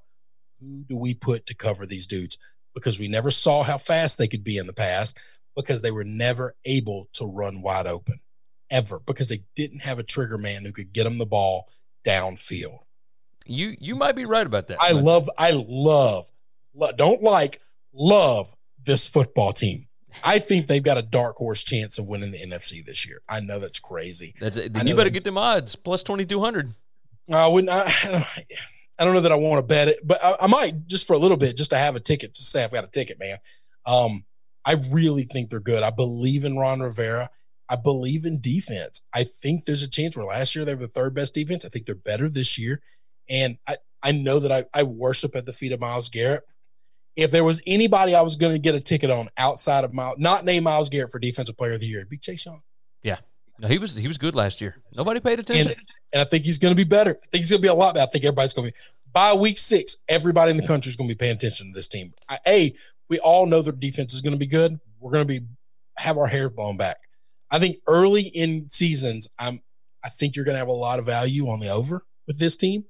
who 0.60 0.84
do 0.84 0.98
we 0.98 1.14
put 1.14 1.46
to 1.46 1.56
cover 1.56 1.86
these 1.86 2.06
dudes 2.06 2.38
because 2.76 3.00
we 3.00 3.08
never 3.08 3.32
saw 3.32 3.64
how 3.64 3.78
fast 3.78 4.18
they 4.18 4.28
could 4.28 4.44
be 4.44 4.58
in 4.58 4.68
the 4.68 4.74
past 4.74 5.22
because 5.56 5.82
they 5.82 5.92
were 5.92 6.04
never 6.04 6.54
able 6.66 7.08
to 7.14 7.26
run 7.26 7.62
wide 7.62 7.88
open 7.88 8.20
ever 8.70 9.00
because 9.00 9.30
they 9.30 9.44
didn't 9.56 9.84
have 9.84 10.00
a 10.00 10.04
trigger 10.04 10.38
man 10.38 10.66
who 10.66 10.74
could 10.74 10.92
get 10.92 11.06
them 11.06 11.18
the 11.18 11.26
ball 11.26 11.70
downfield. 12.06 12.80
You 13.46 13.78
you 13.80 13.96
might 13.96 14.18
be 14.18 14.26
right 14.26 14.46
about 14.46 14.68
that. 14.68 14.80
I 14.82 14.92
love, 14.92 15.30
I 15.38 15.52
love, 15.52 16.26
lo- 16.76 16.92
don't 16.98 17.24
like, 17.24 17.62
love 17.94 18.54
this 18.88 19.08
football 19.08 19.54
team. 19.54 19.86
I 20.24 20.40
think 20.40 20.66
they've 20.66 20.82
got 20.82 20.98
a 20.98 21.04
dark 21.04 21.36
horse 21.36 21.64
chance 21.64 22.00
of 22.00 22.08
winning 22.08 22.32
the 22.32 22.40
NFC 22.40 22.84
this 22.84 23.08
year. 23.08 23.20
I 23.30 23.40
know 23.40 23.60
that's 23.60 23.80
crazy. 23.80 24.34
That's 24.40 24.58
it. 24.58 24.74
Then 24.74 24.88
you 24.88 24.96
better 24.96 25.12
get 25.12 25.24
them 25.24 25.38
odds 25.38 25.76
plus 25.76 26.02
twenty 26.02 26.26
two 26.26 26.40
hundred. 26.40 26.72
I 27.32 27.48
wouldn't. 27.48 27.70
I, 27.72 28.26
I 29.00 29.06
don't 29.06 29.14
know 29.14 29.22
that 29.22 29.32
I 29.32 29.36
want 29.36 29.60
to 29.60 29.68
bet 29.68 29.90
it, 29.90 30.00
but 30.04 30.18
I, 30.24 30.36
I 30.42 30.48
might 30.48 30.88
just 30.88 31.06
for 31.06 31.14
a 31.14 31.20
little 31.20 31.38
bit, 31.38 31.56
just 31.56 31.70
to 31.70 31.78
have 31.78 31.96
a 31.96 32.00
ticket, 32.00 32.34
to 32.34 32.42
say 32.42 32.64
I've 32.64 32.72
got 32.72 32.84
a 32.84 32.88
ticket, 32.88 33.20
man. 33.20 33.38
Um, 33.86 34.26
I 34.66 34.78
really 34.90 35.24
think 35.24 35.50
they're 35.50 35.60
good. 35.60 35.84
I 35.84 35.92
believe 35.92 36.44
in 36.44 36.58
Ron 36.58 36.80
Rivera. 36.80 37.30
I 37.70 37.76
believe 37.76 38.26
in 38.26 38.42
defense. 38.42 39.06
I 39.14 39.24
think 39.24 39.66
there's 39.66 39.84
a 39.84 39.90
chance 39.90 40.16
where 40.16 40.26
last 40.26 40.56
year 40.56 40.66
they 40.66 40.74
were 40.74 40.82
the 40.84 40.88
third 40.88 41.14
best 41.14 41.34
defense. 41.34 41.66
I 41.66 41.70
think 41.70 41.86
they're 41.86 41.96
better 41.96 42.30
this 42.30 42.58
year. 42.58 42.82
And 43.30 43.58
I, 43.68 43.76
I 44.02 44.14
know 44.14 44.40
that 44.40 44.52
I, 44.52 44.66
I 44.74 44.84
worship 44.84 45.36
at 45.36 45.46
the 45.46 45.54
feet 45.54 45.74
of 45.74 45.82
Myles 45.82 46.10
Garrett. 46.10 46.44
If 47.18 47.32
there 47.32 47.44
was 47.44 47.62
anybody 47.68 48.16
I 48.16 48.22
was 48.22 48.36
going 48.36 48.54
to 48.54 48.60
get 48.60 48.76
a 48.76 48.80
ticket 48.80 49.10
on 49.10 49.28
outside 49.38 49.84
of 49.84 49.94
Myles, 49.94 50.20
not 50.20 50.46
name 50.46 50.64
Myles 50.64 50.88
Garrett 50.88 51.12
for 51.12 51.20
defensive 51.20 51.58
player 51.58 51.74
of 51.74 51.80
the 51.80 51.88
year, 51.88 52.00
it'd 52.00 52.10
be 52.10 52.18
Chase 52.18 52.46
Young. 52.46 52.62
Yeah, 53.04 53.18
no, 53.60 53.68
he 53.68 53.80
was 53.80 53.96
he 53.96 54.08
was 54.08 54.18
good 54.18 54.36
last 54.36 54.62
year. 54.62 54.76
Nobody 54.96 55.20
paid 55.20 55.40
attention. 55.40 55.70
And, 55.70 55.78
and 56.14 56.22
I 56.22 56.26
think 56.26 56.46
he's 56.46 56.60
going 56.60 56.74
to 56.74 56.78
be 56.78 56.84
better. 56.84 57.12
I 57.12 57.26
think 57.32 57.42
he's 57.42 57.50
going 57.50 57.62
to 57.62 57.66
be 57.66 57.70
a 57.70 57.74
lot 57.74 57.96
better. 57.96 58.08
I 58.08 58.12
think 58.12 58.24
everybody's 58.24 58.54
going 58.54 58.68
to 58.68 58.74
be 58.74 58.80
by 59.12 59.34
week 59.34 59.58
six. 59.58 59.98
Everybody 60.08 60.52
in 60.52 60.58
the 60.58 60.68
country 60.68 60.90
is 60.90 60.96
going 60.96 61.10
to 61.10 61.16
be 61.16 61.18
paying 61.18 61.36
attention 61.36 61.68
to 61.68 61.74
this 61.74 61.88
team. 61.88 62.12
I, 62.30 62.38
a, 62.48 62.74
we 63.10 63.20
all 63.20 63.48
know 63.48 63.62
their 63.62 63.74
defense 63.74 64.14
is 64.14 64.22
going 64.22 64.36
to 64.36 64.40
be 64.40 64.46
good. 64.48 64.80
We're 65.00 65.12
going 65.12 65.28
to 65.28 65.42
be 65.42 65.46
have 65.98 66.18
our 66.18 66.28
hair 66.28 66.50
blown 66.50 66.78
back. 66.78 66.98
I 67.50 67.60
think 67.60 67.78
early 67.88 68.24
in 68.24 68.70
seasons, 68.70 69.28
I'm. 69.40 69.62
I 70.06 70.10
think 70.10 70.36
you're 70.36 70.46
going 70.46 70.54
to 70.54 70.60
have 70.60 70.68
a 70.68 70.72
lot 70.72 71.00
of 71.00 71.06
value 71.06 71.48
on 71.48 71.60
the 71.60 71.70
over 71.70 72.06
with 72.28 72.38
this 72.38 72.56
team 72.56 72.86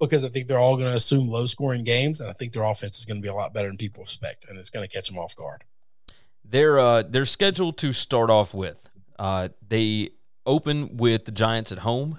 because 0.00 0.24
I 0.24 0.28
think 0.28 0.46
they're 0.46 0.58
all 0.58 0.76
going 0.76 0.90
to 0.90 0.96
assume 0.96 1.28
low 1.28 1.46
scoring 1.46 1.84
games, 1.84 2.20
and 2.20 2.28
I 2.28 2.32
think 2.32 2.52
their 2.52 2.62
offense 2.62 2.98
is 2.98 3.04
going 3.04 3.18
to 3.18 3.22
be 3.22 3.28
a 3.28 3.34
lot 3.34 3.52
better 3.52 3.68
than 3.68 3.76
people 3.76 4.02
expect, 4.02 4.46
and 4.48 4.58
it's 4.58 4.70
going 4.70 4.88
to 4.88 4.92
catch 4.92 5.08
them 5.08 5.18
off 5.18 5.36
guard. 5.36 5.64
They're 6.44 6.78
uh, 6.78 7.02
they're 7.02 7.26
scheduled 7.26 7.78
to 7.78 7.92
start 7.92 8.30
off 8.30 8.54
with. 8.54 8.88
Uh, 9.18 9.50
they 9.66 10.10
open 10.46 10.96
with 10.96 11.26
the 11.26 11.32
Giants 11.32 11.70
at 11.70 11.78
home, 11.78 12.16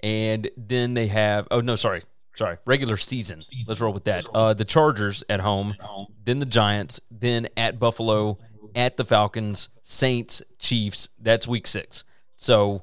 and 0.00 0.50
then 0.56 0.94
they 0.94 1.06
have. 1.06 1.48
Oh 1.50 1.60
no, 1.60 1.76
sorry, 1.76 2.02
sorry. 2.34 2.58
Regular 2.66 2.96
season. 2.96 3.40
Let's 3.66 3.80
roll 3.80 3.94
with 3.94 4.04
that. 4.04 4.28
Uh, 4.34 4.52
the 4.52 4.64
Chargers 4.66 5.24
at 5.30 5.40
home, 5.40 5.76
then 6.24 6.40
the 6.40 6.46
Giants, 6.46 7.00
then 7.10 7.48
at 7.56 7.78
Buffalo, 7.78 8.38
at 8.74 8.96
the 8.96 9.04
Falcons, 9.04 9.70
Saints, 9.82 10.42
Chiefs. 10.58 11.08
That's 11.18 11.48
week 11.48 11.66
six. 11.66 12.04
So 12.30 12.80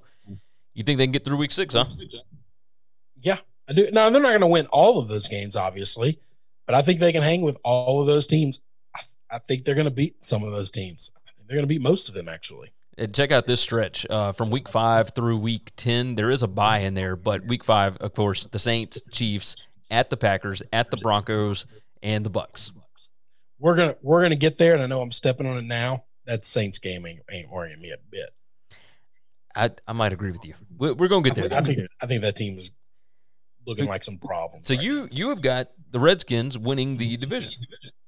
you 0.74 0.84
think 0.84 0.98
they 0.98 1.06
can 1.06 1.12
get 1.12 1.26
through 1.26 1.38
week 1.38 1.52
six, 1.52 1.76
huh? 1.76 1.86
Yeah, 3.22 3.38
I 3.70 3.74
do. 3.74 3.90
Now 3.92 4.10
they're 4.10 4.22
not 4.22 4.30
going 4.30 4.42
to 4.42 4.48
win 4.48 4.68
all 4.72 5.00
of 5.00 5.08
those 5.08 5.28
games, 5.28 5.56
obviously, 5.56 6.20
but 6.66 6.76
I 6.76 6.82
think 6.82 7.00
they 7.00 7.12
can 7.12 7.24
hang 7.24 7.42
with 7.42 7.58
all 7.64 8.02
of 8.02 8.08
those 8.08 8.28
teams. 8.28 8.62
I, 8.96 9.02
I 9.32 9.38
think 9.40 9.64
they're 9.64 9.76
going 9.76 9.86
to 9.86 9.94
beat 9.94 10.24
some 10.24 10.44
of 10.44 10.52
those 10.52 10.72
teams. 10.72 11.12
I 11.16 11.32
think 11.32 11.48
they're 11.48 11.58
going 11.58 11.68
to 11.68 11.74
beat 11.74 11.82
most 11.82 12.10
of 12.10 12.16
them, 12.16 12.28
actually. 12.28 12.70
And 12.98 13.16
check 13.16 13.32
out 13.32 13.48
this 13.48 13.62
stretch 13.62 14.06
uh, 14.10 14.32
from 14.34 14.52
week 14.52 14.68
five 14.68 15.12
through 15.16 15.38
week 15.38 15.72
10. 15.78 16.16
There 16.16 16.30
is 16.30 16.44
a 16.44 16.48
bye 16.48 16.80
in 16.80 16.94
there, 16.94 17.16
but 17.16 17.46
week 17.46 17.64
five, 17.64 17.98
of 17.98 18.14
course, 18.14 18.46
the 18.46 18.60
Saints, 18.60 19.10
Chiefs, 19.12 19.68
at 19.90 20.10
the 20.10 20.18
Packers, 20.18 20.62
at 20.74 20.92
the 20.92 20.98
Broncos, 20.98 21.66
and 22.04 22.26
the 22.26 22.30
Bucs. 22.30 22.72
We're 23.60 23.76
gonna 23.76 23.96
we're 24.02 24.24
gonna 24.24 24.36
get 24.36 24.58
there, 24.58 24.74
and 24.74 24.82
I 24.82 24.88
know 24.88 25.02
I'm 25.02 25.12
stepping 25.12 25.46
on 25.46 25.58
it 25.58 25.66
now. 25.66 26.06
That 26.26 26.44
Saints 26.44 26.80
game 26.80 27.06
ain't, 27.06 27.22
ain't 27.32 27.50
worrying 27.52 27.80
me 27.82 27.92
a 27.92 27.98
bit. 28.10 28.30
I 29.56 29.72
I 29.88 29.94
might 29.94 30.14
agree 30.14 30.32
with 30.32 30.46
you. 30.46 30.56
We're, 30.78 30.94
we're 30.94 31.08
going 31.08 31.24
to 31.24 31.30
I 31.30 31.34
get 31.34 31.42
think, 31.42 31.52
there. 31.52 31.60
I 31.60 31.62
think 31.64 31.90
I 32.02 32.06
think 32.08 32.22
that 32.24 32.36
team 32.36 32.58
is 32.58 32.72
looking 33.66 33.88
like 33.88 34.04
some 34.04 34.18
problems. 34.18 34.68
So 34.68 34.76
right 34.76 34.84
you 34.84 35.00
now. 35.02 35.08
you 35.12 35.30
have 35.30 35.42
got 35.42 35.68
the 35.92 36.00
Redskins 36.00 36.58
winning 36.58 36.98
the 36.98 37.18
division. 37.18 37.52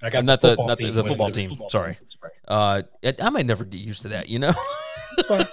I 0.01 0.09
got 0.09 0.25
not 0.25 0.41
the 0.41 0.49
the, 0.49 0.51
football 0.51 0.67
not 0.67 0.77
the, 0.77 0.83
team 0.85 0.93
the 0.93 1.03
football 1.03 1.27
the 1.27 1.33
team. 1.33 1.49
division. 1.49 1.69
Sorry. 1.69 1.97
Uh, 2.47 2.83
I, 3.21 3.29
might 3.29 3.45
never 3.45 3.63
get 3.63 3.79
used 3.79 4.01
to 4.03 4.09
that. 4.09 4.29
You 4.29 4.39
know. 4.39 4.53
It's 5.17 5.27
fine. 5.27 5.47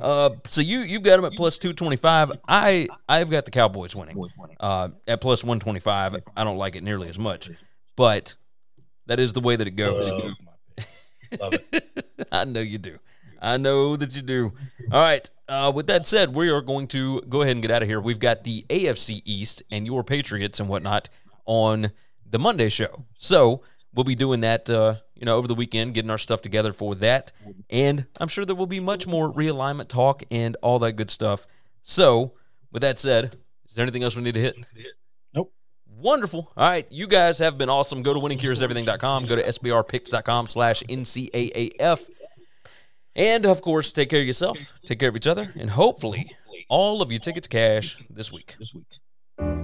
Uh, 0.00 0.30
so 0.46 0.60
you 0.60 0.80
you've 0.80 1.02
got 1.02 1.16
them 1.16 1.24
at 1.24 1.32
plus 1.32 1.58
two 1.58 1.72
twenty 1.72 1.96
five. 1.96 2.32
I 2.46 2.88
I've 3.08 3.30
got 3.30 3.44
the 3.44 3.50
Cowboys 3.50 3.94
winning. 3.94 4.16
Uh, 4.60 4.88
at 5.06 5.20
plus 5.20 5.44
one 5.44 5.60
twenty 5.60 5.80
five. 5.80 6.16
I 6.36 6.44
don't 6.44 6.58
like 6.58 6.76
it 6.76 6.82
nearly 6.82 7.08
as 7.08 7.18
much, 7.18 7.50
but 7.96 8.34
that 9.06 9.20
is 9.20 9.32
the 9.32 9.40
way 9.40 9.56
that 9.56 9.66
it 9.66 9.72
goes. 9.76 10.10
Love. 10.10 10.32
Love 11.40 11.54
it. 11.72 12.28
I 12.32 12.44
know 12.44 12.60
you 12.60 12.78
do. 12.78 12.98
I 13.46 13.56
know 13.58 13.96
that 13.96 14.16
you 14.16 14.22
do. 14.22 14.52
All 14.90 15.00
right. 15.00 15.28
Uh, 15.48 15.70
with 15.74 15.86
that 15.86 16.04
said, 16.06 16.34
we 16.34 16.50
are 16.50 16.60
going 16.60 16.88
to 16.88 17.20
go 17.22 17.42
ahead 17.42 17.52
and 17.54 17.62
get 17.62 17.70
out 17.70 17.82
of 17.82 17.88
here. 17.88 18.00
We've 18.00 18.18
got 18.18 18.42
the 18.42 18.66
AFC 18.68 19.22
East 19.24 19.62
and 19.70 19.86
your 19.86 20.02
Patriots 20.02 20.58
and 20.58 20.68
whatnot 20.68 21.08
on 21.44 21.92
the 22.28 22.40
Monday 22.40 22.68
show. 22.68 23.04
So 23.18 23.62
we'll 23.94 24.02
be 24.04 24.16
doing 24.16 24.40
that, 24.40 24.68
uh, 24.68 24.96
you 25.14 25.24
know, 25.24 25.36
over 25.36 25.46
the 25.46 25.54
weekend, 25.54 25.94
getting 25.94 26.10
our 26.10 26.18
stuff 26.18 26.42
together 26.42 26.72
for 26.72 26.96
that. 26.96 27.30
And 27.70 28.06
I'm 28.18 28.26
sure 28.26 28.44
there 28.44 28.56
will 28.56 28.66
be 28.66 28.80
much 28.80 29.06
more 29.06 29.32
realignment 29.32 29.86
talk 29.88 30.24
and 30.30 30.56
all 30.60 30.80
that 30.80 30.92
good 30.92 31.12
stuff. 31.12 31.46
So 31.82 32.32
with 32.72 32.82
that 32.82 32.98
said, 32.98 33.36
is 33.68 33.76
there 33.76 33.84
anything 33.84 34.02
else 34.02 34.16
we 34.16 34.22
need 34.22 34.34
to 34.34 34.40
hit? 34.40 34.58
Nope. 35.32 35.52
Wonderful. 35.96 36.50
All 36.56 36.68
right. 36.68 36.86
You 36.90 37.06
guys 37.06 37.38
have 37.38 37.56
been 37.56 37.70
awesome. 37.70 38.02
Go 38.02 38.12
to 38.12 38.18
winningcureseverything.com. 38.18 39.26
Go 39.26 39.36
to 39.36 39.44
sbrpicks.com 39.44 40.48
slash 40.48 40.82
NCAAF. 40.82 42.10
And 43.16 43.46
of 43.46 43.62
course, 43.62 43.92
take 43.92 44.10
care 44.10 44.20
of 44.20 44.26
yourself, 44.26 44.72
take 44.84 45.00
care 45.00 45.08
of 45.08 45.16
each 45.16 45.26
other, 45.26 45.52
and 45.56 45.70
hopefully 45.70 46.36
all 46.68 47.02
of 47.02 47.10
you 47.10 47.18
tickets 47.18 47.48
cash 47.48 47.96
this 48.10 48.30
week. 48.30 48.56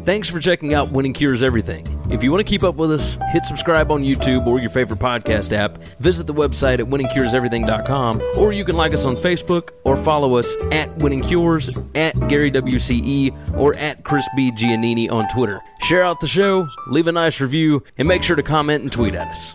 Thanks 0.00 0.28
for 0.28 0.40
checking 0.40 0.74
out 0.74 0.90
Winning 0.90 1.12
Cures 1.12 1.42
Everything. 1.42 1.86
If 2.10 2.24
you 2.24 2.30
want 2.30 2.44
to 2.44 2.50
keep 2.50 2.62
up 2.64 2.74
with 2.74 2.90
us, 2.90 3.16
hit 3.30 3.44
subscribe 3.46 3.90
on 3.92 4.02
YouTube 4.02 4.46
or 4.46 4.58
your 4.58 4.68
favorite 4.68 4.98
podcast 4.98 5.52
app. 5.52 5.78
Visit 6.00 6.26
the 6.26 6.34
website 6.34 6.80
at 6.80 6.86
winningcureseverything.com, 6.86 8.20
or 8.36 8.52
you 8.52 8.64
can 8.64 8.76
like 8.76 8.92
us 8.92 9.06
on 9.06 9.16
Facebook 9.16 9.70
or 9.84 9.96
follow 9.96 10.34
us 10.34 10.56
at 10.72 10.94
Winning 10.98 11.22
Cures, 11.22 11.70
at 11.94 12.14
Gary 12.28 12.50
WCE, 12.50 13.56
or 13.56 13.76
at 13.76 14.02
Chris 14.02 14.28
B. 14.34 14.50
Giannini 14.50 15.10
on 15.10 15.28
Twitter. 15.28 15.60
Share 15.82 16.02
out 16.02 16.20
the 16.20 16.26
show, 16.26 16.66
leave 16.88 17.06
a 17.06 17.12
nice 17.12 17.40
review, 17.40 17.82
and 17.96 18.08
make 18.08 18.22
sure 18.22 18.36
to 18.36 18.42
comment 18.42 18.82
and 18.82 18.92
tweet 18.92 19.14
at 19.14 19.28
us. 19.28 19.54